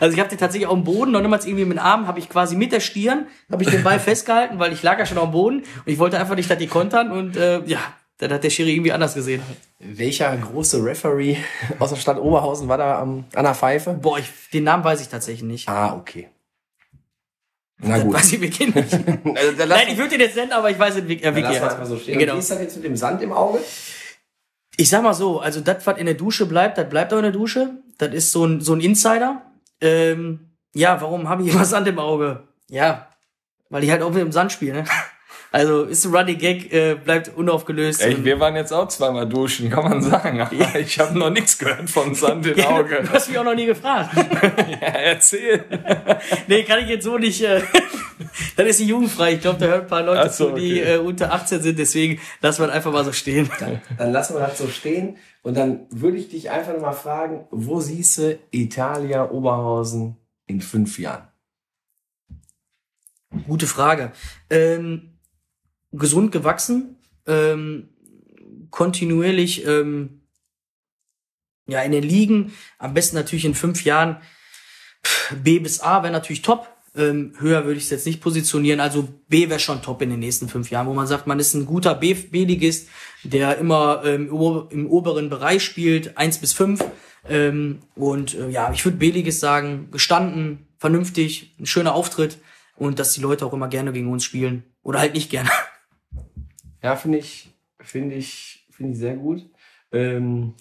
also 0.00 0.14
ich 0.14 0.20
habe 0.20 0.30
den 0.30 0.38
tatsächlich 0.38 0.66
auf 0.66 0.74
dem 0.74 0.84
Boden, 0.84 1.12
noch 1.12 1.20
niemals 1.20 1.46
irgendwie 1.46 1.64
mit 1.64 1.78
dem 1.78 1.84
Arm, 1.84 2.06
habe 2.06 2.18
ich 2.18 2.28
quasi 2.28 2.56
mit 2.56 2.72
der 2.72 2.80
Stirn, 2.80 3.26
habe 3.50 3.62
ich 3.62 3.70
den 3.70 3.82
Ball 3.82 4.00
festgehalten, 4.00 4.58
weil 4.58 4.72
ich 4.72 4.82
lag 4.82 4.98
ja 4.98 5.06
schon 5.06 5.18
auf 5.18 5.28
dem 5.28 5.32
Boden 5.32 5.58
und 5.58 5.86
ich 5.92 5.98
wollte 5.98 6.18
einfach 6.18 6.34
nicht, 6.34 6.50
dass 6.50 6.58
die 6.58 6.66
kontern 6.66 7.10
und 7.10 7.36
äh, 7.36 7.62
ja, 7.66 7.80
dann 8.18 8.32
hat 8.32 8.44
der 8.44 8.50
Schiri 8.50 8.72
irgendwie 8.72 8.92
anders 8.92 9.14
gesehen. 9.14 9.42
Welcher 9.80 10.36
große 10.36 10.84
Referee 10.84 11.36
aus 11.78 11.90
der 11.90 11.96
Stadt 11.96 12.18
Oberhausen 12.18 12.68
war 12.68 12.78
da 12.78 13.00
am, 13.00 13.24
an 13.34 13.44
der 13.44 13.54
Pfeife? 13.54 13.94
Boah, 13.94 14.18
ich, 14.18 14.28
den 14.52 14.64
Namen 14.64 14.84
weiß 14.84 15.00
ich 15.00 15.08
tatsächlich 15.08 15.42
nicht. 15.42 15.68
Ah, 15.68 15.94
okay. 15.94 16.28
Na 17.82 17.96
Das 17.96 18.04
gut. 18.04 18.14
weiß 18.14 18.32
ich 18.32 18.40
wirklich 18.40 18.74
nicht. 18.74 18.92
Also, 19.36 19.52
dann 19.58 19.68
Nein, 19.68 19.86
ich 19.88 19.96
würde 19.98 20.10
den 20.10 20.20
jetzt 20.20 20.36
nennen, 20.36 20.52
aber 20.52 20.70
ich 20.70 20.78
weiß 20.78 20.94
es 20.94 20.96
wirklich. 21.02 21.20
Äh, 21.20 21.24
dann 21.24 21.34
wirklich 21.36 21.60
lass 21.60 21.78
mal 21.78 21.86
so 21.86 21.98
stehen. 21.98 22.18
Genau. 22.18 22.34
Wie 22.34 22.38
ist 22.38 22.50
das 22.50 22.60
jetzt 22.60 22.76
mit 22.76 22.84
dem 22.84 22.96
Sand 22.96 23.22
im 23.22 23.32
Auge? 23.32 23.58
Ich 24.76 24.88
sag 24.88 25.02
mal 25.02 25.12
so, 25.14 25.40
also 25.40 25.60
das, 25.60 25.86
was 25.86 25.98
in 25.98 26.06
der 26.06 26.14
Dusche 26.14 26.46
bleibt, 26.46 26.78
das 26.78 26.88
bleibt 26.88 27.12
auch 27.12 27.18
in 27.18 27.24
der 27.24 27.32
Dusche. 27.32 27.70
Das 27.98 28.12
ist 28.14 28.32
so 28.32 28.44
ein, 28.46 28.60
so 28.60 28.72
ein 28.74 28.80
Insider. 28.80 29.42
Ähm, 29.80 30.52
ja, 30.74 31.00
warum 31.00 31.28
habe 31.28 31.42
ich 31.42 31.52
immer 31.52 31.64
Sand 31.66 31.86
im 31.88 31.98
Auge? 31.98 32.44
Ja, 32.68 33.08
weil 33.68 33.84
ich 33.84 33.90
halt 33.90 34.02
auch 34.02 34.10
mit 34.10 34.20
dem 34.20 34.32
Sand 34.32 34.52
spiele, 34.52 34.74
ne? 34.74 34.84
Also 35.52 35.84
ist 35.84 36.06
ein 36.06 36.14
Running 36.14 36.38
Gag, 36.38 36.72
äh, 36.72 36.94
bleibt 36.94 37.36
unaufgelöst. 37.36 38.00
Ey, 38.00 38.24
wir 38.24 38.40
waren 38.40 38.56
jetzt 38.56 38.72
auch 38.72 38.88
zweimal 38.88 39.28
duschen, 39.28 39.68
kann 39.68 39.84
man 39.84 40.00
sagen. 40.00 40.40
Aber 40.40 40.80
ich 40.80 40.98
habe 40.98 41.18
noch 41.18 41.28
nichts 41.28 41.58
gehört 41.58 41.90
von 41.90 42.14
Sand 42.14 42.46
im 42.46 42.56
Ja, 42.56 42.70
Auge. 42.70 43.02
Du 43.02 43.10
hast 43.10 43.28
mich 43.28 43.38
auch 43.38 43.44
noch 43.44 43.54
nie 43.54 43.66
gefragt. 43.66 44.10
Ja, 44.72 44.88
erzähl. 44.88 45.64
nee, 46.48 46.62
kann 46.62 46.80
ich 46.80 46.88
jetzt 46.88 47.04
so 47.04 47.18
nicht. 47.18 47.42
Äh, 47.42 47.62
das 48.56 48.66
ist 48.66 48.80
die 48.80 48.86
jugendfrei. 48.86 49.34
Ich 49.34 49.40
glaube, 49.42 49.58
da 49.58 49.66
hören 49.66 49.80
ein 49.82 49.86
paar 49.86 50.02
Leute 50.02 50.30
so, 50.30 50.48
zu, 50.48 50.54
die 50.56 50.80
okay. 50.80 50.94
äh, 50.94 50.98
unter 50.98 51.32
18 51.32 51.60
sind. 51.60 51.78
Deswegen 51.78 52.20
lassen 52.40 52.62
wir 52.62 52.68
das 52.68 52.76
einfach 52.76 52.92
mal 52.92 53.04
so 53.04 53.12
stehen. 53.12 53.50
Dann 53.98 54.12
lassen 54.12 54.34
wir 54.34 54.40
das 54.40 54.58
so 54.58 54.68
stehen. 54.68 55.18
Und 55.42 55.56
dann 55.56 55.86
würde 55.90 56.16
ich 56.16 56.30
dich 56.30 56.50
einfach 56.50 56.78
mal 56.80 56.92
fragen, 56.92 57.46
wo 57.50 57.80
siehst 57.80 58.18
du 58.18 58.38
Italia 58.50 59.30
Oberhausen 59.30 60.16
in 60.46 60.62
fünf 60.62 60.98
Jahren? 60.98 61.28
Gute 63.46 63.66
Frage. 63.66 64.12
Ähm, 64.50 65.11
gesund 65.92 66.32
gewachsen, 66.32 66.96
ähm, 67.26 67.88
kontinuierlich 68.70 69.66
ähm, 69.66 70.22
ja 71.66 71.82
in 71.82 71.92
den 71.92 72.02
Ligen, 72.02 72.52
am 72.78 72.94
besten 72.94 73.16
natürlich 73.16 73.44
in 73.44 73.54
fünf 73.54 73.84
Jahren 73.84 74.16
B 75.42 75.58
bis 75.58 75.80
A 75.80 76.02
wäre 76.02 76.12
natürlich 76.12 76.42
top. 76.42 76.68
Ähm, 76.94 77.32
höher 77.38 77.64
würde 77.64 77.78
ich 77.78 77.84
es 77.84 77.90
jetzt 77.90 78.06
nicht 78.06 78.20
positionieren. 78.20 78.80
Also 78.80 79.08
B 79.28 79.48
wäre 79.48 79.58
schon 79.58 79.82
top 79.82 80.02
in 80.02 80.10
den 80.10 80.20
nächsten 80.20 80.48
fünf 80.48 80.70
Jahren, 80.70 80.86
wo 80.86 80.92
man 80.92 81.06
sagt, 81.06 81.26
man 81.26 81.40
ist 81.40 81.54
ein 81.54 81.64
guter 81.64 81.94
B-Ligist, 81.94 82.88
der 83.22 83.56
immer 83.58 84.02
ähm, 84.04 84.28
im 84.70 84.86
oberen 84.90 85.30
Bereich 85.30 85.64
spielt, 85.64 86.18
eins 86.18 86.38
bis 86.38 86.52
fünf. 86.52 86.84
Ähm, 87.28 87.80
und 87.94 88.34
äh, 88.34 88.50
ja, 88.50 88.72
ich 88.72 88.84
würde 88.84 88.98
B-Ligist 88.98 89.40
sagen, 89.40 89.88
gestanden, 89.90 90.66
vernünftig, 90.78 91.54
ein 91.58 91.66
schöner 91.66 91.94
Auftritt 91.94 92.38
und 92.76 92.98
dass 92.98 93.14
die 93.14 93.20
Leute 93.22 93.46
auch 93.46 93.54
immer 93.54 93.68
gerne 93.68 93.92
gegen 93.92 94.10
uns 94.10 94.24
spielen. 94.24 94.64
Oder 94.82 94.98
halt 94.98 95.14
nicht 95.14 95.30
gerne. 95.30 95.50
Ja, 96.82 96.96
finde 96.96 97.18
ich, 97.18 97.54
finde 97.80 98.16
ich, 98.16 98.66
finde 98.70 98.92
ich 98.92 98.98
sehr 98.98 99.16
gut. 99.16 99.48
Ähm, 99.92 100.54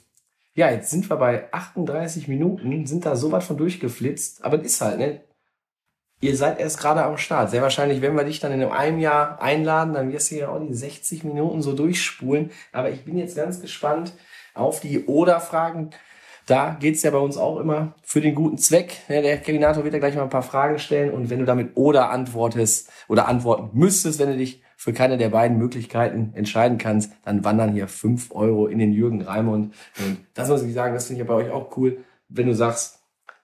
ja, 0.53 0.69
jetzt 0.69 0.91
sind 0.91 1.09
wir 1.09 1.15
bei 1.17 1.51
38 1.51 2.27
Minuten, 2.27 2.85
sind 2.85 3.05
da 3.05 3.15
so 3.15 3.31
weit 3.31 3.43
von 3.43 3.57
durchgeflitzt, 3.57 4.43
aber 4.43 4.59
es 4.59 4.73
ist 4.73 4.81
halt, 4.81 4.99
ne? 4.99 5.21
Ihr 6.23 6.37
seid 6.37 6.59
erst 6.59 6.77
gerade 6.77 7.03
am 7.03 7.17
Start. 7.17 7.49
Sehr 7.49 7.63
wahrscheinlich, 7.63 8.01
wenn 8.01 8.15
wir 8.15 8.23
dich 8.23 8.39
dann 8.39 8.51
in 8.51 8.63
einem 8.63 8.99
Jahr 8.99 9.41
einladen, 9.41 9.95
dann 9.95 10.11
wirst 10.11 10.29
du 10.29 10.35
ja 10.35 10.49
auch 10.49 10.59
die 10.59 10.73
60 10.73 11.23
Minuten 11.23 11.63
so 11.63 11.73
durchspulen. 11.73 12.51
Aber 12.71 12.91
ich 12.91 13.05
bin 13.05 13.17
jetzt 13.17 13.35
ganz 13.35 13.59
gespannt 13.59 14.13
auf 14.53 14.79
die 14.81 15.05
Oder-Fragen. 15.05 15.89
Da 16.45 16.77
geht's 16.79 17.03
ja 17.03 17.11
bei 17.11 17.17
uns 17.17 17.37
auch 17.37 17.59
immer 17.59 17.95
für 18.03 18.21
den 18.21 18.35
guten 18.35 18.57
Zweck. 18.57 18.97
Ja, 19.07 19.21
der 19.21 19.37
Kevinator 19.37 19.83
wird 19.83 19.93
ja 19.93 19.99
gleich 19.99 20.15
mal 20.15 20.23
ein 20.23 20.29
paar 20.29 20.41
Fragen 20.41 20.79
stellen 20.79 21.11
und 21.11 21.29
wenn 21.29 21.39
du 21.39 21.45
damit 21.45 21.71
Oder 21.75 22.09
antwortest 22.09 22.89
oder 23.07 23.27
antworten 23.27 23.69
müsstest, 23.73 24.19
wenn 24.19 24.29
du 24.29 24.37
dich 24.37 24.63
für 24.75 24.93
keine 24.93 25.17
der 25.17 25.29
beiden 25.29 25.59
Möglichkeiten 25.59 26.31
entscheiden 26.33 26.79
kannst, 26.79 27.13
dann 27.23 27.43
wandern 27.43 27.71
hier 27.71 27.87
fünf 27.87 28.31
Euro 28.31 28.65
in 28.65 28.79
den 28.79 28.91
Jürgen 28.91 29.21
Raimund. 29.21 29.75
Und 29.99 30.17
das 30.33 30.49
muss 30.49 30.63
ich 30.63 30.73
sagen, 30.73 30.95
das 30.95 31.05
finde 31.05 31.21
ich 31.21 31.27
bei 31.27 31.35
euch 31.35 31.51
auch 31.51 31.77
cool, 31.77 31.99
wenn 32.29 32.47
du 32.47 32.55
sagst, 32.55 32.99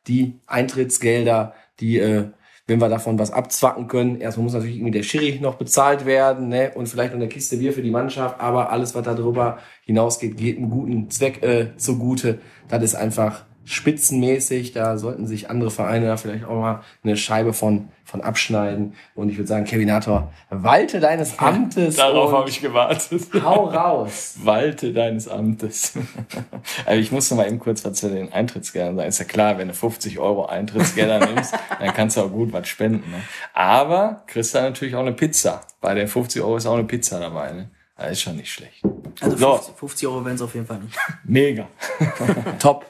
die 0.07 0.39
Eintrittsgelder, 0.47 1.53
die, 1.79 1.99
äh, 1.99 2.29
wenn 2.67 2.81
wir 2.81 2.89
davon 2.89 3.17
was 3.17 3.31
abzwacken 3.31 3.87
können, 3.87 4.19
erstmal 4.19 4.43
muss 4.43 4.53
natürlich 4.53 4.75
irgendwie 4.75 4.91
der 4.91 5.03
Schiri 5.03 5.39
noch 5.41 5.55
bezahlt 5.55 6.05
werden, 6.05 6.49
ne, 6.49 6.71
und 6.75 6.87
vielleicht 6.87 7.13
noch 7.13 7.19
eine 7.19 7.29
Kiste 7.29 7.57
Bier 7.57 7.71
für 7.71 7.81
die 7.81 7.91
Mannschaft, 7.91 8.39
aber 8.39 8.71
alles, 8.71 8.93
was 8.93 9.03
darüber 9.03 9.57
hinausgeht, 9.85 10.35
geht 10.37 10.57
einem 10.57 10.69
guten 10.69 11.09
Zweck 11.09 11.41
äh, 11.43 11.77
zugute. 11.77 12.39
Das 12.67 12.83
ist 12.83 12.95
einfach 12.95 13.45
spitzenmäßig, 13.67 14.71
da 14.71 14.97
sollten 14.97 15.27
sich 15.27 15.49
andere 15.49 15.69
Vereine 15.69 16.07
da 16.07 16.15
vielleicht 16.15 16.45
auch 16.45 16.61
mal 16.61 16.81
eine 17.03 17.17
Scheibe 17.17 17.51
von, 17.51 17.89
von 18.05 18.21
abschneiden. 18.21 18.93
Und 19.13 19.29
ich 19.29 19.37
würde 19.37 19.49
sagen, 19.49 19.65
Kevinator, 19.65 20.31
walte 20.49 21.01
deines 21.01 21.37
Amtes 21.37 21.97
Darauf 21.97 22.31
habe 22.31 22.49
ich 22.49 22.61
gewartet. 22.61 23.23
hau 23.43 23.65
raus. 23.65 24.37
Walte 24.43 24.93
deines 24.93 25.27
Amtes. 25.27 25.93
also 26.85 26.99
ich 26.99 27.11
muss 27.11 27.29
noch 27.29 27.37
mal 27.37 27.47
eben 27.47 27.59
kurz 27.59 27.83
was 27.83 27.93
zu 27.99 28.09
den 28.09 28.31
Eintrittsgeldern 28.31 28.95
sagen. 28.95 29.09
Ist 29.09 29.19
ja 29.19 29.25
klar, 29.25 29.57
wenn 29.57 29.67
du 29.67 29.73
50 29.73 30.17
Euro 30.17 30.45
Eintrittsgelder 30.45 31.25
nimmst, 31.25 31.53
dann 31.79 31.93
kannst 31.93 32.15
du 32.15 32.21
auch 32.21 32.31
gut 32.31 32.53
was 32.53 32.69
spenden. 32.69 33.11
Ne? 33.11 33.21
Aber 33.53 34.23
kriegst 34.27 34.55
du 34.55 34.59
natürlich 34.61 34.95
auch 34.95 35.01
eine 35.01 35.11
Pizza. 35.11 35.61
Bei 35.81 35.93
den 35.93 36.07
50 36.07 36.41
Euro 36.41 36.55
ist 36.55 36.65
auch 36.65 36.75
eine 36.75 36.85
Pizza 36.85 37.19
dabei. 37.19 37.51
Ne? 37.51 37.69
Das 37.97 38.11
ist 38.11 38.21
schon 38.21 38.35
nicht 38.35 38.51
schlecht. 38.51 38.83
Also 39.21 39.37
So. 39.37 39.55
50, 39.55 39.75
50 39.75 40.07
Euro 40.07 40.25
wären 40.25 40.35
es 40.35 40.41
auf 40.41 40.53
jeden 40.53 40.67
Fall 40.67 40.79
nicht. 40.79 40.95
Mega. 41.23 41.67
Top. 42.59 42.85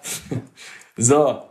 So, 0.98 1.44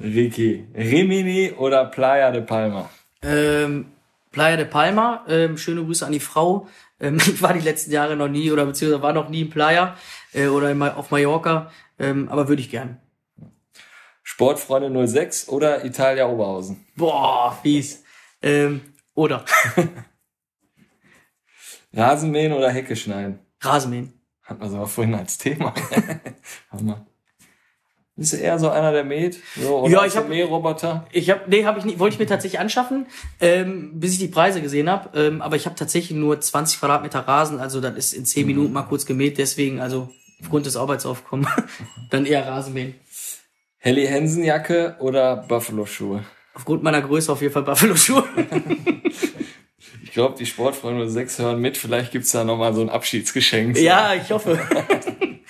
Ricky. 0.00 0.66
Rimini 0.74 1.52
oder 1.52 1.84
Playa 1.86 2.30
de 2.32 2.42
Palma? 2.42 2.90
Ähm, 3.22 3.86
Playa 4.32 4.56
de 4.56 4.66
Palma, 4.66 5.24
ähm, 5.28 5.56
schöne 5.56 5.84
Grüße 5.84 6.04
an 6.04 6.12
die 6.12 6.20
Frau. 6.20 6.66
Ähm, 7.00 7.16
ich 7.18 7.40
war 7.40 7.54
die 7.54 7.60
letzten 7.60 7.92
Jahre 7.92 8.16
noch 8.16 8.28
nie 8.28 8.50
oder 8.50 8.66
beziehungsweise 8.66 9.02
war 9.02 9.12
noch 9.12 9.28
nie 9.28 9.42
in 9.42 9.50
Playa 9.50 9.96
äh, 10.32 10.48
oder 10.48 10.70
in, 10.70 10.82
auf 10.82 11.10
Mallorca, 11.10 11.70
ähm, 11.98 12.28
aber 12.28 12.48
würde 12.48 12.62
ich 12.62 12.70
gern. 12.70 13.00
Sportfreunde 14.24 15.06
06 15.06 15.48
oder 15.48 15.84
Italia 15.84 16.26
Oberhausen? 16.26 16.84
Boah, 16.96 17.56
fies. 17.62 18.02
Ähm, 18.42 18.80
oder 19.14 19.44
Rasenmähen 21.94 22.52
oder 22.52 22.70
Hecke 22.70 22.96
schneiden? 22.96 23.38
Rasenmähen. 23.60 24.12
Hatten 24.42 24.60
wir 24.60 24.68
sogar 24.68 24.86
vorhin 24.86 25.14
als 25.14 25.38
Thema. 25.38 25.72
Hammer. 26.70 27.06
Bist 28.16 28.32
du 28.34 28.36
eher 28.36 28.58
so 28.60 28.70
einer, 28.70 28.92
der 28.92 29.02
mäht? 29.02 29.40
So, 29.60 29.78
oder 29.80 29.90
Ja, 29.92 30.06
ich 30.06 30.12
du 30.12 30.18
hab- 30.20 30.28
Mähroboter? 30.28 31.06
Ich 31.10 31.30
habe, 31.30 31.42
nee, 31.48 31.64
habe 31.64 31.80
ich 31.80 31.84
nicht, 31.84 31.98
wollte 31.98 32.14
ich 32.14 32.20
mir 32.20 32.26
tatsächlich 32.26 32.60
anschaffen, 32.60 33.06
ähm, 33.40 33.98
bis 33.98 34.12
ich 34.12 34.18
die 34.20 34.28
Preise 34.28 34.62
gesehen 34.62 34.88
habe. 34.88 35.18
Ähm, 35.18 35.42
aber 35.42 35.56
ich 35.56 35.66
habe 35.66 35.74
tatsächlich 35.74 36.16
nur 36.16 36.40
20 36.40 36.78
Quadratmeter 36.78 37.20
Rasen, 37.20 37.58
also 37.58 37.80
das 37.80 37.96
ist 37.96 38.12
in 38.12 38.24
10 38.24 38.46
Minuten 38.46 38.72
mal 38.72 38.82
kurz 38.82 39.04
gemäht. 39.06 39.38
Deswegen, 39.38 39.80
also 39.80 40.10
aufgrund 40.40 40.66
des 40.66 40.76
Arbeitsaufkommens, 40.76 41.48
dann 42.10 42.24
eher 42.26 42.46
Rasenmähen. 42.46 42.94
Helly 43.78 44.06
Hansen 44.06 44.44
Jacke 44.44 44.96
oder 45.00 45.36
Buffalo 45.36 45.84
Schuhe? 45.84 46.24
Aufgrund 46.54 46.84
meiner 46.84 47.02
Größe 47.02 47.32
auf 47.32 47.42
jeden 47.42 47.52
Fall 47.52 47.64
Buffalo-Schuhe. 47.64 48.22
Ich 49.02 49.20
glaube, 50.14 50.36
die 50.38 50.46
Sportfreunde 50.46 51.08
06 51.10 51.38
hören 51.40 51.60
mit. 51.60 51.76
Vielleicht 51.76 52.12
gibt's 52.12 52.32
da 52.32 52.44
nochmal 52.44 52.72
so 52.74 52.80
ein 52.80 52.88
Abschiedsgeschenk. 52.88 53.76
Ja, 53.78 54.14
ich 54.14 54.30
hoffe. 54.30 54.58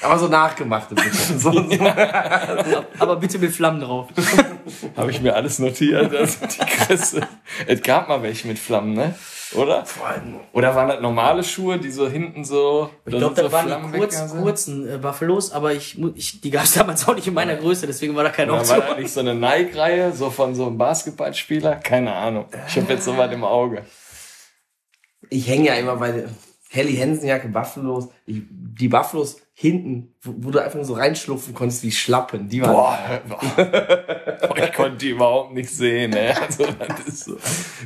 Aber 0.05 0.19
so 0.19 0.29
nachgemachte 0.29 0.95
bitte. 0.95 1.11
So, 1.39 1.51
so. 1.51 2.85
aber 2.99 3.17
bitte 3.17 3.39
mit 3.39 3.53
Flammen 3.53 3.81
drauf. 3.81 4.09
Habe 4.97 5.11
ich 5.11 5.21
mir 5.21 5.35
alles 5.35 5.59
notiert. 5.59 6.15
Also 6.15 6.39
die 6.47 6.59
Kresse. 6.59 7.23
es 7.67 7.81
gab 7.83 8.09
mal 8.09 8.23
welche 8.23 8.47
mit 8.47 8.59
Flammen, 8.59 8.93
ne? 8.93 9.15
Oder? 9.55 9.85
Oder 10.53 10.75
waren 10.75 10.89
das 10.89 11.01
normale 11.01 11.43
Schuhe, 11.43 11.79
die 11.79 11.91
so 11.91 12.09
hinten 12.09 12.45
so. 12.45 12.91
Ich 13.07 13.17
glaube, 13.17 13.35
das 13.35 13.47
so 13.47 13.53
waren 13.53 13.67
Flammen 13.67 13.93
die 13.93 13.99
kurz, 13.99 14.33
kurzen 14.33 14.89
äh, 14.89 14.99
Buffalos, 14.99 15.53
aber 15.53 15.73
ich, 15.73 15.99
ich, 16.15 16.41
die 16.41 16.51
gab 16.51 16.65
es 16.65 16.75
damals 16.75 17.07
auch 17.09 17.15
nicht 17.15 17.27
in 17.27 17.35
meiner 17.35 17.57
Größe, 17.57 17.87
deswegen 17.87 18.15
war 18.15 18.25
da 18.25 18.31
keine 18.31 18.53
Oder 18.53 18.61
Option. 18.61 18.79
war 18.81 18.89
das 18.89 18.99
nicht 18.99 19.13
so 19.13 19.21
eine 19.21 19.35
Nike-Reihe, 19.35 20.13
so 20.13 20.31
von 20.31 20.55
so 20.55 20.67
einem 20.67 20.77
Basketballspieler? 20.77 21.77
Keine 21.77 22.13
Ahnung. 22.15 22.47
Ich 22.69 22.77
habe 22.77 22.93
jetzt 22.93 23.05
so 23.05 23.17
was 23.17 23.33
im 23.33 23.45
Auge. 23.45 23.85
Ich 25.35 25.49
hänge 25.49 25.67
ja 25.67 25.75
immer 25.75 25.97
bei 25.97 26.25
Helly 26.71 26.97
Hansenjacke, 26.97 27.49
Buffalos. 27.49 28.09
ich, 28.27 28.43
die 28.49 28.89
Buffalos 28.89 29.41
hinten, 29.53 30.15
wo, 30.23 30.35
wo 30.39 30.51
du 30.51 30.59
einfach 30.61 30.77
nur 30.77 30.85
so 30.85 30.95
reinschlupfen 30.95 31.55
konntest 31.55 31.83
wie 31.85 31.93
Schlappen, 31.93 32.49
die 32.49 32.61
waren 32.63 32.73
Boah, 32.73 32.99
boah, 33.29 34.59
ich 34.59 34.73
konnte 34.73 34.97
die 34.99 35.11
überhaupt 35.11 35.55
nicht 35.55 35.71
sehen. 35.71 36.11
Ne? 36.11 36.35
Also, 36.41 36.65
das 36.89 37.07
ist 37.07 37.25
so, 37.25 37.37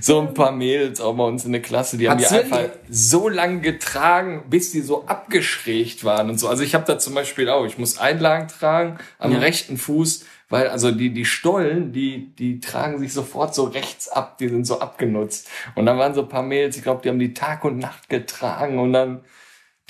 so 0.00 0.20
ein 0.20 0.32
paar 0.34 0.52
Mädels 0.52 1.00
auch 1.00 1.14
bei 1.14 1.24
uns 1.24 1.44
in 1.44 1.52
der 1.52 1.60
Klasse, 1.62 1.98
die 1.98 2.08
haben 2.08 2.18
die 2.18 2.26
einfach 2.26 2.58
wirklich- 2.58 2.80
so 2.90 3.28
lang 3.28 3.60
getragen, 3.60 4.44
bis 4.48 4.72
die 4.72 4.80
so 4.80 5.04
abgeschrägt 5.06 6.04
waren 6.04 6.30
und 6.30 6.38
so. 6.40 6.48
Also 6.48 6.62
ich 6.62 6.74
habe 6.74 6.84
da 6.86 6.98
zum 6.98 7.14
Beispiel 7.14 7.48
auch, 7.50 7.66
ich 7.66 7.76
muss 7.78 7.98
Einlagen 7.98 8.48
tragen 8.48 8.98
am 9.18 9.34
rechten 9.34 9.76
Fuß, 9.76 10.24
weil 10.48 10.68
also 10.68 10.90
die 10.90 11.12
die 11.12 11.24
Stollen, 11.24 11.92
die 11.92 12.34
die 12.34 12.60
tragen 12.60 12.98
sich 12.98 13.12
sofort 13.12 13.54
so 13.54 13.64
rechts 13.64 14.08
ab, 14.08 14.38
die 14.38 14.48
sind 14.48 14.66
so 14.66 14.80
abgenutzt. 14.80 15.48
Und 15.74 15.86
dann 15.86 15.98
waren 15.98 16.14
so 16.14 16.22
ein 16.22 16.28
paar 16.28 16.42
Mädels, 16.42 16.76
ich 16.76 16.82
glaube, 16.82 17.02
die 17.02 17.08
haben 17.08 17.18
die 17.18 17.34
Tag 17.34 17.64
und 17.64 17.78
Nacht 17.78 18.08
getragen 18.08 18.78
und 18.78 18.92
dann 18.92 19.20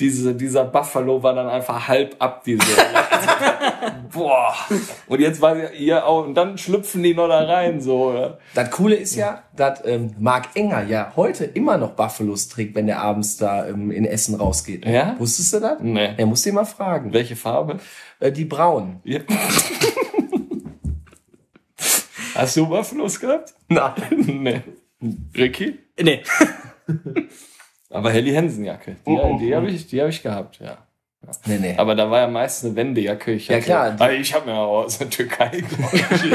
diese, 0.00 0.34
dieser 0.34 0.64
Buffalo 0.64 1.22
war 1.22 1.34
dann 1.34 1.48
einfach 1.48 1.88
halb 1.88 2.16
ab, 2.20 2.44
diese. 2.44 2.62
Boah. 4.12 4.54
Und 5.06 5.20
jetzt 5.20 5.40
war 5.40 5.72
ihr 5.72 6.06
auch, 6.06 6.24
und 6.24 6.34
dann 6.34 6.56
schlüpfen 6.56 7.02
die 7.02 7.14
noch 7.14 7.28
da 7.28 7.44
rein, 7.44 7.80
so, 7.80 8.10
oder? 8.10 8.38
Das 8.54 8.70
Coole 8.70 8.94
ist 8.94 9.16
ja, 9.16 9.42
dass 9.56 9.84
ähm, 9.84 10.14
Marc 10.18 10.54
Enger 10.54 10.84
ja 10.84 11.12
heute 11.16 11.44
immer 11.44 11.76
noch 11.78 11.90
Buffalos 11.90 12.48
trägt, 12.48 12.74
wenn 12.76 12.86
der 12.86 13.00
abends 13.00 13.36
da 13.36 13.66
ähm, 13.66 13.90
in 13.90 14.04
Essen 14.04 14.36
rausgeht. 14.36 14.86
Ja? 14.86 15.16
Wusstest 15.18 15.54
du 15.54 15.60
das? 15.60 15.78
Nee. 15.80 16.14
Er 16.16 16.26
muss 16.26 16.42
dir 16.42 16.52
mal 16.52 16.64
fragen. 16.64 17.12
Welche 17.12 17.36
Farbe? 17.36 17.78
Äh, 18.20 18.32
die 18.32 18.44
braunen. 18.44 19.00
Ja. 19.04 19.20
Hast 22.38 22.56
du 22.56 22.66
Buffalos 22.68 23.20
gehabt? 23.20 23.54
Nein. 23.68 23.92
nee. 24.10 24.62
Ricky? 25.36 25.78
Nee. 26.00 26.22
Aber 27.90 28.10
Helly 28.10 28.32
Hansen 28.34 28.64
Jacke. 28.64 28.96
Die, 29.06 29.10
Oh, 29.10 29.38
die 29.40 29.54
habe 29.54 29.68
ich, 29.70 29.86
die 29.86 30.00
habe 30.00 30.10
ich 30.10 30.22
gehabt, 30.22 30.58
ja. 30.60 30.78
Nee, 31.46 31.58
nee. 31.58 31.74
Aber 31.76 31.94
da 31.96 32.08
war 32.10 32.20
ja 32.20 32.26
meist 32.28 32.64
eine 32.64 32.76
Wendejacke. 32.76 33.32
Ich 33.32 33.48
Ja, 33.48 33.58
klar. 33.60 33.96
Ah, 33.98 34.10
Ich 34.10 34.32
habe 34.32 34.46
mir 34.46 34.54
auch 34.56 34.84
aus 34.84 34.98
der 34.98 35.10
Türkei, 35.10 35.48
glaub 35.76 35.92
ich, 35.92 36.32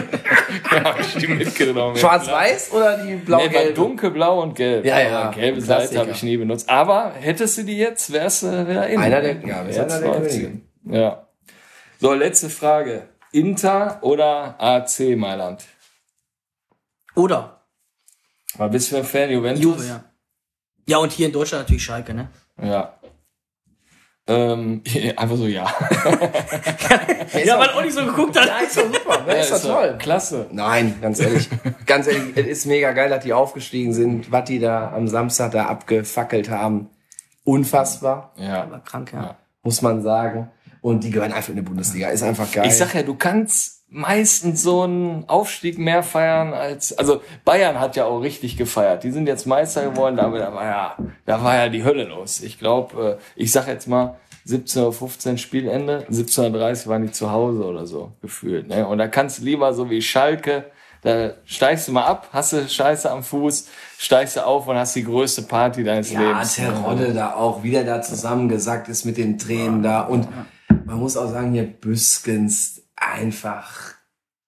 hab 0.70 1.00
ich 1.00 1.14
die 1.16 1.28
mitgenommen. 1.28 1.96
Schwarz-Weiß 1.96 2.74
oder 2.74 2.98
die 2.98 3.12
Nee, 3.14 3.16
war 3.28 3.40
blau-gelb? 3.40 3.76
dunkelblau 3.76 4.42
und 4.42 4.56
gelb. 4.56 4.86
Ja, 4.86 5.00
ja, 5.00 5.20
Aber 5.22 5.36
Gelbe 5.36 5.62
Klassiker. 5.62 5.88
Seite 5.88 6.00
habe 6.02 6.12
ich 6.12 6.24
nie 6.24 6.36
benutzt. 6.38 6.70
Aber 6.70 7.14
hättest 7.20 7.58
du 7.58 7.64
die 7.64 7.78
jetzt, 7.78 8.12
wärst 8.12 8.44
du 8.44 8.68
wieder 8.68 8.88
in. 8.88 9.00
Einer 9.00 9.22
der- 9.22 9.38
ja, 9.48 9.64
Jetzt 9.66 9.80
einer 9.80 10.00
der. 10.02 10.22
Könige. 10.22 10.52
Ja. 10.90 11.28
So, 12.00 12.14
letzte 12.14 12.50
Frage. 12.50 13.04
Inter 13.32 14.00
oder 14.02 14.56
AC 14.60 15.16
Mailand? 15.16 15.64
Oder 17.16 17.64
du 18.92 18.98
ein 18.98 19.04
Fan 19.04 19.30
Juventus? 19.32 19.64
Juve, 19.64 19.86
ja. 19.86 20.04
Ja, 20.88 20.98
und 20.98 21.12
hier 21.12 21.28
in 21.28 21.34
Deutschland 21.34 21.64
natürlich 21.64 21.84
Schalke, 21.84 22.14
ne? 22.14 22.30
Ja. 22.62 22.94
Ähm, 24.26 24.82
einfach 25.18 25.36
so 25.36 25.48
ja. 25.48 25.66
Ja, 27.46 27.60
weil 27.60 27.70
auch 27.70 27.82
nicht 27.82 27.94
so 27.94 28.06
geguckt 28.06 28.40
hat. 28.40 28.48
Ja, 28.48 28.60
ist 28.60 28.78
doch 28.78 28.86
super. 28.86 29.24
Ne? 29.26 29.38
ist 29.38 29.50
doch 29.50 29.56
ist 29.58 29.66
doch 29.66 29.76
toll. 29.76 29.96
Klasse. 29.98 30.48
Nein, 30.52 30.98
ganz 31.02 31.20
ehrlich. 31.20 31.50
ganz 31.86 32.08
ehrlich, 32.08 32.38
es 32.38 32.46
ist 32.48 32.66
mega 32.66 32.92
geil, 32.92 33.10
dass 33.10 33.24
die 33.24 33.34
aufgestiegen 33.34 33.94
sind, 33.94 34.32
was 34.32 34.46
die 34.46 34.60
da 34.60 34.92
am 34.94 35.08
Samstag 35.08 35.52
da 35.52 35.66
abgefackelt 35.66 36.50
haben. 36.50 36.90
Unfassbar, 37.44 38.34
Ja. 38.38 38.70
War 38.72 38.84
krank, 38.84 39.12
ja. 39.12 39.38
muss 39.64 39.82
man 39.82 40.02
sagen. 40.02 40.52
Und 40.82 41.04
die 41.04 41.12
gehören 41.12 41.34
einfach 41.34 41.50
in 41.50 41.58
die 41.58 41.62
Bundesliga. 41.62 42.10
Ist 42.10 42.24
einfach 42.24 42.50
geil. 42.52 42.68
Ich 42.68 42.78
sag 42.78 42.94
ja, 42.94 43.04
du 43.04 43.16
kannst 43.16 43.83
meistens 43.94 44.64
so 44.64 44.82
einen 44.82 45.30
Aufstieg 45.30 45.78
mehr 45.78 46.02
feiern 46.04 46.54
als, 46.54 46.98
also 46.98 47.22
Bayern 47.46 47.80
hat 47.80 47.96
ja 47.96 48.06
auch 48.06 48.20
richtig 48.20 48.58
gefeiert. 48.58 49.04
Die 49.04 49.12
sind 49.12 49.28
jetzt 49.28 49.46
Meister 49.46 49.90
geworden, 49.90 50.20
aber 50.20 50.40
da 50.40 50.54
war 50.54 50.66
ja, 50.66 50.98
da 51.26 51.44
war 51.44 51.56
ja 51.56 51.70
die 51.70 51.84
Hölle 51.84 52.06
los. 52.06 52.42
Ich 52.42 52.58
glaube, 52.58 53.20
ich 53.36 53.52
sag 53.52 53.68
jetzt 53.68 53.88
mal 53.88 54.18
17.15 54.48 55.32
Uhr 55.32 55.38
Spielende, 55.38 56.06
17.30 56.10 56.86
Uhr 56.86 56.92
waren 56.92 57.04
die 57.04 57.12
zu 57.12 57.32
Hause 57.32 57.66
oder 57.66 57.86
so 57.86 58.12
gefühlt. 58.22 58.68
Ne? 58.68 58.86
Und 58.88 58.98
da 58.98 59.08
kannst 59.08 59.40
du 59.40 59.46
lieber 59.46 59.74
so 59.74 59.90
wie 59.90 60.02
Schalke, 60.02 60.66
da 61.04 61.34
steigst 61.46 61.88
du 61.88 61.92
mal 61.92 62.06
ab, 62.06 62.30
hast 62.34 62.54
du 62.54 62.68
Scheiße 62.68 63.12
am 63.12 63.24
Fuß, 63.24 63.68
steigst 64.00 64.38
du 64.38 64.46
auf 64.46 64.68
und 64.68 64.76
hast 64.76 64.96
die 64.96 65.04
größte 65.04 65.44
Party 65.44 65.84
deines 65.84 66.12
ja, 66.12 66.20
Lebens. 66.20 66.56
Terodde 66.56 67.14
da 67.14 67.36
auch, 67.36 67.62
wie 67.62 67.72
der 67.72 67.84
da 67.84 68.02
zusammengesackt 68.02 68.90
ist 68.90 69.06
mit 69.06 69.18
den 69.18 69.38
Tränen 69.38 69.84
da. 69.84 70.02
Und 70.02 70.28
man 70.86 70.98
muss 70.98 71.16
auch 71.16 71.30
sagen, 71.30 71.52
hier 71.52 71.66
Büskens 71.66 72.83
einfach 72.96 73.94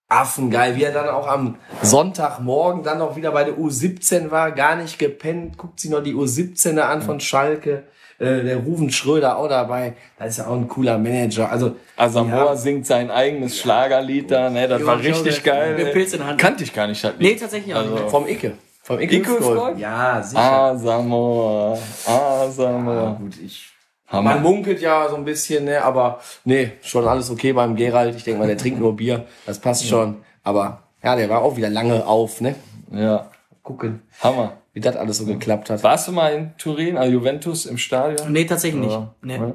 affengeil. 0.08 0.76
Wie 0.76 0.84
er 0.84 0.92
dann 0.94 1.10
auch 1.10 1.28
am 1.28 1.58
Sonntagmorgen 1.82 2.84
dann 2.84 3.00
noch 3.00 3.16
wieder 3.16 3.32
bei 3.32 3.44
der 3.44 3.56
U17 3.58 4.32
war, 4.32 4.52
gar 4.52 4.76
nicht 4.76 5.00
gepennt, 5.00 5.58
guckt 5.58 5.80
sich 5.80 5.90
noch 5.92 6.04
die 6.04 6.14
U17 6.14 6.78
an 6.80 7.02
von 7.02 7.20
Schalke. 7.20 7.84
Äh, 8.18 8.44
der 8.44 8.58
Ruven 8.58 8.92
Schröder 8.92 9.38
auch 9.38 9.50
dabei. 9.50 9.98
Das 10.18 10.30
ist 10.30 10.38
ja 10.38 10.48
auch 10.48 10.56
ein 10.56 10.70
cooler 10.70 10.98
Manager. 10.98 11.52
Also, 11.52 11.76
Asamoah 11.98 12.46
Ja. 12.46 12.56
singt 12.56 12.88
sein 12.88 13.12
eigenes 13.12 13.60
Schlagerlied 13.60 14.32
da, 14.32 14.50
ne? 14.50 14.70
Das 14.70 14.80
Jo, 14.80 14.88
war 14.88 15.00
ich 15.02 15.08
richtig 15.08 15.40
auch, 15.42 15.44
geil. 15.44 15.76
mit. 15.76 15.92
Pilz 15.92 16.14
in 16.14 16.26
Hand. 16.26 16.40
Kannte 16.40 16.64
ich 16.64 16.74
gar 16.74 16.88
nicht, 16.88 17.04
das 17.04 17.12
Nee, 17.20 17.32
Lied. 17.32 17.42
tatsächlich 17.42 17.76
auch 17.76 17.80
Also- 17.80 17.94
nicht. 17.96 18.10
vom 18.10 18.26
Icke. 18.28 18.54
Vom 18.84 19.00
Icke, 19.02 19.16
Icke? 19.18 19.74
Ja, 19.80 20.24
sicher. 20.24 20.40
Asamoah, 20.42 21.78
Asamoah. 22.06 22.94
Ja, 23.04 23.18
gut, 23.20 23.34
ich. 23.44 23.70
Man 24.12 24.28
Hammer. 24.28 24.40
munkelt 24.42 24.82
ja 24.82 25.10
so 25.10 25.16
ein 25.16 25.26
bisschen, 25.26 25.66
ne, 25.66 25.84
aber 25.84 26.20
nee, 26.44 26.74
schon 26.82 27.08
alles 27.08 27.30
okay 27.32 27.54
beim 27.54 27.76
Gerald. 27.76 28.16
Ich 28.16 28.24
denke 28.24 28.40
mal, 28.40 28.48
der 28.48 28.58
trinkt 28.58 28.80
nur 28.80 28.96
Bier. 28.96 29.26
Das 29.46 29.60
passt 29.60 29.88
schon. 29.88 30.18
Aber 30.44 30.84
ja, 31.04 31.16
der 31.16 31.28
war 31.30 31.42
auch 31.42 31.58
wieder 31.58 31.70
lange 31.70 32.06
auf, 32.06 32.40
ne? 32.42 32.56
Ja, 32.92 33.32
Gucken, 33.64 34.04
Hammer. 34.22 34.58
wie 34.74 34.80
das 34.80 34.96
alles 34.96 35.18
so 35.18 35.26
geklappt 35.26 35.72
hat. 35.72 35.82
Warst 35.82 36.08
du 36.08 36.12
mal 36.12 36.34
in 36.34 36.56
Turin, 36.58 36.98
also 36.98 37.12
Juventus 37.12 37.66
im 37.66 37.80
Stadion? 37.80 38.32
Nee, 38.32 38.46
tatsächlich 38.46 38.80
nicht. 38.82 38.92
Ja. 38.92 39.16
Nee. 39.22 39.38
Ja. 39.38 39.54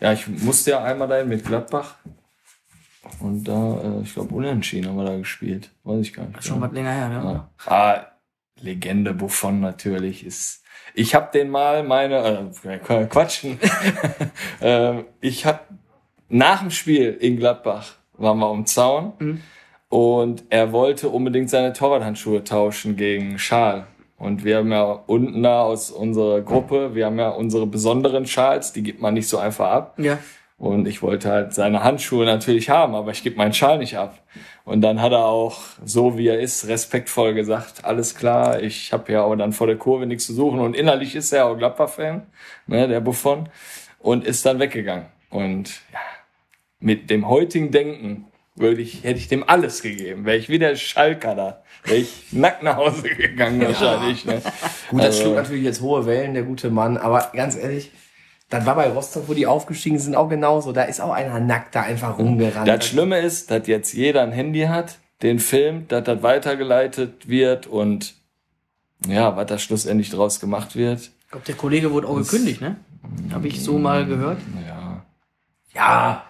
Ja, 0.00 0.12
ich 0.12 0.26
musste 0.28 0.72
ja 0.72 0.82
einmal 0.82 1.06
dahin 1.08 1.28
mit 1.28 1.44
Gladbach. 1.44 1.94
Und 3.20 3.44
da, 3.44 3.80
äh, 3.80 4.02
ich 4.02 4.12
glaube, 4.14 4.34
unentschieden 4.34 4.88
haben 4.88 4.96
wir 4.96 5.04
da 5.04 5.16
gespielt. 5.16 5.70
Weiß 5.84 6.00
ich 6.00 6.12
gar 6.12 6.26
nicht. 6.26 6.44
Schon 6.44 6.60
was 6.60 6.72
länger 6.72 6.92
her, 6.92 7.08
ne? 7.08 7.48
Ja. 7.66 7.72
Ah, 7.72 8.06
Legende 8.60 9.14
Buffon 9.14 9.60
natürlich 9.60 10.24
ist. 10.26 10.62
Ich 10.98 11.14
habe 11.14 11.28
den 11.32 11.48
mal 11.48 11.84
meine 11.84 12.50
äh, 12.64 12.78
quatschen. 13.08 13.58
ähm, 14.60 15.04
ich 15.20 15.46
habe 15.46 15.60
nach 16.28 16.60
dem 16.60 16.70
Spiel 16.72 17.16
in 17.20 17.36
Gladbach 17.36 17.92
waren 18.14 18.38
wir 18.38 18.50
um 18.50 18.66
Zaun 18.66 19.12
Mhm. 19.20 19.40
und 19.90 20.44
er 20.50 20.72
wollte 20.72 21.08
unbedingt 21.08 21.50
seine 21.50 21.72
Torwarthandschuhe 21.72 22.42
tauschen 22.42 22.96
gegen 22.96 23.38
Schal. 23.38 23.86
Und 24.18 24.44
wir 24.44 24.56
haben 24.56 24.72
ja 24.72 24.82
unten 25.06 25.44
da 25.44 25.62
aus 25.62 25.92
unserer 25.92 26.40
Gruppe, 26.40 26.96
wir 26.96 27.06
haben 27.06 27.18
ja 27.20 27.28
unsere 27.28 27.68
besonderen 27.68 28.26
Schals, 28.26 28.72
die 28.72 28.82
gibt 28.82 29.00
man 29.00 29.14
nicht 29.14 29.28
so 29.28 29.38
einfach 29.38 29.70
ab. 29.70 29.94
Ja. 29.98 30.18
Und 30.58 30.88
ich 30.88 31.02
wollte 31.02 31.30
halt 31.30 31.54
seine 31.54 31.84
Handschuhe 31.84 32.26
natürlich 32.26 32.68
haben, 32.68 32.96
aber 32.96 33.12
ich 33.12 33.22
gebe 33.22 33.36
meinen 33.36 33.52
Schal 33.54 33.78
nicht 33.78 33.96
ab. 33.96 34.18
Und 34.64 34.80
dann 34.80 35.00
hat 35.00 35.12
er 35.12 35.24
auch, 35.24 35.60
so 35.84 36.18
wie 36.18 36.26
er 36.26 36.40
ist, 36.40 36.66
respektvoll 36.66 37.34
gesagt, 37.34 37.84
alles 37.84 38.16
klar, 38.16 38.60
ich 38.60 38.92
habe 38.92 39.12
ja 39.12 39.22
auch 39.22 39.36
dann 39.36 39.52
vor 39.52 39.68
der 39.68 39.76
Kurve 39.76 40.04
nichts 40.06 40.26
zu 40.26 40.34
suchen. 40.34 40.58
Und 40.58 40.74
innerlich 40.74 41.14
ist 41.14 41.32
er 41.32 41.46
auch 41.46 41.56
Gladbach-Fan, 41.56 42.26
ne, 42.66 42.88
der 42.88 43.00
Buffon, 43.00 43.48
und 44.00 44.24
ist 44.24 44.44
dann 44.46 44.58
weggegangen. 44.58 45.06
Und 45.30 45.80
ja, 45.92 46.00
mit 46.80 47.08
dem 47.08 47.28
heutigen 47.28 47.70
Denken 47.70 48.24
würde 48.56 48.82
ich, 48.82 49.04
hätte 49.04 49.20
ich 49.20 49.28
dem 49.28 49.48
alles 49.48 49.82
gegeben. 49.82 50.24
Wäre 50.24 50.38
ich 50.38 50.48
wie 50.48 50.58
der 50.58 50.74
Schalker 50.74 51.36
da, 51.36 51.62
wäre 51.84 51.98
ich 52.00 52.32
nackt 52.32 52.64
nach 52.64 52.76
Hause 52.76 53.02
gegangen 53.08 53.60
wahrscheinlich. 53.60 54.24
Ne? 54.24 54.42
Gut, 54.90 54.98
das 55.00 55.06
Also- 55.06 55.22
schlug 55.22 55.34
natürlich 55.36 55.64
jetzt 55.64 55.80
hohe 55.80 56.04
Wellen, 56.04 56.34
der 56.34 56.42
gute 56.42 56.68
Mann. 56.70 56.96
Aber 56.96 57.30
ganz 57.32 57.56
ehrlich, 57.56 57.92
das 58.48 58.64
war 58.64 58.76
bei 58.76 58.88
Rostock, 58.88 59.28
wo 59.28 59.34
die 59.34 59.46
aufgestiegen 59.46 59.98
sind, 59.98 60.16
auch 60.16 60.28
genauso. 60.28 60.72
Da 60.72 60.84
ist 60.84 61.00
auch 61.00 61.12
einer 61.12 61.38
nackt 61.38 61.74
da 61.74 61.82
einfach 61.82 62.18
rumgerannt. 62.18 62.66
Das 62.66 62.86
Schlimme 62.86 63.18
ist, 63.18 63.50
dass 63.50 63.66
jetzt 63.66 63.92
jeder 63.92 64.22
ein 64.22 64.32
Handy 64.32 64.62
hat, 64.62 64.98
den 65.22 65.38
filmt, 65.38 65.92
dass 65.92 66.04
das 66.04 66.22
weitergeleitet 66.22 67.28
wird 67.28 67.66
und 67.66 68.14
ja, 69.06 69.36
was 69.36 69.46
da 69.46 69.58
schlussendlich 69.58 70.10
draus 70.10 70.40
gemacht 70.40 70.76
wird. 70.76 71.00
Ich 71.00 71.30
glaube, 71.30 71.46
der 71.46 71.54
Kollege 71.56 71.92
wurde 71.92 72.08
auch 72.08 72.16
gekündigt, 72.16 72.60
ne? 72.60 72.76
Habe 73.32 73.48
ich 73.48 73.62
so 73.62 73.78
mal 73.78 74.06
gehört. 74.06 74.38
Ja. 74.66 75.04
ja. 75.74 76.24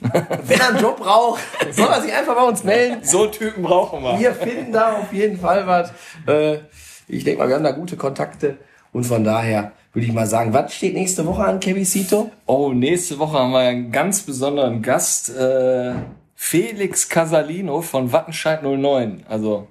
Wenn 0.00 0.60
er 0.60 0.68
einen 0.68 0.78
Job 0.78 0.98
braucht, 0.98 1.40
soll 1.70 1.88
er 1.88 2.00
sich 2.00 2.12
einfach 2.12 2.34
bei 2.34 2.42
uns 2.42 2.62
melden. 2.64 3.04
So 3.04 3.26
Typen 3.26 3.62
brauchen 3.62 4.02
wir. 4.02 4.18
Wir 4.18 4.34
finden 4.34 4.72
da 4.72 4.98
auf 4.98 5.12
jeden 5.12 5.38
Fall 5.38 5.66
was. 5.66 5.92
Äh, 6.26 6.60
ich 7.08 7.24
denke 7.24 7.40
mal, 7.40 7.48
wir 7.48 7.56
haben 7.56 7.64
da 7.64 7.72
gute 7.72 7.96
Kontakte. 7.96 8.58
Und 8.92 9.04
von 9.04 9.24
daher 9.24 9.72
würde 9.94 10.06
ich 10.06 10.12
mal 10.12 10.26
sagen, 10.26 10.52
was 10.52 10.74
steht 10.74 10.94
nächste 10.94 11.24
Woche 11.24 11.44
an, 11.44 11.60
Kevicito? 11.60 12.30
Oh, 12.46 12.72
nächste 12.72 13.18
Woche 13.20 13.38
haben 13.38 13.52
wir 13.52 13.60
einen 13.60 13.92
ganz 13.92 14.22
besonderen 14.22 14.82
Gast, 14.82 15.30
äh, 15.34 15.94
Felix 16.34 17.08
Casalino 17.08 17.80
von 17.80 18.12
Wattenscheid 18.12 18.64
09. 18.64 19.24
Also, 19.28 19.68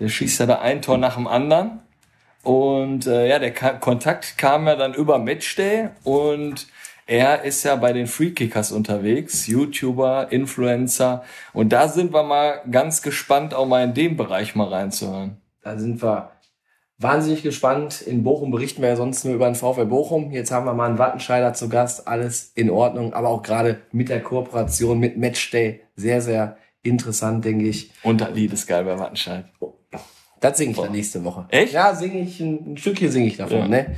der 0.00 0.08
schießt 0.08 0.40
ja 0.40 0.46
da 0.46 0.60
ein 0.60 0.80
Tor 0.80 0.96
nach 0.96 1.16
dem 1.16 1.26
anderen. 1.26 1.82
Und 2.42 3.06
äh, 3.06 3.28
ja, 3.28 3.38
der 3.38 3.52
Ka 3.52 3.74
Kontakt 3.74 4.38
kam 4.38 4.66
ja 4.66 4.76
dann 4.76 4.94
über 4.94 5.18
Matchday 5.18 5.90
und 6.04 6.66
er 7.06 7.42
ist 7.44 7.64
ja 7.64 7.76
bei 7.76 7.92
den 7.92 8.06
Freekickers 8.06 8.72
unterwegs, 8.72 9.46
YouTuber, 9.46 10.32
Influencer. 10.32 11.22
Und 11.52 11.70
da 11.72 11.88
sind 11.88 12.14
wir 12.14 12.22
mal 12.22 12.62
ganz 12.70 13.02
gespannt, 13.02 13.52
auch 13.52 13.66
mal 13.66 13.84
in 13.84 13.94
dem 13.94 14.16
Bereich 14.16 14.54
mal 14.54 14.68
reinzuhören. 14.68 15.36
Da 15.62 15.78
sind 15.78 16.02
wir 16.02 16.32
wahnsinnig 16.98 17.42
gespannt. 17.42 18.02
In 18.02 18.22
Bochum 18.24 18.50
berichten 18.50 18.82
wir 18.82 18.88
ja 18.90 18.96
sonst 18.96 19.24
nur 19.24 19.34
über 19.34 19.46
den 19.46 19.54
VfL 19.54 19.86
Bochum. 19.86 20.30
Jetzt 20.30 20.50
haben 20.50 20.66
wir 20.66 20.74
mal 20.74 20.88
einen 20.88 20.98
Wattenscheider 20.98 21.52
zu 21.54 21.68
Gast. 21.68 22.06
Alles 22.08 22.52
in 22.54 22.70
Ordnung. 22.70 23.12
Aber 23.14 23.28
auch 23.28 23.42
gerade 23.42 23.80
mit 23.92 24.08
der 24.08 24.22
Kooperation 24.22 24.98
mit 24.98 25.16
Matchday 25.16 25.80
sehr, 25.96 26.20
sehr 26.20 26.56
interessant, 26.82 27.44
denke 27.44 27.66
ich. 27.66 27.90
Und 28.02 28.20
das 28.20 28.30
Lied 28.34 28.52
ist 28.52 28.66
geil 28.66 28.84
bei 28.84 28.98
Wattenscheid. 28.98 29.46
Das 30.40 30.58
singe 30.58 30.72
ich 30.72 30.76
dann 30.76 30.92
nächste 30.92 31.24
Woche. 31.24 31.46
Echt? 31.48 31.72
Ja, 31.72 31.94
singe 31.94 32.20
ich, 32.20 32.38
ein, 32.40 32.72
ein 32.72 32.76
Stückchen 32.76 33.10
singe 33.10 33.26
ich 33.26 33.38
davon, 33.38 33.58
Ja. 33.60 33.68
ne? 33.68 33.96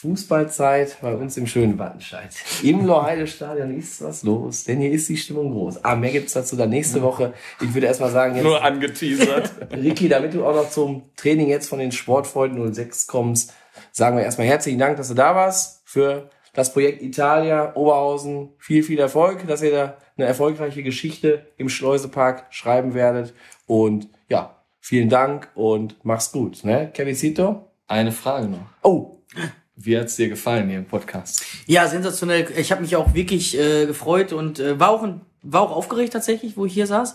Fußballzeit 0.00 0.98
bei 1.02 1.12
uns 1.12 1.36
im 1.38 1.48
schönen 1.48 1.76
Wattenscheid. 1.76 2.30
Im 2.62 2.86
Loheide-Stadion 2.86 3.76
ist 3.76 4.00
was 4.00 4.22
los, 4.22 4.62
denn 4.62 4.78
hier 4.78 4.92
ist 4.92 5.08
die 5.08 5.16
Stimmung 5.16 5.50
groß. 5.50 5.84
Ah, 5.84 5.96
mehr 5.96 6.12
gibt's 6.12 6.34
dazu 6.34 6.54
dann 6.54 6.70
nächste 6.70 7.02
Woche. 7.02 7.34
Ich 7.60 7.74
würde 7.74 7.88
erstmal 7.88 8.12
sagen, 8.12 8.36
jetzt, 8.36 8.44
Nur 8.44 8.62
angeteasert. 8.62 9.50
Ricky, 9.72 10.08
damit 10.08 10.34
du 10.34 10.46
auch 10.46 10.54
noch 10.54 10.70
zum 10.70 11.10
Training 11.16 11.48
jetzt 11.48 11.68
von 11.68 11.80
den 11.80 11.90
Sportfreunden 11.90 12.72
06 12.72 13.08
kommst, 13.08 13.54
sagen 13.90 14.16
wir 14.16 14.22
erstmal 14.22 14.46
herzlichen 14.46 14.78
Dank, 14.78 14.98
dass 14.98 15.08
du 15.08 15.14
da 15.14 15.34
warst 15.34 15.82
für 15.84 16.30
das 16.52 16.72
Projekt 16.72 17.02
Italia, 17.02 17.74
Oberhausen. 17.74 18.50
Viel, 18.58 18.84
viel 18.84 19.00
Erfolg, 19.00 19.48
dass 19.48 19.62
ihr 19.62 19.72
da 19.72 19.96
eine 20.16 20.28
erfolgreiche 20.28 20.84
Geschichte 20.84 21.48
im 21.56 21.68
Schleusepark 21.68 22.46
schreiben 22.50 22.94
werdet. 22.94 23.34
Und 23.66 24.06
ja, 24.28 24.62
vielen 24.78 25.08
Dank 25.08 25.50
und 25.56 25.96
mach's 26.04 26.30
gut. 26.30 26.62
Ne? 26.62 26.88
Kevisito? 26.94 27.66
Eine 27.88 28.12
Frage 28.12 28.46
noch. 28.46 28.66
Oh, 28.82 29.18
Wie 29.80 29.96
hat's 29.96 30.16
dir 30.16 30.28
gefallen 30.28 30.68
hier 30.68 30.78
im 30.78 30.86
Podcast? 30.86 31.44
Ja, 31.66 31.86
sensationell. 31.86 32.48
Ich 32.56 32.72
habe 32.72 32.80
mich 32.80 32.96
auch 32.96 33.14
wirklich 33.14 33.56
äh, 33.56 33.86
gefreut 33.86 34.32
und 34.32 34.58
äh, 34.58 34.80
war 34.80 34.90
auch 34.90 35.04
ein, 35.04 35.20
war 35.42 35.62
auch 35.62 35.70
aufgeregt 35.70 36.12
tatsächlich, 36.12 36.56
wo 36.56 36.66
ich 36.66 36.74
hier 36.74 36.88
saß. 36.88 37.14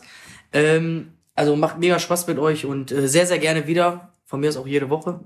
Ähm, 0.54 1.12
also 1.36 1.58
macht 1.58 1.78
mega 1.78 2.00
Spaß 2.00 2.26
mit 2.28 2.40
euch 2.40 2.66
und 2.66 2.90
äh, 2.94 3.10
sehr 3.10 3.28
sehr 3.28 3.40
gerne 3.40 3.68
wieder. 3.68 4.14
Von 4.24 4.40
mir 4.40 4.48
ist 4.48 4.56
auch 4.56 4.66
jede 4.66 4.90
Woche, 4.90 5.20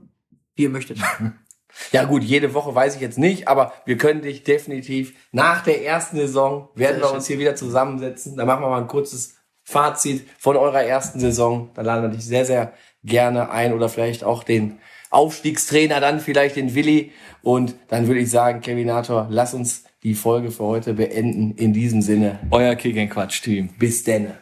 wie 0.56 0.64
ihr 0.64 0.70
möchtet. 0.70 0.98
Ja 1.92 2.06
gut, 2.06 2.24
jede 2.24 2.56
Woche 2.56 2.74
weiß 2.74 2.96
ich 2.96 3.02
jetzt 3.02 3.20
nicht, 3.20 3.48
aber 3.48 3.72
wir 3.86 3.98
können 3.98 4.24
dich 4.24 4.44
definitiv 4.44 5.14
nach 5.32 5.62
der 5.64 5.86
ersten 5.86 6.18
Saison 6.18 6.70
werden 6.74 7.00
wir 7.00 7.12
uns 7.12 7.28
hier 7.28 7.38
wieder 7.38 7.56
zusammensetzen. 7.56 8.36
Dann 8.36 8.48
machen 8.48 8.64
wir 8.64 8.70
mal 8.70 8.82
ein 8.82 8.88
kurzes 8.88 9.36
Fazit 9.64 10.28
von 10.40 10.56
eurer 10.56 10.82
ersten 10.82 11.20
Saison. 11.20 11.70
Dann 11.76 11.86
laden 11.86 12.02
wir 12.02 12.10
dich 12.10 12.26
sehr, 12.26 12.46
sehr 12.46 12.74
gerne 13.04 13.52
ein 13.52 13.74
oder 13.74 13.90
vielleicht 13.90 14.24
auch 14.24 14.44
den 14.44 14.80
Aufstiegstrainer, 15.10 16.00
dann 16.00 16.20
vielleicht 16.20 16.56
den 16.56 16.76
Willi. 16.76 17.12
Und 17.42 17.76
dann 17.88 18.08
würde 18.08 18.20
ich 18.20 18.30
sagen, 18.30 18.62
Kevinator, 18.62 19.28
lass 19.30 19.54
uns 19.54 19.84
die 20.04 20.14
Folge 20.14 20.52
für 20.52 20.64
heute 20.64 20.94
beenden. 20.94 21.52
In 21.56 21.74
diesem 21.74 22.02
Sinne, 22.02 22.40
Euer 22.52 22.76
Kick 22.76 23.10
Quatsch 23.10 23.42
Team. 23.42 23.70
bis 23.80 24.04
denne. 24.04 24.36